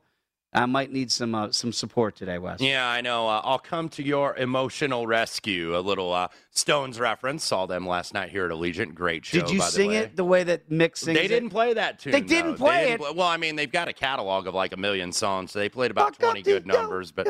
I 0.56 0.66
might 0.66 0.92
need 0.92 1.12
some 1.12 1.36
uh, 1.36 1.52
some 1.52 1.72
support 1.72 2.16
today, 2.16 2.38
Wes. 2.38 2.62
Yeah, 2.62 2.88
I 2.88 3.02
know. 3.02 3.28
Uh, 3.28 3.42
I'll 3.44 3.60
come 3.60 3.90
to 3.90 4.04
your 4.04 4.36
emotional 4.38 5.06
rescue. 5.06 5.78
A 5.78 5.80
little 5.80 6.14
uh, 6.14 6.30
Stones 6.52 7.00
reference. 7.00 7.44
Saw 7.44 7.66
them 7.66 7.88
last 7.88 8.14
night 8.14 8.30
here 8.30 8.46
at 8.46 8.52
Allegiant. 8.52 8.94
Great 8.96 9.26
show. 9.26 9.42
Did 9.42 9.50
you 9.50 9.62
sing 9.62 9.92
the 9.92 9.96
it 9.98 10.16
the 10.16 10.24
way 10.24 10.44
that 10.44 10.70
Mick 10.70 10.98
sings 10.98 11.18
They 11.18 11.28
didn't 11.28 11.48
it? 11.48 11.52
play 11.52 11.74
that 11.74 12.00
tune. 12.00 12.14
They 12.14 12.22
didn't 12.22 12.52
though. 12.52 12.58
play 12.58 12.86
didn't 12.92 13.06
it. 13.06 13.16
well, 13.16 13.28
I 13.28 13.38
mean, 13.38 13.56
they've 13.56 13.72
got 13.72 13.88
a 13.88 13.94
catalog 13.94 14.48
of 14.48 14.54
like 14.54 14.74
a 14.74 14.78
million 14.78 15.12
songs, 15.12 15.52
so 15.52 15.60
they 15.60 15.70
played 15.70 15.92
about 15.92 16.18
twenty 16.18 16.42
good 16.42 16.66
numbers. 16.66 17.12
But 17.12 17.28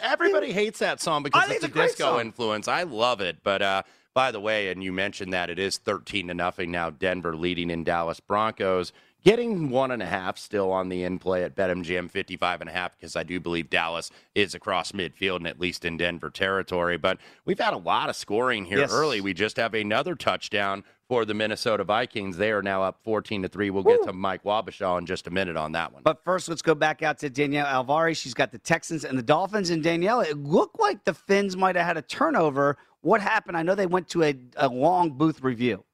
everybody 0.00 0.52
hates 0.52 0.78
that 0.78 1.00
song 1.00 1.22
because 1.22 1.42
it's 1.50 1.62
a 1.62 1.66
it's 1.66 1.76
a 1.76 1.78
disco 1.78 2.04
song. 2.04 2.20
influence. 2.20 2.68
I 2.68 2.84
love 2.84 3.20
it. 3.20 3.38
But 3.42 3.62
uh, 3.62 3.82
by 4.14 4.30
the 4.30 4.40
way, 4.40 4.70
and 4.70 4.82
you 4.82 4.92
mentioned 4.92 5.32
that 5.32 5.50
it 5.50 5.58
is 5.58 5.78
thirteen 5.78 6.28
to 6.28 6.34
nothing 6.34 6.70
now. 6.70 6.90
Denver 6.90 7.36
leading 7.36 7.70
in 7.70 7.84
Dallas 7.84 8.20
Broncos. 8.20 8.92
Getting 9.22 9.68
one 9.68 9.90
and 9.90 10.02
a 10.02 10.06
half 10.06 10.38
still 10.38 10.72
on 10.72 10.88
the 10.88 11.02
in 11.02 11.18
play 11.18 11.44
at 11.44 11.54
BetMGM 11.54 12.10
55 12.10 12.62
and 12.62 12.70
a 12.70 12.72
half 12.72 12.96
because 12.96 13.16
I 13.16 13.22
do 13.22 13.38
believe 13.38 13.68
Dallas 13.68 14.10
is 14.34 14.54
across 14.54 14.92
midfield 14.92 15.36
and 15.36 15.46
at 15.46 15.60
least 15.60 15.84
in 15.84 15.98
Denver 15.98 16.30
territory. 16.30 16.96
But 16.96 17.18
we've 17.44 17.58
had 17.58 17.74
a 17.74 17.78
lot 17.78 18.08
of 18.08 18.16
scoring 18.16 18.64
here 18.64 18.78
Yes. 18.78 18.92
early. 18.92 19.20
We 19.20 19.34
just 19.34 19.58
have 19.58 19.74
another 19.74 20.14
touchdown 20.14 20.84
for 21.06 21.26
the 21.26 21.34
Minnesota 21.34 21.84
Vikings. 21.84 22.38
They 22.38 22.50
are 22.50 22.62
now 22.62 22.82
up 22.82 23.00
14 23.04 23.42
to 23.42 23.48
3. 23.48 23.68
We'll 23.68 23.82
get 23.82 24.02
to 24.04 24.12
Mike 24.14 24.42
Wobschall 24.44 24.96
in 24.98 25.04
just 25.04 25.26
a 25.26 25.30
minute 25.30 25.56
on 25.56 25.72
that 25.72 25.92
one. 25.92 26.02
But 26.02 26.24
first, 26.24 26.48
let's 26.48 26.62
go 26.62 26.74
back 26.74 27.02
out 27.02 27.18
to 27.18 27.28
Danielle 27.28 27.66
Alvari. 27.66 28.16
She's 28.16 28.32
got 28.32 28.52
the 28.52 28.58
Texans 28.58 29.04
and 29.04 29.18
the 29.18 29.22
Dolphins. 29.22 29.68
And 29.68 29.82
Danielle, 29.82 30.20
it 30.20 30.38
looked 30.38 30.80
like 30.80 31.04
the 31.04 31.12
Finns 31.12 31.56
might 31.58 31.76
have 31.76 31.84
had 31.84 31.96
a 31.98 32.02
turnover. 32.02 32.78
What 33.02 33.20
happened? 33.20 33.56
I 33.58 33.62
know 33.64 33.74
they 33.74 33.86
went 33.86 34.08
to 34.10 34.22
a, 34.22 34.34
a 34.56 34.68
long 34.68 35.10
booth 35.10 35.42
review. 35.42 35.84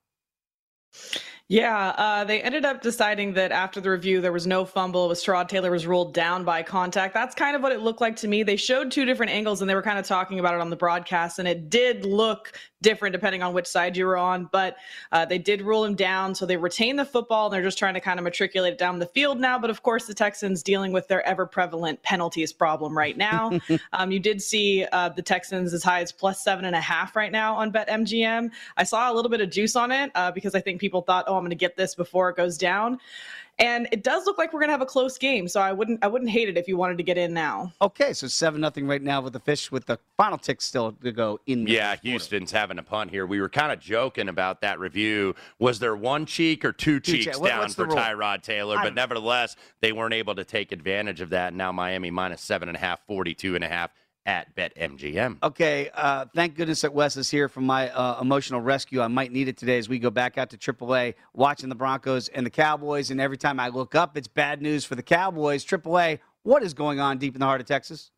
Yeah, 1.48 1.90
uh, 1.90 2.24
they 2.24 2.42
ended 2.42 2.64
up 2.64 2.82
deciding 2.82 3.34
that 3.34 3.52
after 3.52 3.80
the 3.80 3.88
review, 3.88 4.20
there 4.20 4.32
was 4.32 4.48
no 4.48 4.64
fumble. 4.64 5.04
It 5.04 5.08
was 5.10 5.24
Tyrod 5.24 5.46
Taylor 5.48 5.70
was 5.70 5.86
ruled 5.86 6.12
down 6.12 6.44
by 6.44 6.64
contact. 6.64 7.14
That's 7.14 7.36
kind 7.36 7.54
of 7.54 7.62
what 7.62 7.70
it 7.70 7.80
looked 7.80 8.00
like 8.00 8.16
to 8.16 8.28
me. 8.28 8.42
They 8.42 8.56
showed 8.56 8.90
two 8.90 9.04
different 9.04 9.30
angles 9.30 9.60
and 9.60 9.70
they 9.70 9.76
were 9.76 9.82
kind 9.82 9.96
of 9.98 10.04
talking 10.04 10.40
about 10.40 10.54
it 10.54 10.60
on 10.60 10.70
the 10.70 10.76
broadcast, 10.76 11.38
and 11.38 11.46
it 11.46 11.70
did 11.70 12.04
look 12.04 12.52
different 12.82 13.12
depending 13.12 13.42
on 13.42 13.54
which 13.54 13.66
side 13.66 13.96
you 13.96 14.06
were 14.06 14.16
on. 14.16 14.48
But 14.50 14.76
uh, 15.12 15.24
they 15.24 15.38
did 15.38 15.62
rule 15.62 15.84
him 15.84 15.94
down, 15.94 16.34
so 16.34 16.46
they 16.46 16.56
retain 16.56 16.96
the 16.96 17.04
football 17.04 17.46
and 17.46 17.54
they're 17.54 17.62
just 17.62 17.78
trying 17.78 17.94
to 17.94 18.00
kind 18.00 18.18
of 18.18 18.24
matriculate 18.24 18.74
it 18.74 18.78
down 18.78 18.98
the 18.98 19.06
field 19.06 19.40
now. 19.40 19.58
But 19.58 19.70
of 19.70 19.82
course, 19.82 20.06
the 20.06 20.14
Texans 20.14 20.62
dealing 20.62 20.92
with 20.92 21.08
their 21.08 21.26
ever 21.26 21.46
prevalent 21.46 22.02
penalties 22.02 22.52
problem 22.52 22.96
right 22.96 23.16
now. 23.16 23.58
um, 23.92 24.10
you 24.10 24.20
did 24.20 24.42
see 24.42 24.86
uh, 24.92 25.08
the 25.10 25.22
Texans 25.22 25.72
as 25.72 25.82
high 25.82 26.00
as 26.00 26.12
plus 26.12 26.42
seven 26.42 26.64
and 26.64 26.76
a 26.76 26.80
half 26.80 27.16
right 27.16 27.32
now 27.32 27.56
on 27.56 27.72
BetMGM. 27.72 28.50
I 28.76 28.84
saw 28.84 29.12
a 29.12 29.14
little 29.14 29.30
bit 29.30 29.40
of 29.40 29.50
juice 29.50 29.76
on 29.76 29.92
it 29.92 30.10
uh, 30.14 30.30
because 30.32 30.54
I 30.54 30.60
think 30.60 30.80
people 30.80 31.02
thought, 31.02 31.24
oh, 31.28 31.36
I'm 31.36 31.42
going 31.42 31.50
to 31.50 31.56
get 31.56 31.76
this 31.76 31.94
before 31.94 32.30
it 32.30 32.36
goes 32.36 32.58
down. 32.58 32.98
And 33.58 33.88
it 33.90 34.02
does 34.02 34.26
look 34.26 34.36
like 34.36 34.52
we're 34.52 34.60
going 34.60 34.68
to 34.68 34.72
have 34.74 34.82
a 34.82 34.86
close 34.86 35.16
game, 35.16 35.48
so 35.48 35.60
I 35.62 35.72
wouldn't 35.72 36.04
I 36.04 36.08
wouldn't 36.08 36.30
hate 36.30 36.48
it 36.48 36.58
if 36.58 36.68
you 36.68 36.76
wanted 36.76 36.98
to 36.98 37.02
get 37.02 37.16
in 37.16 37.32
now. 37.32 37.72
Okay, 37.80 38.12
so 38.12 38.26
7 38.26 38.60
nothing 38.60 38.86
right 38.86 39.00
now 39.00 39.22
with 39.22 39.32
the 39.32 39.40
Fish 39.40 39.72
with 39.72 39.86
the 39.86 39.98
final 40.16 40.36
tick 40.36 40.60
still 40.60 40.92
to 40.92 41.10
go 41.10 41.40
in 41.46 41.64
the 41.64 41.72
Yeah, 41.72 41.96
Houston's 42.02 42.52
having 42.52 42.78
a 42.78 42.82
punt 42.82 43.10
here. 43.10 43.24
We 43.24 43.40
were 43.40 43.48
kind 43.48 43.72
of 43.72 43.80
joking 43.80 44.28
about 44.28 44.60
that 44.60 44.78
review. 44.78 45.34
Was 45.58 45.78
there 45.78 45.96
one 45.96 46.26
cheek 46.26 46.64
or 46.66 46.72
two, 46.72 47.00
Two 47.00 47.12
cheeks 47.18 47.38
che- 47.38 47.48
down 47.48 47.60
what's 47.60 47.74
for 47.74 47.86
rule? 47.86 47.96
Tyrod 47.96 48.42
Taylor? 48.42 48.76
I 48.76 48.84
But 48.84 48.94
nevertheless, 48.94 49.56
they 49.80 49.92
weren't 49.92 50.14
able 50.14 50.34
to 50.34 50.44
take 50.44 50.70
advantage 50.72 51.22
of 51.22 51.30
that. 51.30 51.54
Now 51.54 51.72
Miami 51.72 52.10
minus 52.10 52.42
seven 52.42 52.68
and 52.68 52.76
a 52.76 52.80
half, 52.80 53.06
42 53.06 53.54
and 53.54 53.64
a 53.64 53.68
half 53.68 53.90
at 54.26 54.54
BetMGM. 54.56 55.38
Okay, 55.42 55.88
uh, 55.94 56.26
thank 56.34 56.56
goodness 56.56 56.80
that 56.82 56.92
Wes 56.92 57.16
is 57.16 57.30
here 57.30 57.48
for 57.48 57.60
my 57.60 57.88
uh, 57.90 58.20
emotional 58.20 58.60
rescue. 58.60 59.00
I 59.00 59.08
might 59.08 59.32
need 59.32 59.48
it 59.48 59.56
today 59.56 59.78
as 59.78 59.88
we 59.88 59.98
go 59.98 60.10
back 60.10 60.36
out 60.36 60.50
to 60.50 60.58
AAA, 60.58 61.14
watching 61.32 61.68
the 61.68 61.74
Broncos 61.74 62.28
and 62.28 62.44
the 62.44 62.50
Cowboys. 62.50 63.10
And 63.10 63.20
every 63.20 63.38
time 63.38 63.60
I 63.60 63.68
look 63.68 63.94
up, 63.94 64.16
it's 64.16 64.28
bad 64.28 64.60
news 64.60 64.84
for 64.84 64.96
the 64.96 65.02
Cowboys. 65.02 65.64
AAA, 65.64 66.18
what 66.42 66.62
is 66.62 66.74
going 66.74 67.00
on 67.00 67.18
deep 67.18 67.34
in 67.34 67.40
the 67.40 67.46
heart 67.46 67.60
of 67.60 67.66
Texas? 67.66 68.10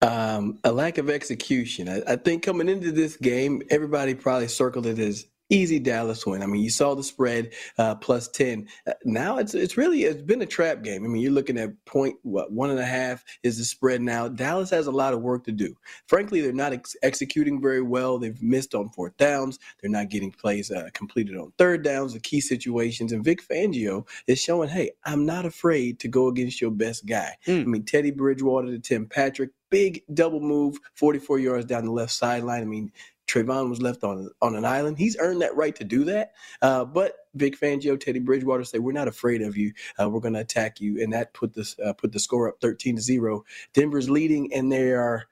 Um, 0.00 0.60
a 0.62 0.70
lack 0.70 0.98
of 0.98 1.10
execution. 1.10 1.88
I, 1.88 2.12
I 2.12 2.16
think 2.16 2.44
coming 2.44 2.68
into 2.68 2.92
this 2.92 3.16
game, 3.16 3.62
everybody 3.70 4.14
probably 4.14 4.46
circled 4.46 4.86
it 4.86 5.00
as 5.00 5.26
easy 5.50 5.78
Dallas 5.78 6.26
win. 6.26 6.42
I 6.42 6.46
mean, 6.46 6.62
you 6.62 6.70
saw 6.70 6.94
the 6.94 7.02
spread 7.02 7.52
uh, 7.78 7.94
plus 7.96 8.28
ten. 8.28 8.68
Uh, 8.86 8.92
now 9.04 9.38
it's 9.38 9.54
it's 9.54 9.76
really 9.76 10.04
it's 10.04 10.22
been 10.22 10.42
a 10.42 10.46
trap 10.46 10.82
game. 10.82 11.04
I 11.04 11.08
mean, 11.08 11.22
you're 11.22 11.32
looking 11.32 11.58
at 11.58 11.84
point 11.84 12.16
what 12.22 12.52
one 12.52 12.70
and 12.70 12.78
a 12.78 12.84
half 12.84 13.24
is 13.42 13.58
the 13.58 13.64
spread 13.64 14.00
now. 14.00 14.28
Dallas 14.28 14.70
has 14.70 14.86
a 14.86 14.92
lot 14.92 15.14
of 15.14 15.22
work 15.22 15.44
to 15.44 15.52
do. 15.52 15.74
Frankly, 16.06 16.40
they're 16.40 16.52
not 16.52 16.72
ex- 16.72 16.96
executing 17.02 17.60
very 17.60 17.82
well. 17.82 18.18
They've 18.18 18.40
missed 18.42 18.74
on 18.74 18.90
fourth 18.90 19.16
downs. 19.16 19.58
They're 19.80 19.90
not 19.90 20.08
getting 20.08 20.32
plays 20.32 20.70
uh, 20.70 20.88
completed 20.92 21.36
on 21.36 21.52
third 21.58 21.82
downs, 21.82 22.12
the 22.12 22.20
key 22.20 22.40
situations. 22.40 23.12
And 23.12 23.24
Vic 23.24 23.46
Fangio 23.46 24.06
is 24.26 24.40
showing, 24.40 24.68
hey, 24.68 24.90
I'm 25.04 25.24
not 25.24 25.44
afraid 25.46 25.98
to 26.00 26.08
go 26.08 26.28
against 26.28 26.60
your 26.60 26.70
best 26.70 27.06
guy. 27.06 27.36
I 27.62 27.64
mean, 27.64 27.84
Teddy 27.84 28.10
Bridgewater 28.10 28.68
to 28.68 28.78
Tim 28.78 29.06
Patrick, 29.06 29.50
big 29.70 30.02
double 30.14 30.40
move, 30.40 30.78
44 30.94 31.38
yards 31.38 31.66
down 31.66 31.84
the 31.84 31.92
left 31.92 32.12
sideline. 32.12 32.62
I 32.62 32.66
mean, 32.66 32.92
Trevon 33.28 33.68
was 33.68 33.80
left 33.80 34.04
on 34.04 34.30
on 34.42 34.56
an 34.56 34.64
island. 34.64 34.98
He's 34.98 35.16
earned 35.18 35.42
that 35.42 35.56
right 35.56 35.74
to 35.76 35.84
do 35.84 36.04
that. 36.04 36.32
Uh, 36.62 36.84
but 36.84 37.14
Vic 37.34 37.58
Fangio, 37.58 37.98
Teddy 37.98 38.20
Bridgewater 38.20 38.64
say 38.64 38.78
we're 38.78 38.92
not 38.92 39.08
afraid 39.08 39.42
of 39.42 39.56
you. 39.56 39.72
Uh, 40.00 40.08
we're 40.08 40.20
going 40.20 40.34
to 40.34 40.40
attack 40.40 40.80
you, 40.80 41.02
and 41.02 41.12
that 41.12 41.34
put 41.34 41.54
this 41.54 41.76
uh, 41.84 41.92
put 41.92 42.12
the 42.12 42.18
score 42.18 42.48
up 42.48 42.60
13 42.60 42.96
to 42.96 43.02
zero. 43.02 43.44
Denver's 43.74 44.10
leading, 44.10 44.52
and 44.52 44.72
they 44.72 44.92
are 44.92 45.26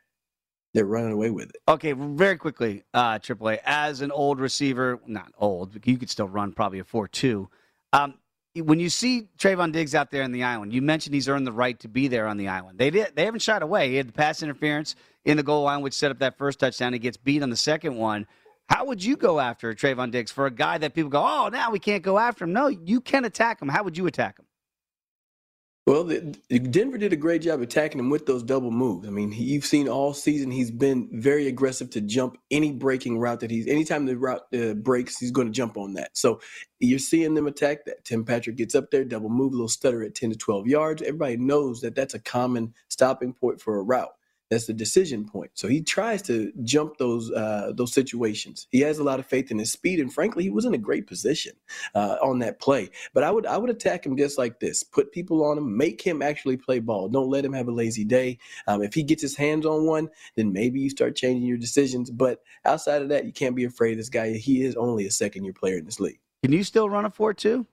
they're 0.75 0.85
running 0.85 1.13
away 1.13 1.31
with 1.31 1.49
it. 1.49 1.57
Okay, 1.67 1.93
very 1.93 2.37
quickly, 2.37 2.85
uh, 2.93 3.19
AAA. 3.19 3.61
As 3.65 4.03
an 4.03 4.11
old 4.11 4.39
receiver, 4.39 5.01
not 5.07 5.33
old, 5.39 5.75
you 5.87 5.97
could 5.97 6.11
still 6.11 6.29
run 6.29 6.53
probably 6.53 6.79
a 6.81 6.85
4 6.85 7.09
2. 7.09 7.49
Um, 7.95 8.15
when 8.63 8.81
you 8.81 8.89
see 8.89 9.29
Trevon 9.39 9.73
Diggs 9.73 9.95
out 9.95 10.11
there 10.11 10.23
in 10.23 10.33
the 10.33 10.43
island, 10.43 10.73
you 10.73 10.83
mentioned 10.83 11.15
he's 11.15 11.29
earned 11.29 11.47
the 11.47 11.53
right 11.53 11.79
to 11.81 11.89
be 11.89 12.09
there 12.09 12.27
on 12.27 12.37
the 12.37 12.49
island. 12.49 12.79
They 12.79 12.91
did. 12.91 13.15
They 13.15 13.25
haven't 13.25 13.41
shied 13.41 13.63
away. 13.63 13.91
He 13.91 13.97
had 13.97 14.09
the 14.09 14.13
pass 14.13 14.43
interference 14.43 14.97
in 15.25 15.37
the 15.37 15.43
goal 15.43 15.63
line, 15.65 15.83
which 15.83 15.95
set 15.95 16.11
up 16.11 16.19
that 16.21 16.39
first 16.39 16.59
touchdown. 16.59 16.93
He 16.93 16.99
gets 16.99 17.17
beat 17.17 17.43
on 17.43 17.51
the 17.51 17.57
second 17.57 17.97
one. 17.97 18.27
How 18.69 18.85
would 18.87 19.03
you 19.05 19.17
go 19.17 19.39
after 19.39 19.75
Trevon 19.75 20.11
Diggs 20.11 20.33
for 20.33 20.47
a 20.47 20.51
guy 20.51 20.79
that 20.79 20.95
people 20.95 21.11
go, 21.11 21.23
oh, 21.25 21.49
now 21.53 21.71
we 21.71 21.79
can't 21.79 22.03
go 22.03 22.19
after 22.19 22.45
him? 22.45 22.53
No, 22.53 22.69
you 22.69 23.01
can 23.01 23.25
attack 23.25 23.63
him. 23.63 23.69
How 23.69 23.85
would 23.85 23.97
you 23.97 24.07
attack 24.07 24.39
him? 24.39 24.46
Well, 25.87 26.07
the, 26.07 26.21
Denver 26.51 26.99
did 26.99 27.13
a 27.13 27.17
great 27.17 27.43
job 27.43 27.61
attacking 27.61 28.01
him 28.01 28.11
with 28.11 28.27
those 28.27 28.43
double 28.43 28.73
moves. 28.73 29.07
I 29.07 29.11
mean, 29.11 29.31
he, 29.31 29.45
you've 29.45 29.67
seen 29.67 29.89
all 29.89 30.15
season 30.15 30.51
he's 30.51 30.73
been 30.73 31.11
very 31.13 31.47
aggressive 31.47 31.91
to 31.91 32.01
jump 32.01 32.39
any 32.51 32.73
breaking 32.73 33.19
route 33.21 33.41
that 33.43 33.53
he's. 33.53 33.69
Anytime 33.69 34.07
the 34.07 34.17
route 34.17 34.47
uh, 34.55 34.75
breaks, 34.75 35.19
he's 35.19 35.31
going 35.31 35.49
to 35.49 35.53
jump 35.53 35.77
on 35.77 35.95
that. 35.95 36.17
So 36.17 36.41
you're 36.81 36.99
seeing 36.99 37.35
them 37.35 37.47
attack 37.47 37.85
that. 37.85 38.05
Tim 38.05 38.25
Patrick 38.25 38.57
gets 38.57 38.75
up 38.75 38.91
there, 38.91 39.05
double 39.05 39.29
move, 39.29 39.53
a 39.53 39.57
little 39.57 39.69
stutter 39.69 40.03
at 40.03 40.17
10 40.17 40.31
to 40.31 40.37
12 40.37 40.67
yards. 40.69 41.03
Everybody 41.03 41.37
knows 41.37 41.83
that 41.83 41.95
that's 41.95 42.15
a 42.15 42.21
common 42.21 42.75
stopping 42.89 43.35
point 43.35 43.61
for 43.61 43.79
a 43.79 43.83
route. 43.83 44.16
That's 44.51 44.67
the 44.67 44.73
decision 44.73 45.27
point. 45.27 45.51
So 45.55 45.67
he 45.67 45.83
tries 45.83 46.23
to 46.23 46.53
jump 46.63 46.99
those 46.99 47.33
uh, 47.33 47.73
those 47.75 47.93
situations. 47.93 48.69
He 48.71 48.81
has 48.81 48.99
a 48.99 49.05
lot 49.05 49.19
of 49.19 49.27
faith 49.27 49.51
in 49.51 49.59
his 49.59 49.73
speed, 49.73 49.99
and 49.99 50.13
frankly, 50.13 50.45
he 50.45 50.51
was 50.51 50.65
in 50.65 50.75
a 50.75 50.79
great 50.79 51.07
position 51.07 51.55
uh, 51.95 52.17
on 52.23 52.39
that 52.41 52.61
play. 52.61 52.91
But 53.13 53.25
I 53.25 53.31
would 53.31 53.45
I 53.45 53.57
would 53.57 53.71
attack 53.71 54.07
him 54.07 54.17
just 54.17 54.39
like 54.39 54.61
this: 54.61 54.85
put 54.85 55.11
people 55.11 55.45
on 55.45 55.59
him, 55.59 55.77
make 55.77 56.01
him 56.01 56.23
actually 56.23 56.57
play 56.57 56.79
ball. 56.79 57.09
Don't 57.09 57.31
let 57.31 57.45
him 57.45 57.53
have 57.55 57.67
a 57.67 57.73
lazy 57.73 58.05
day. 58.05 58.39
Um, 58.69 58.83
if 58.83 58.95
he 58.95 59.03
gets 59.03 59.23
his 59.23 59.37
hands 59.37 59.67
on 59.67 59.85
one, 59.85 60.09
then 60.37 60.53
maybe 60.53 60.79
you 60.79 60.91
start 60.91 61.17
changing 61.17 61.47
your 61.47 61.59
decisions. 61.59 62.11
But 62.11 62.43
outside 62.65 63.03
of 63.03 63.09
that, 63.09 63.25
you 63.25 63.33
can't 63.33 63.57
be 63.57 63.65
afraid 63.65 63.93
of 63.93 63.99
this 63.99 64.09
guy. 64.09 64.35
He 64.35 64.63
is 64.63 64.77
only 64.77 65.07
a 65.07 65.11
second 65.11 65.45
year 65.45 65.55
player 65.55 65.79
in 65.79 65.85
this 65.85 65.99
league. 65.99 66.21
Can 66.43 66.53
you 66.53 66.63
still 66.63 66.89
run 66.89 67.05
a 67.05 67.11
4 67.11 67.35
2? 67.35 67.67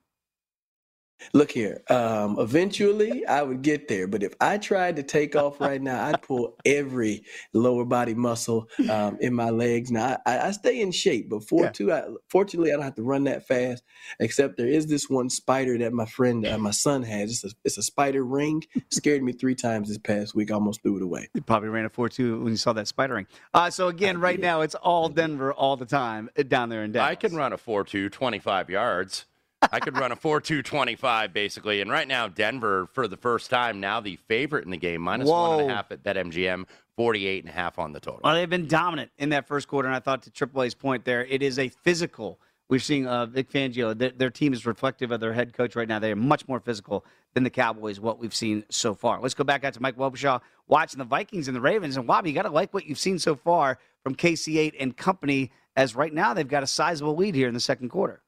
Look 1.33 1.51
here. 1.51 1.83
Um, 1.89 2.37
eventually, 2.39 3.25
I 3.25 3.41
would 3.41 3.61
get 3.61 3.87
there, 3.87 4.07
but 4.07 4.23
if 4.23 4.33
I 4.41 4.57
tried 4.57 4.97
to 4.97 5.03
take 5.03 5.35
off 5.35 5.61
right 5.61 5.81
now, 5.81 6.05
I'd 6.05 6.21
pull 6.21 6.57
every 6.65 7.23
lower 7.53 7.85
body 7.85 8.13
muscle 8.13 8.67
um, 8.89 9.17
in 9.21 9.33
my 9.33 9.49
legs. 9.49 9.91
Now, 9.91 10.17
I, 10.25 10.39
I 10.39 10.51
stay 10.51 10.81
in 10.81 10.91
shape, 10.91 11.29
but 11.29 11.43
for 11.47 11.69
two, 11.69 11.91
I, 11.91 12.03
fortunately, 12.27 12.71
I 12.71 12.75
don't 12.75 12.83
have 12.83 12.95
to 12.95 13.03
run 13.03 13.23
that 13.25 13.47
fast. 13.47 13.83
Except 14.19 14.57
there 14.57 14.67
is 14.67 14.87
this 14.87 15.09
one 15.09 15.29
spider 15.29 15.77
that 15.77 15.93
my 15.93 16.05
friend, 16.05 16.45
uh, 16.45 16.57
my 16.57 16.71
son 16.71 17.03
has. 17.03 17.31
It's 17.31 17.53
a, 17.53 17.55
it's 17.63 17.77
a 17.77 17.83
spider 17.83 18.23
ring. 18.23 18.63
Scared 18.91 19.23
me 19.23 19.31
three 19.31 19.55
times 19.55 19.89
this 19.89 19.97
past 19.97 20.35
week. 20.35 20.51
Almost 20.51 20.81
threw 20.83 20.97
it 20.97 21.03
away. 21.03 21.29
You 21.33 21.41
probably 21.41 21.69
ran 21.69 21.85
a 21.85 21.89
4 21.89 22.09
2 22.09 22.41
when 22.41 22.53
you 22.53 22.57
saw 22.57 22.73
that 22.73 22.87
spider 22.87 23.15
ring. 23.15 23.27
Uh, 23.53 23.69
so, 23.69 23.87
again, 23.87 24.19
right 24.19 24.39
now, 24.39 24.61
it's 24.61 24.75
all 24.75 25.09
Denver 25.09 25.53
all 25.53 25.77
the 25.77 25.85
time 25.85 26.29
uh, 26.37 26.43
down 26.43 26.69
there 26.69 26.83
in 26.83 26.91
Dallas. 26.91 27.11
I 27.11 27.15
can 27.15 27.35
run 27.35 27.53
a 27.53 27.57
4 27.57 27.83
2, 27.83 28.09
25 28.09 28.69
yards. 28.69 29.25
I 29.71 29.79
could 29.79 29.97
run 29.97 30.11
a 30.11 30.15
4-2-25 30.15 31.33
basically. 31.33 31.81
And 31.81 31.89
right 31.89 32.07
now, 32.07 32.27
Denver, 32.27 32.87
for 32.93 33.07
the 33.07 33.17
first 33.17 33.49
time, 33.49 33.79
now 33.79 33.99
the 33.99 34.17
favorite 34.27 34.65
in 34.65 34.71
the 34.71 34.77
game, 34.77 35.01
minus 35.01 35.27
one 35.27 35.59
and 35.59 35.71
a 35.71 35.73
half 35.73 35.91
at 35.91 36.03
BetMGM, 36.03 36.65
48 36.95 37.43
and 37.43 37.49
a 37.49 37.55
half 37.55 37.79
on 37.79 37.91
the 37.91 37.99
total. 37.99 38.21
Well, 38.23 38.35
they've 38.35 38.49
been 38.49 38.67
dominant 38.67 39.11
in 39.17 39.29
that 39.29 39.47
first 39.47 39.67
quarter, 39.67 39.87
and 39.87 39.95
I 39.95 39.99
thought 39.99 40.23
to 40.23 40.31
Triple 40.31 40.63
A's 40.63 40.75
point 40.75 41.05
there, 41.05 41.25
it 41.25 41.41
is 41.41 41.59
a 41.59 41.69
physical. 41.69 42.39
We're 42.69 42.79
seeing 42.79 43.07
uh, 43.07 43.25
Vic 43.25 43.51
Fangio. 43.51 43.97
Their, 43.97 44.11
their 44.11 44.29
team 44.29 44.53
is 44.53 44.65
reflective 44.65 45.11
of 45.11 45.19
their 45.19 45.33
head 45.33 45.53
coach 45.53 45.75
right 45.75 45.87
now. 45.87 45.99
They 45.99 46.11
are 46.11 46.15
much 46.15 46.47
more 46.47 46.59
physical 46.59 47.05
than 47.33 47.43
the 47.43 47.49
Cowboys. 47.49 47.99
What 47.99 48.19
we've 48.19 48.33
seen 48.33 48.63
so 48.69 48.93
far. 48.95 49.19
Let's 49.21 49.33
go 49.33 49.43
back 49.43 49.63
out 49.63 49.73
to 49.73 49.81
Mike 49.81 49.97
Wobschall 49.97 50.41
watching 50.67 50.97
the 50.97 51.05
Vikings 51.05 51.47
and 51.47 51.55
the 51.55 51.61
Ravens. 51.61 51.97
And 51.97 52.07
Wobby, 52.07 52.27
you 52.27 52.33
got 52.33 52.43
to 52.43 52.49
like 52.49 52.73
what 52.73 52.85
you've 52.85 52.99
seen 52.99 53.19
so 53.19 53.35
far 53.35 53.77
from 54.01 54.15
KC8 54.15 54.73
and 54.79 54.95
company. 54.95 55.51
As 55.75 55.95
right 55.95 56.13
now 56.13 56.33
they've 56.33 56.47
got 56.47 56.63
a 56.63 56.67
sizable 56.67 57.15
lead 57.15 57.35
here 57.35 57.47
in 57.47 57.53
the 57.53 57.59
second 57.59 57.89
quarter. 57.89 58.22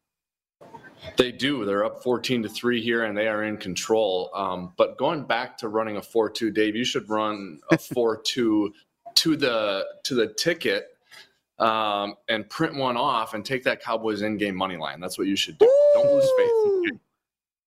They 1.17 1.31
do. 1.31 1.65
They're 1.65 1.85
up 1.85 2.03
14 2.03 2.43
to 2.43 2.49
3 2.49 2.81
here 2.81 3.03
and 3.05 3.17
they 3.17 3.27
are 3.27 3.43
in 3.43 3.57
control. 3.57 4.29
Um, 4.33 4.73
but 4.77 4.97
going 4.97 5.23
back 5.23 5.57
to 5.59 5.69
running 5.69 5.97
a 5.97 6.01
4 6.01 6.29
2, 6.29 6.51
Dave, 6.51 6.75
you 6.75 6.83
should 6.85 7.09
run 7.09 7.59
a 7.71 7.77
4 7.93 8.21
2 8.21 8.73
to 9.15 9.35
the 9.35 9.85
to 10.03 10.13
the 10.13 10.27
ticket 10.27 10.89
um, 11.59 12.15
and 12.27 12.49
print 12.49 12.75
one 12.75 12.97
off 12.97 13.33
and 13.33 13.45
take 13.45 13.63
that 13.63 13.81
Cowboys 13.81 14.21
in 14.21 14.37
game 14.37 14.55
money 14.55 14.77
line. 14.77 14.99
That's 14.99 15.17
what 15.17 15.27
you 15.27 15.35
should 15.35 15.57
do. 15.57 15.71
Don't 15.93 16.11
lose 16.11 16.29
faith. 16.37 16.99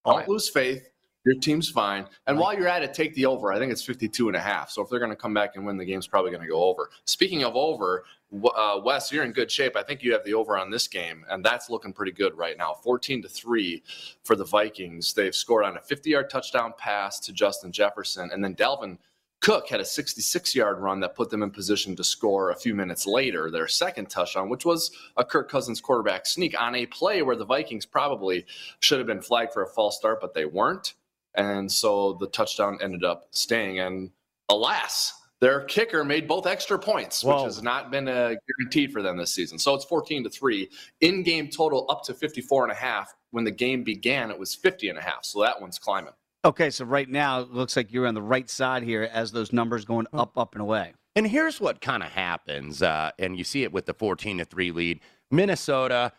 Don't 0.04 0.28
lose 0.28 0.48
faith. 0.48 0.88
Your 1.24 1.34
team's 1.40 1.68
fine. 1.68 2.06
And 2.26 2.38
while 2.38 2.54
you're 2.54 2.68
at 2.68 2.82
it, 2.82 2.94
take 2.94 3.14
the 3.14 3.26
over. 3.26 3.52
I 3.52 3.58
think 3.58 3.72
it's 3.72 3.82
52 3.82 4.28
and 4.28 4.36
a 4.36 4.40
half. 4.40 4.70
So 4.70 4.82
if 4.82 4.88
they're 4.88 4.98
going 4.98 5.10
to 5.10 5.16
come 5.16 5.34
back 5.34 5.56
and 5.56 5.66
win, 5.66 5.76
the 5.76 5.84
game's 5.84 6.06
probably 6.06 6.30
going 6.30 6.42
to 6.42 6.48
go 6.48 6.62
over. 6.62 6.90
Speaking 7.04 7.44
of 7.44 7.54
over, 7.54 8.04
uh, 8.32 8.80
Wes, 8.84 9.10
you're 9.10 9.24
in 9.24 9.32
good 9.32 9.50
shape. 9.50 9.76
I 9.76 9.82
think 9.82 10.02
you 10.02 10.12
have 10.12 10.24
the 10.24 10.34
over 10.34 10.58
on 10.58 10.70
this 10.70 10.86
game, 10.86 11.24
and 11.30 11.44
that's 11.44 11.70
looking 11.70 11.92
pretty 11.92 12.12
good 12.12 12.36
right 12.36 12.56
now. 12.58 12.74
14 12.74 13.22
to 13.22 13.28
3 13.28 13.82
for 14.24 14.36
the 14.36 14.44
Vikings. 14.44 15.14
They've 15.14 15.34
scored 15.34 15.64
on 15.64 15.76
a 15.76 15.80
50 15.80 16.10
yard 16.10 16.30
touchdown 16.30 16.74
pass 16.76 17.18
to 17.20 17.32
Justin 17.32 17.72
Jefferson, 17.72 18.30
and 18.32 18.44
then 18.44 18.54
Dalvin 18.54 18.98
Cook 19.40 19.68
had 19.68 19.80
a 19.80 19.84
66 19.84 20.54
yard 20.54 20.80
run 20.80 21.00
that 21.00 21.14
put 21.14 21.30
them 21.30 21.42
in 21.42 21.50
position 21.50 21.94
to 21.96 22.04
score 22.04 22.50
a 22.50 22.56
few 22.56 22.74
minutes 22.74 23.06
later, 23.06 23.50
their 23.50 23.68
second 23.68 24.10
touchdown, 24.10 24.48
which 24.48 24.64
was 24.64 24.90
a 25.16 25.24
Kirk 25.24 25.48
Cousins 25.48 25.80
quarterback 25.80 26.26
sneak 26.26 26.60
on 26.60 26.74
a 26.74 26.86
play 26.86 27.22
where 27.22 27.36
the 27.36 27.44
Vikings 27.44 27.86
probably 27.86 28.44
should 28.80 28.98
have 28.98 29.06
been 29.06 29.22
flagged 29.22 29.52
for 29.52 29.62
a 29.62 29.68
false 29.68 29.96
start, 29.96 30.20
but 30.20 30.34
they 30.34 30.44
weren't. 30.44 30.94
And 31.34 31.70
so 31.70 32.14
the 32.14 32.26
touchdown 32.26 32.78
ended 32.82 33.04
up 33.04 33.28
staying. 33.30 33.78
And 33.78 34.10
alas, 34.48 35.12
their 35.40 35.62
kicker 35.62 36.04
made 36.04 36.26
both 36.26 36.46
extra 36.46 36.78
points, 36.78 37.22
Whoa. 37.22 37.36
which 37.36 37.44
has 37.44 37.62
not 37.62 37.90
been 37.90 38.08
uh, 38.08 38.34
guaranteed 38.58 38.92
for 38.92 39.02
them 39.02 39.16
this 39.16 39.34
season. 39.34 39.58
So 39.58 39.74
it's 39.74 39.84
14 39.84 40.24
to 40.24 40.30
3. 40.30 40.68
In 41.00 41.22
game 41.22 41.48
total 41.48 41.86
up 41.88 42.02
to 42.04 42.14
54 42.14 42.64
and 42.64 42.72
a 42.72 42.76
half. 42.76 43.14
When 43.30 43.44
the 43.44 43.50
game 43.50 43.84
began, 43.84 44.30
it 44.30 44.38
was 44.38 44.54
50 44.54 44.88
and 44.88 44.98
a 44.98 45.02
half. 45.02 45.24
So 45.24 45.42
that 45.42 45.60
one's 45.60 45.78
climbing. 45.78 46.14
Okay, 46.44 46.70
so 46.70 46.84
right 46.84 47.08
now 47.08 47.40
it 47.40 47.50
looks 47.50 47.76
like 47.76 47.92
you're 47.92 48.06
on 48.06 48.14
the 48.14 48.22
right 48.22 48.48
side 48.48 48.82
here 48.82 49.08
as 49.12 49.32
those 49.32 49.52
numbers 49.52 49.84
going 49.84 50.06
up, 50.12 50.38
up, 50.38 50.54
and 50.54 50.62
away. 50.62 50.94
And 51.14 51.26
here's 51.26 51.60
what 51.60 51.80
kind 51.80 52.02
of 52.02 52.10
happens, 52.10 52.80
uh, 52.80 53.10
and 53.18 53.36
you 53.36 53.44
see 53.44 53.64
it 53.64 53.72
with 53.72 53.86
the 53.86 53.94
14 53.94 54.38
to 54.38 54.44
three 54.44 54.70
lead. 54.70 55.00
Minnesota 55.30 56.12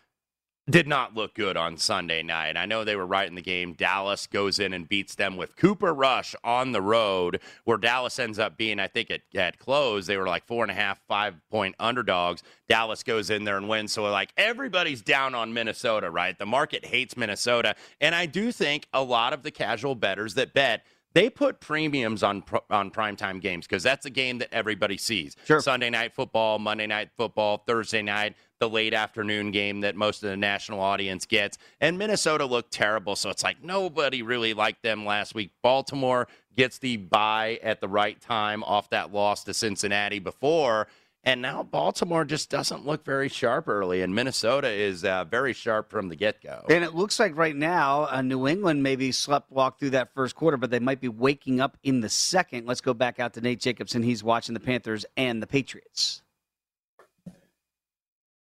did 0.68 0.86
not 0.86 1.14
look 1.14 1.34
good 1.34 1.56
on 1.56 1.76
Sunday 1.76 2.22
night. 2.22 2.56
I 2.56 2.66
know 2.66 2.84
they 2.84 2.96
were 2.96 3.06
right 3.06 3.28
in 3.28 3.34
the 3.34 3.42
game. 3.42 3.72
Dallas 3.72 4.26
goes 4.26 4.58
in 4.58 4.72
and 4.72 4.88
beats 4.88 5.14
them 5.14 5.36
with 5.36 5.56
Cooper 5.56 5.92
Rush 5.92 6.34
on 6.44 6.72
the 6.72 6.82
road, 6.82 7.40
where 7.64 7.78
Dallas 7.78 8.18
ends 8.18 8.38
up 8.38 8.56
being, 8.56 8.78
I 8.78 8.86
think, 8.86 9.10
at, 9.10 9.22
at 9.34 9.58
close, 9.58 10.06
they 10.06 10.16
were 10.16 10.26
like 10.26 10.46
four 10.46 10.62
and 10.62 10.70
a 10.70 10.74
half, 10.74 11.00
five 11.08 11.34
point 11.50 11.74
underdogs. 11.80 12.42
Dallas 12.68 13.02
goes 13.02 13.30
in 13.30 13.44
there 13.44 13.56
and 13.56 13.68
wins. 13.68 13.92
So, 13.92 14.04
like, 14.04 14.32
everybody's 14.36 15.02
down 15.02 15.34
on 15.34 15.52
Minnesota, 15.52 16.10
right? 16.10 16.38
The 16.38 16.46
market 16.46 16.84
hates 16.84 17.16
Minnesota. 17.16 17.74
And 18.00 18.14
I 18.14 18.26
do 18.26 18.52
think 18.52 18.86
a 18.92 19.02
lot 19.02 19.32
of 19.32 19.42
the 19.42 19.50
casual 19.50 19.94
betters 19.94 20.34
that 20.34 20.52
bet, 20.52 20.84
they 21.12 21.28
put 21.28 21.58
premiums 21.58 22.22
on 22.22 22.44
on 22.70 22.90
primetime 22.92 23.40
games 23.40 23.66
because 23.66 23.82
that's 23.82 24.06
a 24.06 24.10
game 24.10 24.38
that 24.38 24.48
everybody 24.52 24.96
sees. 24.96 25.36
Sure. 25.44 25.60
Sunday 25.60 25.90
night 25.90 26.14
football, 26.14 26.60
Monday 26.60 26.86
night 26.86 27.10
football, 27.16 27.64
Thursday 27.66 28.02
night 28.02 28.36
the 28.60 28.68
late 28.68 28.92
afternoon 28.92 29.50
game 29.50 29.80
that 29.80 29.96
most 29.96 30.22
of 30.22 30.28
the 30.28 30.36
national 30.36 30.80
audience 30.80 31.24
gets. 31.24 31.56
And 31.80 31.98
Minnesota 31.98 32.44
looked 32.44 32.70
terrible, 32.70 33.16
so 33.16 33.30
it's 33.30 33.42
like 33.42 33.64
nobody 33.64 34.22
really 34.22 34.52
liked 34.52 34.82
them 34.82 35.06
last 35.06 35.34
week. 35.34 35.50
Baltimore 35.62 36.28
gets 36.56 36.78
the 36.78 36.98
bye 36.98 37.58
at 37.62 37.80
the 37.80 37.88
right 37.88 38.20
time 38.20 38.62
off 38.64 38.90
that 38.90 39.12
loss 39.12 39.44
to 39.44 39.54
Cincinnati 39.54 40.18
before. 40.18 40.86
And 41.24 41.42
now 41.42 41.62
Baltimore 41.62 42.24
just 42.24 42.48
doesn't 42.48 42.86
look 42.86 43.04
very 43.04 43.28
sharp 43.28 43.68
early, 43.68 44.00
and 44.02 44.14
Minnesota 44.14 44.68
is 44.68 45.04
uh, 45.04 45.24
very 45.24 45.52
sharp 45.52 45.90
from 45.90 46.08
the 46.08 46.16
get 46.16 46.42
go. 46.42 46.64
And 46.70 46.82
it 46.82 46.94
looks 46.94 47.18
like 47.18 47.36
right 47.36 47.56
now, 47.56 48.08
uh, 48.10 48.22
New 48.22 48.46
England 48.48 48.82
maybe 48.82 49.12
slept 49.12 49.50
walk 49.50 49.78
through 49.78 49.90
that 49.90 50.14
first 50.14 50.34
quarter, 50.34 50.56
but 50.56 50.70
they 50.70 50.78
might 50.78 51.00
be 51.00 51.08
waking 51.08 51.60
up 51.60 51.76
in 51.82 52.00
the 52.00 52.08
second. 52.08 52.66
Let's 52.66 52.80
go 52.80 52.94
back 52.94 53.20
out 53.20 53.34
to 53.34 53.40
Nate 53.42 53.60
Jacobson. 53.60 54.02
He's 54.02 54.24
watching 54.24 54.54
the 54.54 54.60
Panthers 54.60 55.04
and 55.16 55.42
the 55.42 55.46
Patriots. 55.46 56.22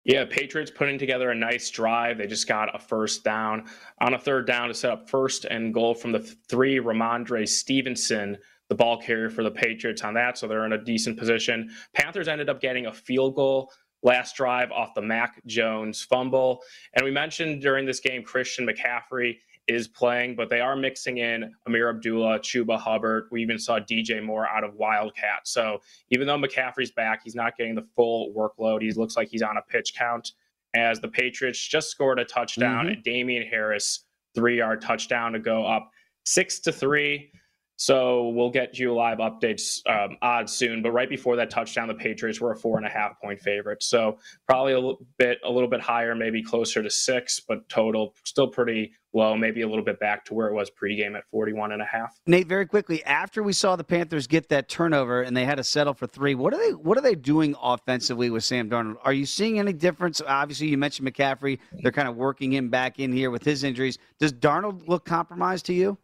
Yeah, 0.06 0.26
Patriots 0.26 0.70
putting 0.70 1.00
together 1.00 1.32
a 1.32 1.36
nice 1.36 1.72
drive. 1.72 2.20
They 2.20 2.28
just 2.28 2.48
got 2.48 2.74
a 2.76 2.80
first 2.80 3.24
down 3.24 3.66
on 4.00 4.14
a 4.14 4.20
third 4.20 4.46
down 4.46 4.68
to 4.68 4.74
set 4.76 4.92
up 4.92 5.10
first 5.10 5.46
and 5.46 5.74
goal 5.74 5.96
from 5.96 6.12
the 6.12 6.20
three. 6.20 6.78
Rhamondre 6.78 7.48
Stevenson, 7.48 8.38
the 8.70 8.76
ball 8.76 9.02
carrier 9.02 9.32
for 9.32 9.44
the 9.44 9.50
Patriots 9.50 10.04
on 10.04 10.14
that, 10.14 10.38
so 10.38 10.48
they're 10.48 10.66
in 10.66 10.74
a 10.74 10.84
decent 10.84 11.18
position. 11.18 11.72
Panthers 11.94 12.28
ended 12.28 12.50
up 12.50 12.62
getting 12.62 12.86
a 12.86 12.94
field 12.94 13.36
goal 13.36 13.72
last 14.04 14.36
drive 14.36 14.72
off 14.72 14.94
the 14.94 15.02
Mac 15.02 15.44
Jones 15.48 16.04
fumble. 16.04 16.62
And 16.94 17.04
we 17.04 17.10
mentioned 17.10 17.62
during 17.62 17.88
this 17.88 18.00
game 18.00 18.22
Christian 18.22 18.68
McCaffrey 18.68 19.38
is 19.68 19.88
playing, 19.88 20.36
but 20.36 20.50
they 20.50 20.60
are 20.60 20.76
mixing 20.76 21.18
in 21.18 21.54
Ameer 21.68 21.90
Abdullah, 21.90 22.40
Chuba 22.40 22.80
Hubbard. 22.80 23.28
We 23.32 23.42
even 23.42 23.58
saw 23.58 23.80
DJ 23.80 24.24
Moore 24.24 24.48
out 24.48 24.64
of 24.64 24.76
Wildcat. 24.76 25.48
So 25.48 25.80
even 26.12 26.28
though 26.28 26.38
McCaffrey's 26.38 26.92
back, 26.92 27.22
he's 27.24 27.36
not 27.36 27.58
getting 27.58 27.76
the 27.76 27.86
full 27.96 28.34
workload. 28.34 28.82
He 28.82 28.92
looks 28.92 29.18
like 29.18 29.28
he's 29.30 29.42
on 29.42 29.58
a 29.58 29.62
pitch 29.62 29.96
count. 29.98 30.34
As 30.76 31.00
the 31.00 31.08
Patriots 31.08 31.66
just 31.66 31.90
scored 31.90 32.20
a 32.20 32.26
touchdown, 32.26 32.86
mm-hmm. 32.86 32.96
and 32.96 33.04
Damien 33.04 33.48
Harris 33.48 34.06
three 34.36 34.58
yard 34.58 34.82
touchdown 34.82 35.32
to 35.32 35.40
go 35.40 35.66
up 35.66 35.90
six 36.26 36.60
to 36.60 36.72
three. 36.72 37.32
So 37.78 38.30
we'll 38.30 38.52
get 38.52 38.80
you 38.80 38.94
live 38.94 39.18
updates 39.18 39.80
um, 39.88 40.18
odds 40.22 40.54
soon. 40.54 40.82
But 40.82 40.92
right 40.92 41.10
before 41.10 41.36
that 41.36 41.50
touchdown, 41.50 41.88
the 41.88 41.94
Patriots 41.94 42.40
were 42.40 42.52
a 42.52 42.56
four 42.56 42.78
and 42.78 42.86
a 42.86 42.90
half 42.90 43.20
point 43.22 43.40
favorite. 43.40 43.84
So 43.84 44.18
probably 44.48 44.74
a 44.74 44.80
little 44.80 45.06
bit 45.18 45.40
a 45.44 45.52
little 45.52 45.70
bit 45.70 45.82
higher, 45.82 46.16
maybe 46.16 46.42
closer 46.42 46.82
to 46.82 46.90
six, 46.90 47.40
but 47.40 47.68
total 47.70 48.16
still 48.24 48.48
pretty 48.48 48.94
low, 49.14 49.36
maybe 49.36 49.62
a 49.62 49.68
little 49.68 49.84
bit 49.84 50.00
back 50.00 50.26
to 50.26 50.34
where 50.34 50.48
it 50.48 50.54
was 50.54 50.70
pregame 50.70 51.16
at 51.16 51.24
41 51.32 51.72
and 51.72 51.82
a 51.82 51.86
half. 51.86 52.20
Nate, 52.28 52.48
very 52.48 52.66
quickly, 52.66 53.04
after 53.06 53.42
we 53.42 53.54
saw 53.54 53.76
the 53.76 53.84
Panthers 53.84 54.28
get 54.28 54.50
that 54.50 54.68
turnover 54.68 55.22
and 55.22 55.36
they 55.36 55.46
had 55.46 55.56
to 55.56 55.64
settle 55.64 55.94
for 55.94 56.06
three, 56.06 56.36
what 56.36 56.54
are 56.54 56.58
they 56.58 56.74
what 56.74 56.98
are 56.98 57.02
they 57.02 57.16
doing 57.16 57.56
offensively 57.62 58.30
with 58.30 58.44
Sam 58.44 58.70
Darnold? 58.70 58.98
Are 59.04 59.14
you 59.14 59.26
seeing 59.26 59.60
any 59.60 59.74
difference? 59.74 60.22
Obviously, 60.26 60.68
you 60.68 60.78
mentioned 60.78 61.12
McCaffrey. 61.12 61.60
They're 61.82 61.92
kind 61.92 62.08
of 62.08 62.16
working 62.16 62.54
him 62.54 62.70
back 62.70 63.00
in 63.00 63.12
here 63.12 63.32
with 63.32 63.44
his 63.44 63.64
injuries. 63.64 63.98
Does 64.20 64.34
Darnold 64.34 64.88
look 64.88 65.06
compromised 65.06 65.66
to 65.68 65.74
you? 65.74 65.98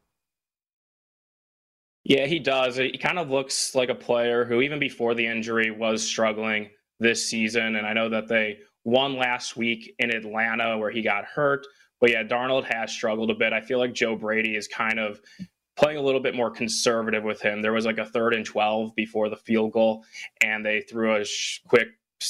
Yeah, 2.03 2.25
he 2.25 2.39
does. 2.39 2.77
He 2.77 2.97
kind 2.97 3.19
of 3.19 3.29
looks 3.29 3.75
like 3.75 3.89
a 3.89 3.95
player 3.95 4.43
who, 4.45 4.61
even 4.61 4.79
before 4.79 5.13
the 5.13 5.25
injury, 5.25 5.69
was 5.69 6.03
struggling 6.03 6.69
this 6.99 7.27
season. 7.27 7.75
And 7.75 7.85
I 7.85 7.93
know 7.93 8.09
that 8.09 8.27
they 8.27 8.59
won 8.83 9.17
last 9.17 9.55
week 9.55 9.93
in 9.99 10.09
Atlanta 10.09 10.77
where 10.77 10.91
he 10.91 11.01
got 11.01 11.25
hurt. 11.25 11.65
But 11.99 12.11
yeah, 12.11 12.23
Darnold 12.23 12.63
has 12.65 12.91
struggled 12.91 13.29
a 13.29 13.35
bit. 13.35 13.53
I 13.53 13.61
feel 13.61 13.77
like 13.77 13.93
Joe 13.93 14.15
Brady 14.15 14.55
is 14.55 14.67
kind 14.67 14.99
of 14.99 15.19
playing 15.77 15.97
a 15.97 16.01
little 16.01 16.19
bit 16.19 16.35
more 16.35 16.49
conservative 16.49 17.23
with 17.23 17.41
him. 17.41 17.61
There 17.61 17.73
was 17.73 17.85
like 17.85 17.99
a 17.99 18.05
third 18.05 18.33
and 18.33 18.45
12 18.45 18.95
before 18.95 19.29
the 19.29 19.35
field 19.35 19.71
goal, 19.71 20.03
and 20.41 20.65
they 20.65 20.81
threw 20.81 21.15
a 21.15 21.23
quick 21.67 21.89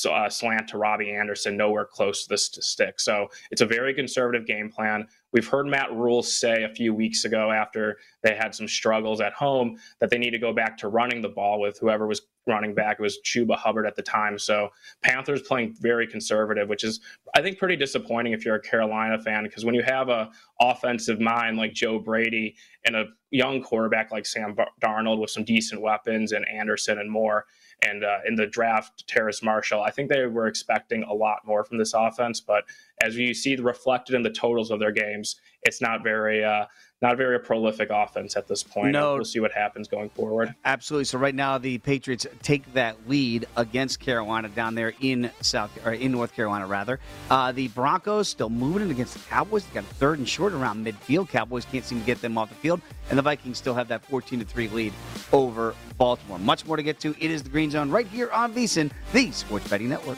uh, 0.09 0.29
slant 0.29 0.67
to 0.69 0.77
Robbie 0.77 1.11
Anderson, 1.11 1.57
nowhere 1.57 1.85
close 1.85 2.25
to 2.25 2.35
to 2.35 2.61
stick. 2.61 2.99
So 2.99 3.27
it's 3.49 3.61
a 3.61 3.65
very 3.65 3.93
conservative 3.93 4.45
game 4.45 4.69
plan. 4.69 5.07
We've 5.33 5.47
heard 5.47 5.67
Matt 5.67 5.93
Rhule 5.93 6.23
say 6.23 6.63
a 6.63 6.69
few 6.69 6.93
weeks 6.93 7.25
ago 7.25 7.51
after 7.51 7.97
they 8.21 8.35
had 8.35 8.53
some 8.53 8.67
struggles 8.67 9.21
at 9.21 9.33
home 9.33 9.77
that 9.99 10.09
they 10.09 10.17
need 10.17 10.31
to 10.31 10.39
go 10.39 10.53
back 10.53 10.77
to 10.79 10.89
running 10.89 11.21
the 11.21 11.29
ball 11.29 11.59
with 11.59 11.79
whoever 11.79 12.05
was 12.07 12.21
running 12.47 12.73
back. 12.73 12.97
It 12.99 13.03
was 13.03 13.19
Chuba 13.23 13.55
Hubbard 13.55 13.85
at 13.85 13.95
the 13.95 14.01
time. 14.01 14.37
So 14.37 14.69
Panthers 15.03 15.41
playing 15.43 15.75
very 15.79 16.07
conservative, 16.07 16.67
which 16.69 16.83
is 16.83 16.99
I 17.35 17.41
think 17.41 17.57
pretty 17.57 17.75
disappointing 17.75 18.33
if 18.33 18.43
you're 18.43 18.55
a 18.55 18.61
Carolina 18.61 19.19
fan 19.19 19.43
because 19.43 19.63
when 19.63 19.75
you 19.75 19.83
have 19.83 20.09
a 20.09 20.29
offensive 20.59 21.19
mind 21.19 21.57
like 21.57 21.73
Joe 21.73 21.99
Brady 21.99 22.55
and 22.85 22.95
a 22.95 23.05
young 23.29 23.61
quarterback 23.61 24.11
like 24.11 24.25
Sam 24.25 24.55
Darnold 24.81 25.19
with 25.19 25.29
some 25.29 25.43
decent 25.43 25.81
weapons 25.81 26.31
and 26.31 26.45
Anderson 26.47 26.99
and 26.99 27.09
Moore, 27.09 27.45
and 27.81 28.03
uh, 28.03 28.19
in 28.27 28.35
the 28.35 28.47
draft, 28.47 29.07
Terrace 29.07 29.41
Marshall. 29.41 29.81
I 29.81 29.91
think 29.91 30.09
they 30.09 30.25
were 30.25 30.47
expecting 30.47 31.03
a 31.03 31.13
lot 31.13 31.39
more 31.45 31.63
from 31.63 31.77
this 31.77 31.93
offense, 31.93 32.39
but 32.39 32.65
as 33.03 33.17
you 33.17 33.33
see 33.33 33.55
reflected 33.55 34.15
in 34.15 34.21
the 34.21 34.29
totals 34.29 34.71
of 34.71 34.79
their 34.79 34.91
games, 34.91 35.37
it's 35.63 35.81
not 35.81 36.03
very 36.03 36.43
uh, 36.43 36.65
not 37.01 37.17
very 37.17 37.39
prolific 37.39 37.89
offense 37.89 38.35
at 38.35 38.47
this 38.47 38.61
point. 38.61 38.91
No. 38.91 39.15
We'll 39.15 39.25
see 39.25 39.39
what 39.39 39.51
happens 39.51 39.87
going 39.87 40.09
forward. 40.09 40.53
Absolutely. 40.65 41.05
So 41.05 41.17
right 41.17 41.33
now 41.33 41.57
the 41.57 41.79
Patriots 41.79 42.27
take 42.43 42.71
that 42.73 43.09
lead 43.09 43.47
against 43.57 43.99
Carolina 43.99 44.49
down 44.49 44.75
there 44.75 44.93
in 45.01 45.31
South 45.41 45.71
or 45.83 45.93
in 45.93 46.11
North 46.11 46.35
Carolina 46.35 46.67
rather. 46.67 46.99
Uh, 47.29 47.51
the 47.51 47.69
Broncos 47.69 48.29
still 48.29 48.49
moving 48.49 48.87
it 48.87 48.91
against 48.91 49.15
the 49.15 49.19
Cowboys. 49.21 49.65
They 49.65 49.73
got 49.73 49.89
a 49.89 49.93
third 49.95 50.19
and 50.19 50.29
short 50.29 50.53
around 50.53 50.85
midfield. 50.85 51.29
Cowboys 51.29 51.65
can't 51.65 51.83
seem 51.83 51.99
to 51.99 52.05
get 52.05 52.21
them 52.21 52.37
off 52.37 52.49
the 52.49 52.55
field, 52.55 52.81
and 53.09 53.17
the 53.17 53.23
Vikings 53.23 53.57
still 53.57 53.73
have 53.73 53.87
that 53.87 54.05
14 54.05 54.39
to 54.39 54.45
three 54.45 54.67
lead 54.67 54.93
over 55.33 55.73
Baltimore. 55.97 56.37
Much 56.39 56.65
more 56.65 56.77
to 56.77 56.83
get 56.83 56.99
to. 56.99 57.15
It 57.19 57.31
is 57.31 57.41
the 57.41 57.49
Green 57.49 57.71
Zone 57.71 57.89
right 57.89 58.07
here 58.07 58.29
on 58.31 58.53
VSiN, 58.53 58.91
the 59.11 59.31
Sports 59.31 59.67
Betting 59.67 59.89
Network. 59.89 60.17